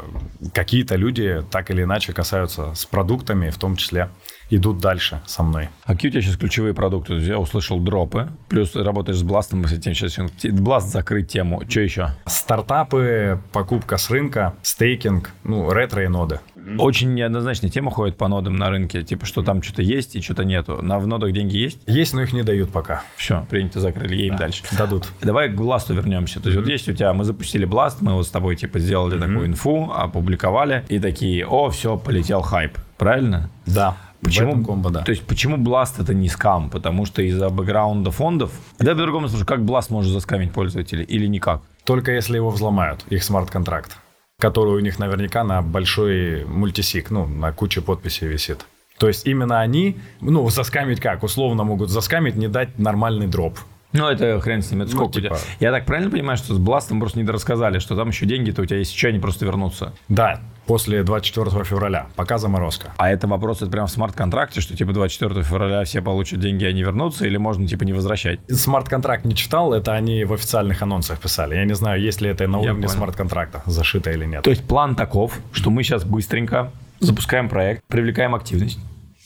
какие-то 0.53 0.97
люди 0.97 1.43
так 1.51 1.71
или 1.71 1.83
иначе 1.83 2.13
касаются 2.13 2.75
с 2.75 2.85
продуктами, 2.87 3.51
в 3.51 3.59
том 3.59 3.77
числе 3.77 4.09
идут 4.51 4.79
дальше 4.79 5.21
со 5.27 5.43
мной. 5.43 5.69
А 5.85 5.93
какие 5.93 6.11
у 6.11 6.13
тебя 6.13 6.23
сейчас 6.23 6.37
ключевые 6.37 6.75
продукты? 6.75 7.15
Я 7.15 7.39
услышал 7.39 7.79
дропы, 7.79 8.29
плюс 8.49 8.75
работаешь 8.75 9.19
с 9.19 9.23
Бластом, 9.23 9.61
мы 9.61 9.69
с 9.69 9.73
этим 9.73 9.95
сейчас... 9.95 10.19
Бласт 10.45 10.89
закрыть 10.89 11.29
тему. 11.29 11.63
Что 11.69 11.81
еще? 11.81 12.11
Стартапы, 12.27 13.41
покупка 13.53 13.97
с 13.97 14.11
рынка, 14.11 14.55
стейкинг, 14.63 15.31
ну, 15.45 15.71
ретро 15.71 16.05
и 16.05 16.09
ноды. 16.09 16.41
Очень 16.79 17.15
неоднозначная 17.15 17.71
тема 17.71 17.91
ходит 17.91 18.17
по 18.17 18.29
нодам 18.29 18.57
на 18.57 18.71
рынке, 18.71 19.03
типа, 19.03 19.27
что 19.27 19.43
там 19.43 19.63
что-то 19.63 19.83
есть 19.83 20.17
и 20.17 20.21
что-то 20.21 20.45
нету. 20.45 20.83
На, 20.83 20.99
в 20.99 21.07
нодах 21.07 21.33
деньги 21.33 21.57
есть? 21.57 21.81
Есть, 21.87 22.15
но 22.15 22.23
их 22.23 22.33
не 22.33 22.43
дают 22.43 22.71
пока. 22.71 23.03
Все, 23.17 23.47
принято, 23.51 23.81
закрыли, 23.81 24.15
едем 24.15 24.37
да. 24.37 24.45
дальше. 24.45 24.65
Дадут. 24.77 25.09
Давай 25.23 25.49
к 25.49 25.55
Бласту 25.55 25.95
вернемся. 25.95 26.41
То 26.41 26.49
есть 26.49 26.61
вот 26.61 26.69
есть 26.69 26.89
у 26.89 26.93
тебя, 26.93 27.13
мы 27.13 27.25
запустили 27.25 27.65
Бласт, 27.65 28.01
мы 28.01 28.15
вот 28.15 28.27
с 28.27 28.31
тобой, 28.31 28.57
типа, 28.57 28.79
сделали 28.79 29.19
такую 29.19 29.47
инфу, 29.47 29.93
опубликовали, 29.95 30.85
и 30.89 30.99
такие, 30.99 31.47
о, 31.47 31.71
все, 31.71 31.97
полетел 31.97 32.41
хайп. 32.41 32.79
Правильно? 32.97 33.51
Да. 33.67 33.97
Почему, 34.25 34.65
комбо, 34.65 34.91
да. 34.91 35.03
То 35.03 35.11
есть, 35.11 35.23
почему 35.25 35.59
Blast 35.59 36.01
это 36.01 36.15
не 36.15 36.29
скам? 36.29 36.71
Потому 36.71 37.05
что 37.05 37.21
из-за 37.23 37.51
бэкграунда 37.51 38.11
фондов... 38.11 38.53
Да, 38.79 38.93
по-другому 38.93 39.29
скажу, 39.29 39.45
как 39.45 39.61
Blast 39.61 39.87
может 39.91 40.13
заскамить 40.13 40.53
пользователей 40.53 41.05
или 41.05 41.27
никак? 41.27 41.61
Только 41.85 42.13
если 42.13 42.37
его 42.37 42.51
взломают, 42.51 43.05
их 43.11 43.23
смарт-контракт, 43.23 43.99
который 44.45 44.75
у 44.75 44.81
них 44.81 44.99
наверняка 44.99 45.43
на 45.43 45.63
большой 45.63 46.45
мультисик, 46.45 47.11
ну, 47.11 47.27
на 47.27 47.51
куче 47.51 47.81
подписей 47.81 48.27
висит. 48.27 48.67
То 48.99 49.09
есть 49.09 49.27
именно 49.27 49.59
они, 49.61 49.97
ну, 50.21 50.47
заскамить 50.51 51.01
как? 51.01 51.23
Условно 51.23 51.65
могут 51.65 51.89
заскамить, 51.89 52.37
не 52.37 52.47
дать 52.47 52.79
нормальный 52.79 53.27
дроп. 53.27 53.59
Ну, 53.93 54.07
это 54.07 54.39
хрен 54.41 54.61
с 54.61 54.71
ним. 54.71 54.83
Это 54.83 54.91
ну, 54.91 54.97
сколько 54.99 55.23
типа... 55.23 55.39
Я 55.61 55.73
так 55.73 55.87
правильно 55.87 56.11
понимаю, 56.11 56.37
что 56.37 56.53
с 56.53 56.59
Бластом 56.59 57.01
просто 57.01 57.19
не 57.19 57.27
рассказали, 57.27 57.79
что 57.79 57.97
там 57.97 58.09
еще 58.09 58.27
деньги-то 58.27 58.61
у 58.61 58.67
тебя 58.67 58.81
есть, 58.81 58.93
еще 58.93 59.09
они 59.09 59.19
просто 59.19 59.47
вернутся? 59.47 59.95
Да, 60.11 60.43
после 60.67 61.03
24 61.03 61.65
февраля, 61.65 62.07
пока 62.17 62.39
заморозка. 62.39 62.93
А 62.97 63.11
это 63.11 63.27
вопрос, 63.27 63.63
это 63.63 63.71
прям 63.71 63.87
в 63.87 63.91
смарт-контракте, 63.91 64.61
что 64.61 64.77
типа 64.77 64.93
24 64.93 65.43
февраля 65.43 65.85
все 65.85 66.03
получат 66.03 66.41
деньги, 66.41 66.65
они 66.65 66.83
вернутся, 66.83 67.27
или 67.27 67.37
можно 67.37 67.67
типа 67.67 67.85
не 67.85 67.93
возвращать? 67.93 68.41
Смарт-контракт 68.49 69.25
не 69.25 69.35
читал, 69.35 69.73
это 69.73 69.93
они 69.93 70.25
в 70.25 70.33
официальных 70.33 70.83
анонсах 70.83 71.19
писали. 71.19 71.55
Я 71.55 71.65
не 71.65 71.75
знаю, 71.75 72.01
есть 72.01 72.21
ли 72.21 72.31
это 72.31 72.47
на 72.47 72.59
уровне 72.59 72.89
смарт-контракта 72.89 73.63
зашито 73.67 74.11
или 74.11 74.25
нет. 74.25 74.43
То 74.43 74.51
есть 74.51 74.67
план 74.67 74.95
таков, 74.95 75.39
что 75.53 75.71
мы 75.71 75.83
сейчас 75.83 76.05
быстренько 76.05 76.71
запускаем 77.01 77.49
проект, 77.49 77.85
привлекаем 77.89 78.35
активность, 78.35 78.79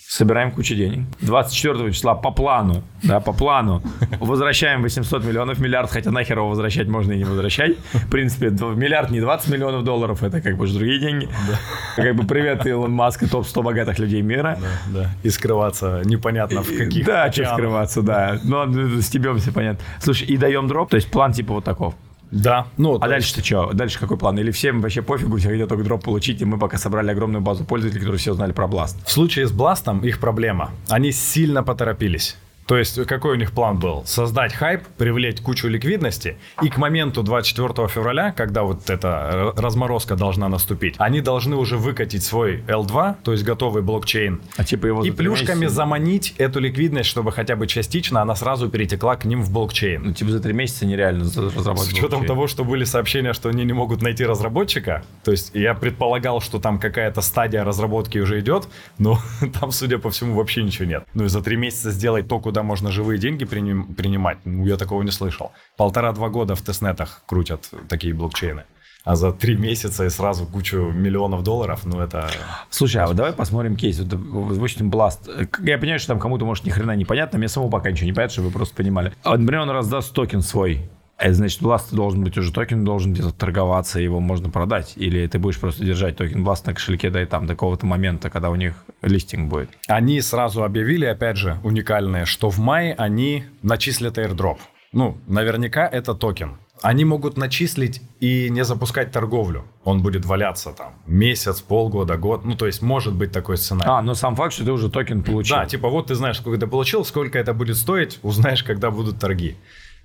собираем 0.08 0.50
кучу 0.50 0.74
денег. 0.74 1.06
24 1.20 1.92
числа 1.92 2.14
по 2.14 2.30
плану, 2.30 2.82
да, 3.02 3.20
по 3.20 3.34
плану 3.34 3.82
возвращаем 4.20 4.82
800 4.82 5.22
миллионов, 5.22 5.58
миллиард, 5.58 5.90
хотя 5.90 6.10
нахер 6.10 6.38
его 6.38 6.48
возвращать 6.48 6.88
можно 6.88 7.12
и 7.12 7.18
не 7.18 7.24
возвращать. 7.24 7.76
В 7.92 8.08
принципе, 8.08 8.48
миллиард 8.48 9.10
не 9.10 9.20
20 9.20 9.50
миллионов 9.50 9.84
долларов, 9.84 10.22
это 10.22 10.40
как 10.40 10.56
бы 10.56 10.66
же 10.66 10.78
другие 10.78 10.98
деньги. 10.98 11.28
Да. 11.46 12.02
Как 12.02 12.16
бы 12.16 12.24
привет, 12.24 12.64
Илон 12.66 12.92
Маск 12.92 13.22
и 13.22 13.26
топ-100 13.26 13.62
богатых 13.62 13.98
людей 13.98 14.22
мира. 14.22 14.58
Да, 14.58 15.00
да. 15.00 15.10
И 15.22 15.28
скрываться 15.28 16.00
непонятно 16.06 16.62
в 16.62 16.74
каких 16.74 17.04
Да, 17.04 17.30
что 17.30 17.44
скрываться, 17.44 18.00
да. 18.00 18.40
Но 18.44 18.64
ну, 18.64 19.02
стебемся, 19.02 19.52
понятно. 19.52 19.84
Слушай, 20.00 20.28
и 20.28 20.38
даем 20.38 20.68
дроп, 20.68 20.88
то 20.88 20.96
есть 20.96 21.10
план 21.10 21.32
типа 21.32 21.52
вот 21.52 21.64
таков. 21.64 21.94
Да. 22.30 22.66
Ну, 22.76 22.96
А 23.00 23.08
дальше 23.08 23.34
ты 23.34 23.42
что? 23.44 23.72
Дальше 23.72 23.98
какой 23.98 24.18
план? 24.18 24.38
Или 24.38 24.50
всем 24.50 24.80
вообще 24.80 25.02
пофигу, 25.02 25.38
все 25.38 25.48
хотят 25.48 25.68
только 25.68 25.84
дроп 25.84 26.04
получить, 26.04 26.42
и 26.42 26.44
мы 26.44 26.58
пока 26.58 26.76
собрали 26.78 27.10
огромную 27.10 27.40
базу 27.40 27.64
пользователей, 27.64 28.00
которые 28.00 28.18
все 28.18 28.32
узнали 28.32 28.52
про 28.52 28.66
Blast. 28.66 28.96
В 29.04 29.10
случае 29.10 29.46
с 29.46 29.52
Бластом 29.52 30.00
их 30.00 30.18
проблема. 30.20 30.70
Они 30.88 31.12
сильно 31.12 31.62
поторопились. 31.62 32.36
То 32.68 32.76
есть 32.76 33.04
какой 33.06 33.32
у 33.32 33.34
них 33.36 33.52
план 33.52 33.78
был? 33.78 34.04
Создать 34.04 34.52
хайп, 34.52 34.82
привлечь 34.98 35.40
кучу 35.40 35.68
ликвидности, 35.68 36.36
и 36.62 36.68
к 36.68 36.76
моменту 36.76 37.22
24 37.22 37.88
февраля, 37.88 38.30
когда 38.30 38.62
вот 38.62 38.90
эта 38.90 39.52
разморозка 39.56 40.16
должна 40.16 40.48
наступить, 40.48 40.94
они 40.98 41.20
должны 41.22 41.56
уже 41.56 41.78
выкатить 41.78 42.22
свой 42.22 42.62
L2, 42.68 43.16
то 43.24 43.32
есть 43.32 43.42
готовый 43.44 43.82
блокчейн, 43.82 44.40
А 44.58 44.64
типа 44.64 44.86
его 44.86 45.02
и 45.04 45.10
плюшками 45.10 45.60
месяца- 45.60 45.76
заманить 45.76 46.34
эту 46.38 46.60
ликвидность, 46.60 47.08
чтобы 47.08 47.32
хотя 47.32 47.56
бы 47.56 47.66
частично 47.66 48.20
она 48.20 48.34
сразу 48.34 48.68
перетекла 48.68 49.16
к 49.16 49.24
ним 49.24 49.42
в 49.42 49.50
блокчейн. 49.50 50.02
Ну, 50.04 50.12
типа 50.12 50.30
за 50.30 50.40
три 50.40 50.52
месяца 50.52 50.84
нереально 50.84 51.24
за- 51.24 51.50
С 51.50 51.54
разработать. 51.56 51.92
учетом 51.94 52.10
блокчейн. 52.10 52.26
того, 52.26 52.46
что 52.48 52.64
были 52.64 52.84
сообщения, 52.84 53.32
что 53.32 53.48
они 53.48 53.64
не 53.64 53.72
могут 53.72 54.02
найти 54.02 54.26
разработчика, 54.26 55.04
то 55.24 55.30
есть 55.30 55.52
я 55.54 55.72
предполагал, 55.72 56.42
что 56.42 56.58
там 56.58 56.78
какая-то 56.78 57.22
стадия 57.22 57.64
разработки 57.64 58.18
уже 58.18 58.40
идет, 58.40 58.68
но 58.98 59.18
там, 59.58 59.72
судя 59.72 59.96
по 59.98 60.10
всему, 60.10 60.34
вообще 60.34 60.62
ничего 60.62 60.84
нет. 60.84 61.04
Ну 61.14 61.24
и 61.24 61.28
за 61.28 61.40
три 61.42 61.56
месяца 61.56 61.90
сделать 61.90 62.28
то, 62.28 62.38
куда 62.38 62.57
можно 62.62 62.90
живые 62.90 63.18
деньги 63.18 63.44
приним- 63.44 63.94
принимать, 63.94 64.38
ну 64.44 64.66
я 64.66 64.76
такого 64.76 65.02
не 65.02 65.10
слышал. 65.10 65.52
Полтора-два 65.76 66.28
года 66.28 66.54
в 66.54 66.62
тестнетах 66.62 67.22
крутят 67.26 67.70
такие 67.88 68.14
блокчейны. 68.14 68.64
А 69.04 69.16
за 69.16 69.32
три 69.32 69.56
месяца 69.56 70.04
и 70.04 70.10
сразу 70.10 70.44
кучу 70.44 70.76
миллионов 70.76 71.42
долларов, 71.42 71.86
ну 71.86 72.00
это... 72.00 72.28
Слушай, 72.68 73.02
а 73.02 73.06
вот 73.06 73.16
давай 73.16 73.32
посмотрим 73.32 73.74
кейс. 73.74 73.98
Вот, 73.98 74.08
допустим, 74.08 74.90
Blast. 74.90 75.48
Я 75.62 75.78
понимаю, 75.78 75.98
что 75.98 76.08
там 76.08 76.20
кому-то, 76.20 76.44
может, 76.44 76.64
ни 76.66 76.70
хрена 76.70 76.94
не 76.94 77.06
понятно. 77.06 77.38
Мне 77.38 77.48
самому 77.48 77.70
пока 77.70 77.90
ничего 77.90 78.06
не 78.06 78.12
понятно, 78.12 78.32
чтобы 78.32 78.48
вы 78.48 78.54
просто 78.54 78.74
понимали. 78.74 79.14
Например, 79.24 79.60
он 79.60 79.70
раздаст 79.70 80.12
токен 80.12 80.42
свой. 80.42 80.90
Это 81.18 81.34
значит, 81.34 81.60
Blast 81.60 81.94
должен 81.94 82.22
быть 82.22 82.38
уже 82.38 82.52
токен, 82.52 82.84
должен 82.84 83.12
где-то 83.12 83.32
торговаться, 83.32 83.98
его 83.98 84.20
можно 84.20 84.50
продать. 84.50 84.92
Или 84.96 85.26
ты 85.26 85.40
будешь 85.40 85.58
просто 85.58 85.84
держать 85.84 86.16
токен 86.16 86.46
Blast 86.46 86.62
на 86.66 86.74
кошельке, 86.74 87.10
да 87.10 87.20
и 87.20 87.26
там 87.26 87.46
до 87.46 87.54
какого-то 87.54 87.86
момента, 87.86 88.30
когда 88.30 88.50
у 88.50 88.54
них 88.54 88.74
листинг 89.02 89.50
будет. 89.50 89.70
Они 89.88 90.20
сразу 90.20 90.62
объявили, 90.62 91.06
опять 91.06 91.36
же, 91.36 91.58
уникально, 91.64 92.24
что 92.24 92.50
в 92.50 92.58
мае 92.58 92.94
они 92.96 93.44
начислят 93.62 94.16
airdrop. 94.16 94.58
Ну, 94.92 95.18
наверняка 95.26 95.86
это 95.86 96.14
токен. 96.14 96.58
Они 96.80 97.04
могут 97.04 97.36
начислить 97.36 98.00
и 98.20 98.48
не 98.50 98.64
запускать 98.64 99.10
торговлю. 99.10 99.64
Он 99.82 100.00
будет 100.00 100.24
валяться 100.24 100.70
там 100.70 100.92
месяц, 101.06 101.60
полгода, 101.60 102.16
год. 102.16 102.44
Ну, 102.44 102.54
то 102.54 102.66
есть 102.66 102.82
может 102.82 103.14
быть 103.14 103.32
такой 103.32 103.56
сценарий. 103.56 103.90
А, 103.90 104.00
но 104.00 104.14
сам 104.14 104.36
факт, 104.36 104.52
что 104.52 104.64
ты 104.64 104.70
уже 104.70 104.88
токен 104.88 105.24
получил. 105.24 105.56
Да, 105.56 105.66
типа 105.66 105.88
вот 105.88 106.06
ты 106.06 106.14
знаешь, 106.14 106.38
сколько 106.38 106.60
ты 106.60 106.68
получил, 106.68 107.04
сколько 107.04 107.36
это 107.36 107.52
будет 107.52 107.76
стоить, 107.76 108.20
узнаешь, 108.22 108.62
когда 108.62 108.92
будут 108.92 109.18
торги. 109.18 109.56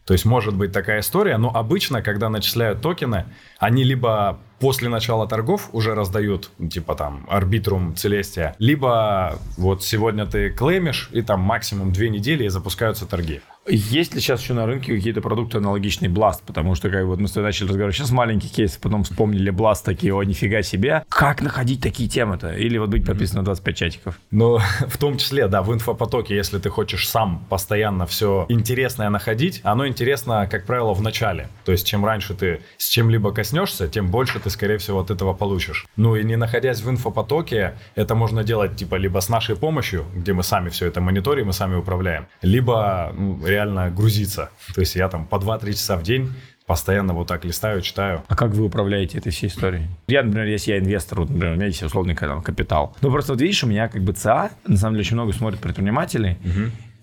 То 0.05 0.13
есть 0.13 0.25
может 0.25 0.55
быть 0.55 0.71
такая 0.71 0.99
история, 0.99 1.37
но 1.37 1.49
обычно, 1.55 2.01
когда 2.01 2.29
начисляют 2.29 2.81
токены, 2.81 3.25
они 3.57 3.83
либо 3.83 4.39
после 4.59 4.89
начала 4.89 5.27
торгов 5.27 5.69
уже 5.71 5.95
раздают, 5.95 6.49
ну, 6.57 6.67
типа 6.67 6.95
там 6.95 7.25
Arbitrum, 7.29 7.95
Celestia, 7.95 8.55
либо 8.59 9.39
вот 9.57 9.83
сегодня 9.83 10.25
ты 10.25 10.49
клеймишь, 10.49 11.09
и 11.13 11.21
там 11.21 11.39
максимум 11.39 11.91
две 11.93 12.09
недели 12.09 12.43
и 12.43 12.49
запускаются 12.49 13.05
торги. 13.05 13.41
Есть 13.65 14.13
ли 14.13 14.19
сейчас 14.19 14.41
еще 14.41 14.53
на 14.53 14.65
рынке 14.65 14.93
какие-то 14.93 15.21
продукты 15.21 15.57
аналогичные 15.57 16.11
Blast? 16.11 16.41
Потому 16.45 16.75
что, 16.75 16.89
как 16.89 17.05
вот 17.05 17.19
мы 17.19 17.27
с 17.27 17.31
тобой 17.31 17.47
начали 17.47 17.69
разговор, 17.69 17.93
сейчас 17.93 18.11
маленький 18.11 18.49
кейс, 18.49 18.77
потом 18.77 19.03
вспомнили 19.03 19.53
Blast, 19.53 19.83
такие, 19.85 20.13
о, 20.13 20.21
нифига 20.23 20.61
себе. 20.63 21.05
Как 21.07 21.41
находить 21.41 21.81
такие 21.81 22.09
темы-то? 22.09 22.53
Или 22.53 22.77
вот 22.77 22.89
быть 22.89 23.05
подписан 23.05 23.37
на 23.37 23.45
25 23.45 23.77
чатиков? 23.77 24.19
Но 24.31 24.59
в 24.87 24.97
том 24.97 25.17
числе, 25.17 25.47
да, 25.47 25.61
в 25.61 25.73
инфопотоке, 25.73 26.35
если 26.35 26.59
ты 26.59 26.69
хочешь 26.69 27.07
сам 27.07 27.45
постоянно 27.49 28.05
все 28.05 28.45
интересное 28.49 29.09
находить, 29.09 29.61
оно 29.63 29.87
интересно, 29.87 30.45
как 30.51 30.65
правило, 30.65 30.93
в 30.93 31.01
начале. 31.01 31.47
То 31.63 31.71
есть, 31.71 31.87
чем 31.87 32.05
раньше 32.05 32.33
ты 32.33 32.61
с 32.77 32.89
чем-либо 32.89 33.31
коснешься, 33.31 33.87
тем 33.87 34.07
больше 34.07 34.39
ты, 34.39 34.49
скорее 34.49 34.77
всего, 34.77 34.99
от 34.99 35.09
этого 35.09 35.33
получишь. 35.33 35.85
Ну 35.95 36.17
и 36.17 36.23
не 36.23 36.35
находясь 36.35 36.81
в 36.81 36.89
инфопотоке, 36.89 37.75
это 37.95 38.13
можно 38.13 38.43
делать, 38.43 38.75
типа, 38.75 38.95
либо 38.95 39.19
с 39.19 39.29
нашей 39.29 39.55
помощью, 39.55 40.05
где 40.13 40.33
мы 40.33 40.43
сами 40.43 40.67
все 40.67 40.87
это 40.87 40.99
мониторим 40.99 41.49
и 41.49 41.53
сами 41.53 41.75
управляем, 41.75 42.27
либо 42.41 43.13
ну, 43.17 43.39
реально 43.53 43.89
грузиться. 43.89 44.49
То 44.75 44.81
есть, 44.81 44.95
я 44.95 45.09
там 45.09 45.25
по 45.25 45.35
2-3 45.37 45.71
часа 45.71 45.95
в 45.97 46.03
день 46.03 46.31
постоянно 46.65 47.13
вот 47.13 47.27
так 47.27 47.45
листаю, 47.45 47.81
читаю. 47.81 48.23
А 48.27 48.35
как 48.35 48.51
вы 48.51 48.65
управляете 48.65 49.17
этой 49.17 49.31
всей 49.31 49.47
историей? 49.47 49.87
Я, 50.07 50.23
например, 50.23 50.47
если 50.47 50.71
я 50.71 50.79
инвестор, 50.79 51.19
вот, 51.19 51.29
например, 51.29 51.53
у 51.53 51.55
меня 51.55 51.67
есть 51.67 51.83
условный 51.83 52.15
там, 52.15 52.41
капитал. 52.41 52.95
Ну, 53.01 53.11
просто 53.11 53.33
вот 53.33 53.41
видишь, 53.41 53.63
у 53.63 53.67
меня 53.67 53.87
как 53.87 54.01
бы 54.01 54.13
ЦА, 54.13 54.51
на 54.65 54.77
самом 54.77 54.95
деле, 54.95 55.01
очень 55.01 55.15
много 55.15 55.33
смотрят 55.33 55.59
предпринимателей. 55.59 56.37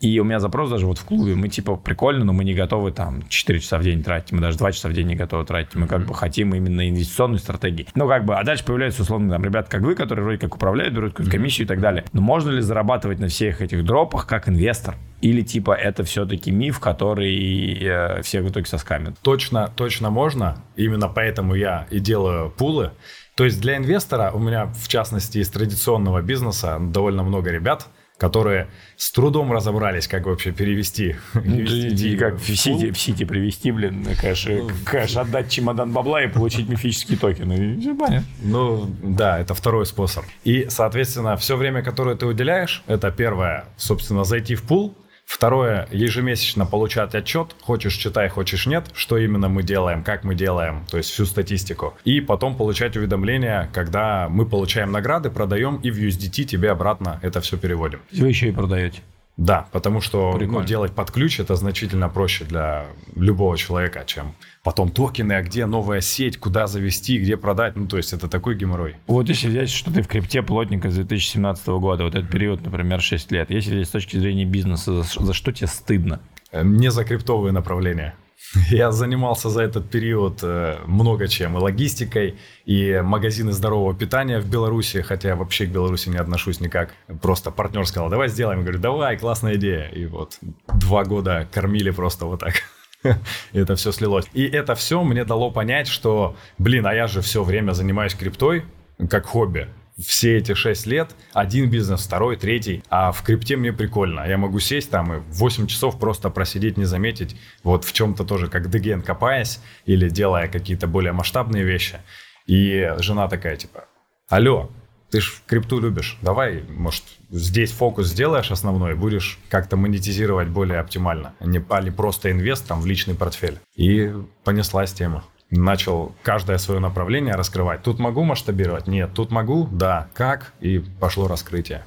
И 0.01 0.18
у 0.18 0.24
меня 0.24 0.40
запрос 0.40 0.70
даже 0.70 0.86
вот 0.86 0.98
в 0.98 1.05
клубе, 1.05 1.34
мы 1.34 1.48
типа 1.48 1.76
прикольно, 1.76 2.24
но 2.24 2.32
мы 2.32 2.44
не 2.44 2.55
готовы 2.55 2.90
там 2.90 3.22
4 3.28 3.61
часа 3.61 3.78
в 3.78 3.82
день 3.82 4.03
тратить, 4.03 4.32
мы 4.32 4.40
даже 4.40 4.57
2 4.57 4.72
часа 4.72 4.88
в 4.88 4.94
день 4.94 5.07
не 5.07 5.14
готовы 5.14 5.44
тратить, 5.44 5.74
мы 5.74 5.86
как 5.86 6.07
бы 6.07 6.14
хотим 6.14 6.55
именно 6.55 6.88
инвестиционной 6.88 7.38
стратегии. 7.38 7.86
Ну 7.94 8.09
как 8.09 8.24
бы, 8.24 8.36
а 8.36 8.42
дальше 8.42 8.64
появляются 8.64 9.03
условно 9.03 9.30
там 9.30 9.44
ребята, 9.44 9.70
как 9.70 9.82
вы, 9.82 9.94
которые 9.94 10.24
вроде 10.24 10.38
как 10.38 10.55
управляют, 10.55 10.94
берут 10.94 11.12
какую-то 11.12 11.30
комиссию 11.30 11.66
и 11.66 11.68
так 11.68 11.80
далее. 11.80 12.05
Но 12.12 12.22
можно 12.22 12.51
ли 12.51 12.62
зарабатывать 12.62 13.18
на 13.18 13.28
всех 13.28 13.61
этих 13.61 13.84
дропах 13.84 14.26
как 14.26 14.48
инвестор? 14.48 14.96
Или 15.20 15.42
типа 15.42 15.72
это 15.72 16.03
все-таки 16.03 16.51
миф, 16.51 16.80
который 16.80 17.78
э, 17.78 18.22
всех 18.22 18.44
в 18.44 18.48
итоге 18.48 18.64
соскамит? 18.64 19.18
Точно, 19.20 19.70
точно 19.76 20.09
можно. 20.09 20.64
Именно 20.76 21.09
поэтому 21.09 21.55
я 21.55 21.86
и 21.90 22.01
делаю 22.01 22.51
пулы. 22.51 22.92
То 23.34 23.44
есть 23.44 23.61
для 23.61 23.76
инвестора, 23.76 24.30
у 24.32 24.38
меня 24.38 24.66
в 24.66 24.88
частности 24.88 25.38
из 25.38 25.51
традиционного 25.51 26.22
бизнеса 26.22 26.78
довольно 26.80 27.22
много 27.22 27.51
ребят, 27.51 27.88
которые 28.21 28.68
с 28.97 29.11
трудом 29.11 29.51
разобрались, 29.51 30.07
как 30.07 30.27
вообще 30.27 30.53
перевести. 30.53 31.16
Ну, 31.35 31.41
перевести 31.43 31.91
деньги 31.91 32.16
как 32.18 32.35
в. 32.35 32.55
Сити, 32.55 32.91
в 32.91 32.99
Сити 32.99 33.25
привести, 33.25 33.73
блин, 33.73 34.07
кэш, 34.21 34.47
кэш 34.85 35.16
отдать 35.16 35.51
чемодан 35.51 35.93
бабла 35.93 36.23
и 36.23 36.29
получить 36.29 36.68
мифические 36.68 37.16
токены. 37.16 37.81
Понятно. 37.99 38.29
Ну, 38.43 38.95
да, 39.03 39.39
это 39.39 39.55
второй 39.55 39.87
способ. 39.87 40.25
И, 40.45 40.66
соответственно, 40.68 41.37
все 41.39 41.57
время, 41.57 41.83
которое 41.83 42.14
ты 42.14 42.27
уделяешь, 42.27 42.83
это 42.87 43.11
первое, 43.11 43.64
собственно, 43.77 44.25
зайти 44.25 44.55
в 44.55 44.62
пул. 44.64 44.95
Второе, 45.31 45.87
ежемесячно 45.93 46.66
получать 46.66 47.14
отчет, 47.14 47.55
хочешь 47.62 47.95
читай, 47.95 48.28
хочешь 48.28 48.66
нет, 48.66 48.91
что 48.95 49.16
именно 49.16 49.49
мы 49.49 49.62
делаем, 49.62 50.03
как 50.03 50.24
мы 50.24 50.35
делаем, 50.35 50.85
то 50.91 50.97
есть 50.97 51.11
всю 51.11 51.24
статистику. 51.24 51.95
И 52.05 52.20
потом 52.20 52.57
получать 52.57 52.97
уведомления, 52.97 53.70
когда 53.72 54.28
мы 54.28 54.45
получаем 54.45 54.91
награды, 54.91 55.31
продаем 55.31 55.76
и 55.76 55.93
в 55.93 55.99
USDT 55.99 56.45
тебе 56.45 56.72
обратно 56.72 57.20
это 57.22 57.41
все 57.41 57.57
переводим. 57.57 58.01
Вы 58.11 58.26
еще 58.26 58.49
и 58.49 58.53
продаете. 58.53 59.03
Да, 59.41 59.66
потому 59.72 60.03
что 60.03 60.38
ну, 60.38 60.62
делать 60.64 60.93
под 60.93 61.11
ключ 61.11 61.41
это 61.41 61.57
значительно 61.57 62.11
проще 62.11 62.45
для 62.45 62.84
любого 63.16 63.57
человека, 63.57 64.05
чем 64.05 64.34
потом 64.62 64.91
токены, 64.91 65.32
а 65.32 65.43
где 65.43 65.64
новая 65.64 66.03
сеть, 66.03 66.36
куда 66.36 66.66
завести, 66.66 67.18
где 67.18 67.38
продать. 67.38 67.74
Ну, 67.74 67.86
то 67.86 67.97
есть 67.97 68.12
это 68.12 68.28
такой 68.28 68.55
геморрой. 68.55 68.97
Вот 69.07 69.30
если 69.30 69.49
взять, 69.49 69.70
что 69.70 69.91
ты 69.91 70.03
в 70.03 70.09
крипте 70.09 70.43
плотника 70.43 70.91
с 70.91 70.95
2017 70.95 71.66
года, 71.68 72.05
вот 72.05 72.14
этот 72.14 72.30
период, 72.30 72.61
например, 72.61 73.01
6 73.01 73.32
лет, 73.32 73.51
если 73.51 73.76
взять 73.76 73.88
с 73.88 73.91
точки 73.91 74.18
зрения 74.18 74.45
бизнеса, 74.45 75.03
за, 75.03 75.24
за 75.24 75.32
что 75.32 75.53
тебе 75.53 75.68
стыдно? 75.68 76.20
Э, 76.53 76.62
Не 76.62 76.91
за 76.91 77.05
криптовые 77.05 77.53
направления. 77.53 78.14
Я 78.70 78.91
занимался 78.91 79.49
за 79.49 79.62
этот 79.62 79.91
период 79.91 80.41
э, 80.43 80.78
много 80.86 81.28
чем. 81.28 81.57
И 81.57 81.61
логистикой, 81.61 82.38
и 82.64 83.01
магазины 83.03 83.53
здорового 83.53 83.95
питания 83.95 84.41
в 84.41 84.49
Беларуси, 84.49 85.03
хотя 85.03 85.36
вообще 85.36 85.66
к 85.66 85.70
Беларуси 85.70 86.09
не 86.09 86.18
отношусь 86.18 86.61
никак. 86.61 86.95
Просто 87.22 87.51
партнер 87.51 87.86
сказал, 87.86 88.11
давай 88.11 88.28
сделаем. 88.28 88.61
Я 88.61 88.64
говорю, 88.64 88.80
давай, 88.80 89.16
классная 89.18 89.55
идея. 89.55 89.88
И 89.88 90.07
вот 90.07 90.38
два 90.74 91.05
года 91.05 91.49
кормили 91.53 91.91
просто 91.91 92.26
вот 92.26 92.41
так. 92.41 92.55
Это 93.53 93.76
все 93.76 93.93
слилось. 93.93 94.26
И 94.34 94.45
это 94.45 94.74
все 94.74 95.03
мне 95.03 95.24
дало 95.24 95.51
понять, 95.51 95.88
что, 95.88 96.36
блин, 96.59 96.86
а 96.86 96.95
я 96.95 97.07
же 97.07 97.22
все 97.22 97.43
время 97.43 97.72
занимаюсь 97.72 98.14
криптой 98.14 98.64
как 99.09 99.24
хобби 99.24 99.68
все 100.05 100.38
эти 100.38 100.55
6 100.55 100.86
лет, 100.86 101.11
один 101.32 101.70
бизнес, 101.70 102.03
второй, 102.03 102.36
третий, 102.36 102.82
а 102.88 103.12
в 103.12 103.22
крипте 103.22 103.57
мне 103.57 103.72
прикольно. 103.72 104.26
Я 104.26 104.38
могу 104.38 104.59
сесть 104.61 104.90
там 104.90 105.12
и 105.12 105.20
8 105.32 105.66
часов 105.66 105.98
просто 105.98 106.30
просидеть, 106.30 106.76
не 106.76 106.84
заметить, 106.84 107.36
вот 107.62 107.84
в 107.84 107.92
чем-то 107.92 108.24
тоже, 108.24 108.48
как 108.48 108.70
деген 108.70 109.03
копаясь 109.03 109.61
или 109.86 110.09
делая 110.09 110.48
какие-то 110.48 110.86
более 110.86 111.12
масштабные 111.12 111.64
вещи. 111.64 111.98
И 112.46 112.92
жена 112.98 113.28
такая, 113.28 113.57
типа, 113.57 113.84
алло, 114.28 114.70
ты 115.11 115.20
ж 115.20 115.42
крипту 115.46 115.80
любишь, 115.80 116.18
давай, 116.22 116.62
может, 116.68 117.03
здесь 117.30 117.72
фокус 117.72 118.07
сделаешь 118.09 118.51
основной, 118.51 118.94
будешь 118.94 119.38
как-то 119.48 119.76
монетизировать 119.76 120.48
более 120.48 120.78
оптимально, 120.78 121.34
а 121.40 121.46
не, 121.46 121.59
а 121.68 121.82
просто 121.92 122.30
инвест 122.30 122.66
там 122.66 122.80
в 122.80 122.86
личный 122.86 123.14
портфель. 123.14 123.59
И 123.74 124.12
понеслась 124.44 124.92
тема. 124.92 125.24
Начал 125.51 126.14
каждое 126.22 126.59
свое 126.59 126.80
направление 126.80 127.34
раскрывать. 127.34 127.82
Тут 127.82 127.98
могу 127.98 128.22
масштабировать? 128.22 128.86
Нет. 128.86 129.11
Тут 129.14 129.32
могу? 129.32 129.66
Да. 129.66 130.07
Как? 130.14 130.53
И 130.61 130.78
пошло 130.78 131.26
раскрытие. 131.26 131.84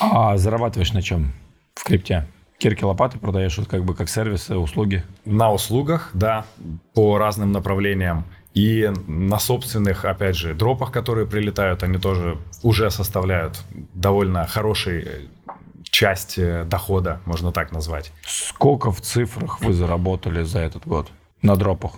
А 0.00 0.36
зарабатываешь 0.36 0.92
на 0.92 1.02
чем 1.02 1.32
в 1.74 1.84
крипте? 1.84 2.26
Кирки 2.58 2.84
лопаты 2.84 3.18
продаешь 3.18 3.56
вот 3.58 3.68
как 3.68 3.84
бы 3.84 3.94
как 3.94 4.08
сервисы, 4.08 4.56
услуги. 4.56 5.04
На 5.24 5.52
услугах, 5.52 6.10
да, 6.12 6.44
по 6.94 7.18
разным 7.18 7.52
направлениям. 7.52 8.24
И 8.54 8.90
на 9.08 9.38
собственных, 9.38 10.04
опять 10.04 10.36
же, 10.36 10.54
дропах, 10.54 10.92
которые 10.92 11.26
прилетают, 11.26 11.82
они 11.82 11.98
тоже 11.98 12.38
уже 12.62 12.90
составляют 12.90 13.62
довольно 13.94 14.46
хороший 14.46 15.02
э, 15.02 15.20
часть 15.94 16.40
дохода, 16.68 17.20
можно 17.24 17.52
так 17.52 17.70
назвать. 17.70 18.12
Сколько 18.26 18.90
в 18.90 19.00
цифрах 19.00 19.60
вы 19.60 19.72
заработали 19.72 20.42
за 20.42 20.58
этот 20.58 20.86
год 20.86 21.08
на 21.40 21.54
дропах? 21.56 21.92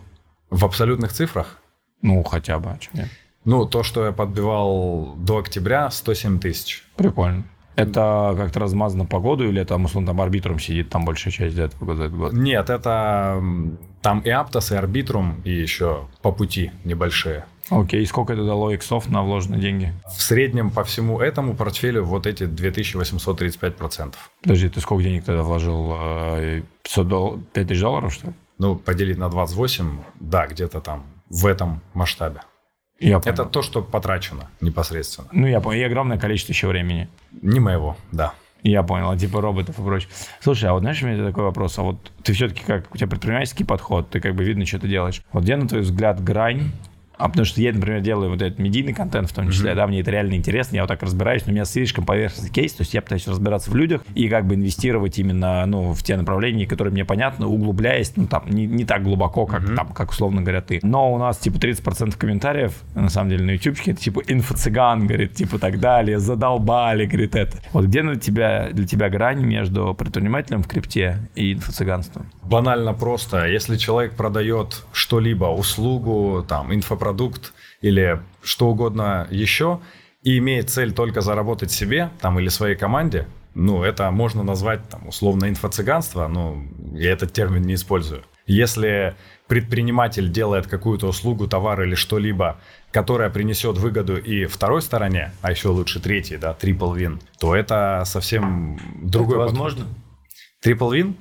В 0.51 0.65
абсолютных 0.65 1.13
цифрах? 1.13 1.63
Ну, 2.03 2.23
хотя 2.23 2.59
бы, 2.59 2.71
а 2.71 2.79
нет? 2.93 3.09
Ну, 3.47 3.65
то, 3.65 3.83
что 3.83 4.05
я 4.05 4.13
подбивал 4.13 5.15
до 5.17 5.39
октября, 5.39 5.91
107 5.91 6.41
тысяч. 6.41 6.85
Прикольно. 6.97 7.45
Это 7.75 8.35
как-то 8.37 8.61
размазано 8.61 9.07
по 9.07 9.19
году 9.19 9.45
или 9.45 9.65
там, 9.65 9.85
условно, 9.85 10.09
там 10.09 10.21
арбитрум 10.21 10.59
сидит, 10.59 10.91
там 10.91 11.05
большая 11.05 11.33
часть 11.33 11.57
за 11.57 11.63
этого 11.63 11.87
года, 11.87 12.05
этот 12.05 12.19
год? 12.19 12.33
Нет, 12.33 12.69
это 12.69 13.43
там 14.03 14.21
и 14.21 14.31
Аптос, 14.31 14.73
и 14.73 14.77
Арбитрум, 14.77 15.41
и 15.45 15.53
еще 15.53 16.07
по 16.23 16.33
пути 16.33 16.71
небольшие. 16.85 17.45
Окей, 17.71 18.03
и 18.03 18.07
сколько 18.07 18.33
это 18.33 18.45
дало 18.45 18.71
иксов 18.71 19.09
на 19.09 19.23
вложенные 19.23 19.61
деньги? 19.61 19.93
В 20.07 20.23
среднем 20.23 20.71
по 20.71 20.85
всему 20.85 21.21
этому 21.21 21.55
портфелю 21.55 22.05
вот 22.05 22.27
эти 22.27 22.45
2835%. 22.45 24.15
Подожди, 24.43 24.69
ты 24.69 24.81
сколько 24.81 25.03
денег 25.03 25.25
тогда 25.25 25.43
вложил? 25.43 25.93
Э, 25.99 26.63
500 26.85 27.09
дол- 27.09 27.41
5000 27.53 27.81
долларов, 27.81 28.15
что 28.15 28.29
ли? 28.29 28.33
Ну, 28.59 28.77
поделить 28.77 29.19
на 29.19 29.29
28, 29.29 29.99
да, 30.21 30.47
где-то 30.47 30.81
там 30.81 31.05
в 31.29 31.47
этом 31.47 31.83
масштабе. 31.93 32.41
Я 32.99 33.19
понял. 33.19 33.35
Это 33.35 33.45
то, 33.45 33.61
что 33.63 33.83
потрачено 33.83 34.49
непосредственно. 34.61 35.29
Ну, 35.33 35.47
я 35.47 35.61
понял. 35.61 35.81
И 35.81 35.85
огромное 35.85 36.19
количество 36.19 36.53
еще 36.53 36.67
времени. 36.69 37.09
Не 37.43 37.61
моего, 37.61 37.97
да. 38.13 38.33
Я 38.63 38.83
понял, 38.83 39.11
а 39.11 39.17
типа 39.19 39.41
роботов 39.41 39.79
и 39.79 39.83
прочее. 39.83 40.09
Слушай, 40.41 40.71
а 40.71 40.73
вот 40.73 40.81
знаешь, 40.81 41.03
у 41.03 41.07
меня 41.07 41.25
такой 41.25 41.45
вопрос, 41.45 41.79
а 41.79 41.83
вот 41.83 42.11
ты 42.23 42.33
все-таки 42.33 42.63
как, 42.67 42.93
у 42.95 42.97
тебя 42.97 43.07
предпринимательский 43.07 43.67
подход, 43.67 44.09
ты 44.09 44.19
как 44.21 44.35
бы 44.35 44.45
видно, 44.45 44.65
что 44.65 44.79
ты 44.79 44.89
делаешь. 44.89 45.23
Вот 45.33 45.43
где, 45.45 45.57
на 45.57 45.69
твой 45.69 45.83
взгляд, 45.83 46.25
грань 46.25 46.73
а 47.19 47.29
потому 47.29 47.45
что 47.45 47.61
я, 47.61 47.73
например, 47.73 48.01
делаю 48.01 48.31
вот 48.31 48.43
этот 48.43 48.59
медийный 48.59 48.93
контент 48.93 49.31
в 49.31 49.35
том 49.35 49.51
числе, 49.51 49.75
да, 49.75 49.87
мне 49.87 50.01
это 50.01 50.11
реально 50.11 50.35
интересно, 50.35 50.77
я 50.77 50.83
вот 50.83 50.89
так 50.89 51.03
разбираюсь, 51.03 51.47
но 51.47 51.51
у 51.51 51.55
меня 51.55 51.65
слишком 51.65 52.05
поверхностный 52.05 52.51
кейс, 52.51 52.73
то 52.73 52.83
есть 52.83 52.95
я 52.95 53.03
пытаюсь 53.03 53.27
разбираться 53.27 53.71
в 53.71 53.77
людях 53.77 54.03
и 54.15 54.29
как 54.29 54.47
бы 54.47 54.55
инвестировать 54.55 55.19
именно, 55.19 55.65
ну, 55.67 55.93
в 55.93 56.03
те 56.03 56.17
направления, 56.17 56.67
которые 56.67 56.93
мне 56.93 57.05
понятны, 57.05 57.47
углубляясь, 57.47 58.13
ну, 58.17 58.27
там, 58.27 58.45
не, 58.51 58.67
не 58.67 58.85
так 58.85 59.03
глубоко, 59.03 59.47
как 59.47 59.75
там, 59.75 59.89
как 59.89 60.11
условно 60.11 60.43
говоря 60.43 60.61
ты. 60.61 60.81
Но 60.83 61.13
у 61.13 61.19
нас, 61.19 61.39
типа, 61.39 61.57
30% 61.57 62.17
комментариев, 62.17 62.75
на 62.95 63.09
самом 63.09 63.31
деле, 63.31 63.45
на 63.45 63.51
ютубчике, 63.53 63.93
это, 63.93 64.01
типа, 64.01 64.23
инфо-цыган, 64.27 65.07
говорит, 65.07 65.35
типа, 65.35 65.59
так 65.59 65.81
далее, 65.81 66.19
задолбали, 66.19 67.07
говорит, 67.07 67.35
это. 67.35 67.59
Вот 67.73 67.87
где 67.87 68.03
для 68.03 68.17
тебя, 68.17 68.69
для 68.73 68.87
тебя 68.87 69.09
грань 69.09 69.43
между 69.45 69.95
предпринимателем 69.95 70.63
в 70.63 70.69
крипте 70.69 71.19
и 71.35 71.55
инфо-цыганством? 71.55 72.27
Банально 72.43 72.95
просто. 72.95 73.47
Если 73.47 73.77
человек 73.77 74.15
продает 74.15 74.85
что-либо, 74.93 75.47
услугу, 75.47 76.45
там, 76.47 76.73
инфопродукт 76.75 77.06
или 77.81 78.21
что 78.43 78.69
угодно 78.69 79.27
еще, 79.31 79.81
и 80.23 80.39
имеет 80.39 80.71
цель 80.71 80.93
только 80.93 81.21
заработать 81.21 81.71
себе 81.71 82.11
там, 82.21 82.39
или 82.39 82.49
своей 82.49 82.77
команде, 82.77 83.27
ну, 83.55 83.83
это 83.83 84.11
можно 84.11 84.43
назвать 84.43 84.87
там, 84.89 85.09
условно 85.09 85.49
инфо-цыганство, 85.49 86.29
но 86.29 86.63
я 86.93 87.13
этот 87.13 87.33
термин 87.33 87.63
не 87.63 87.75
использую. 87.75 88.23
Если 88.47 89.17
предприниматель 89.49 90.31
делает 90.31 90.67
какую-то 90.67 91.09
услугу, 91.09 91.49
товар 91.49 91.83
или 91.83 91.95
что-либо, 91.95 92.59
которая 92.93 93.31
принесет 93.31 93.79
выгоду 93.79 94.17
и 94.17 94.47
второй 94.47 94.83
стороне, 94.83 95.33
а 95.43 95.51
еще 95.51 95.69
лучше 95.69 96.01
третьей, 96.01 96.37
да, 96.37 96.57
triple 96.61 96.97
win, 96.97 97.21
то 97.39 97.57
это 97.57 98.03
совсем 98.05 98.79
другой 99.03 99.37
Это 99.37 99.47
подход. 99.47 99.61
возможно? 99.61 99.87
Triple 100.65 100.91
win? 100.93 101.15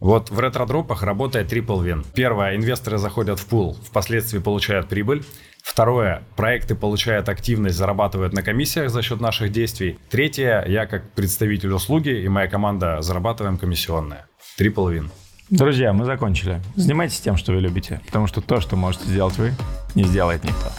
Вот 0.00 0.30
в 0.30 0.38
ретродропах 0.38 1.02
работает 1.02 1.52
triple 1.52 1.82
win. 1.82 2.06
Первое, 2.14 2.56
инвесторы 2.56 2.98
заходят 2.98 3.38
в 3.38 3.46
пул, 3.46 3.76
впоследствии 3.82 4.38
получают 4.38 4.88
прибыль. 4.88 5.24
Второе, 5.62 6.22
проекты 6.36 6.74
получают 6.74 7.28
активность, 7.28 7.76
зарабатывают 7.76 8.32
на 8.32 8.42
комиссиях 8.42 8.90
за 8.90 9.02
счет 9.02 9.20
наших 9.20 9.50
действий. 9.50 9.98
Третье, 10.10 10.64
я 10.68 10.86
как 10.86 11.10
представитель 11.12 11.72
услуги 11.72 12.10
и 12.10 12.28
моя 12.28 12.46
команда 12.46 13.02
зарабатываем 13.02 13.58
комиссионные. 13.58 14.26
Triple 14.60 14.94
win. 14.94 15.10
Друзья, 15.48 15.92
мы 15.92 16.04
закончили. 16.04 16.60
Занимайтесь 16.74 17.20
тем, 17.20 17.36
что 17.36 17.52
вы 17.52 17.60
любите, 17.60 18.00
потому 18.06 18.26
что 18.26 18.40
то, 18.40 18.60
что 18.60 18.76
можете 18.76 19.06
сделать 19.06 19.38
вы, 19.38 19.52
не 19.94 20.04
сделает 20.04 20.44
никто. 20.44 20.70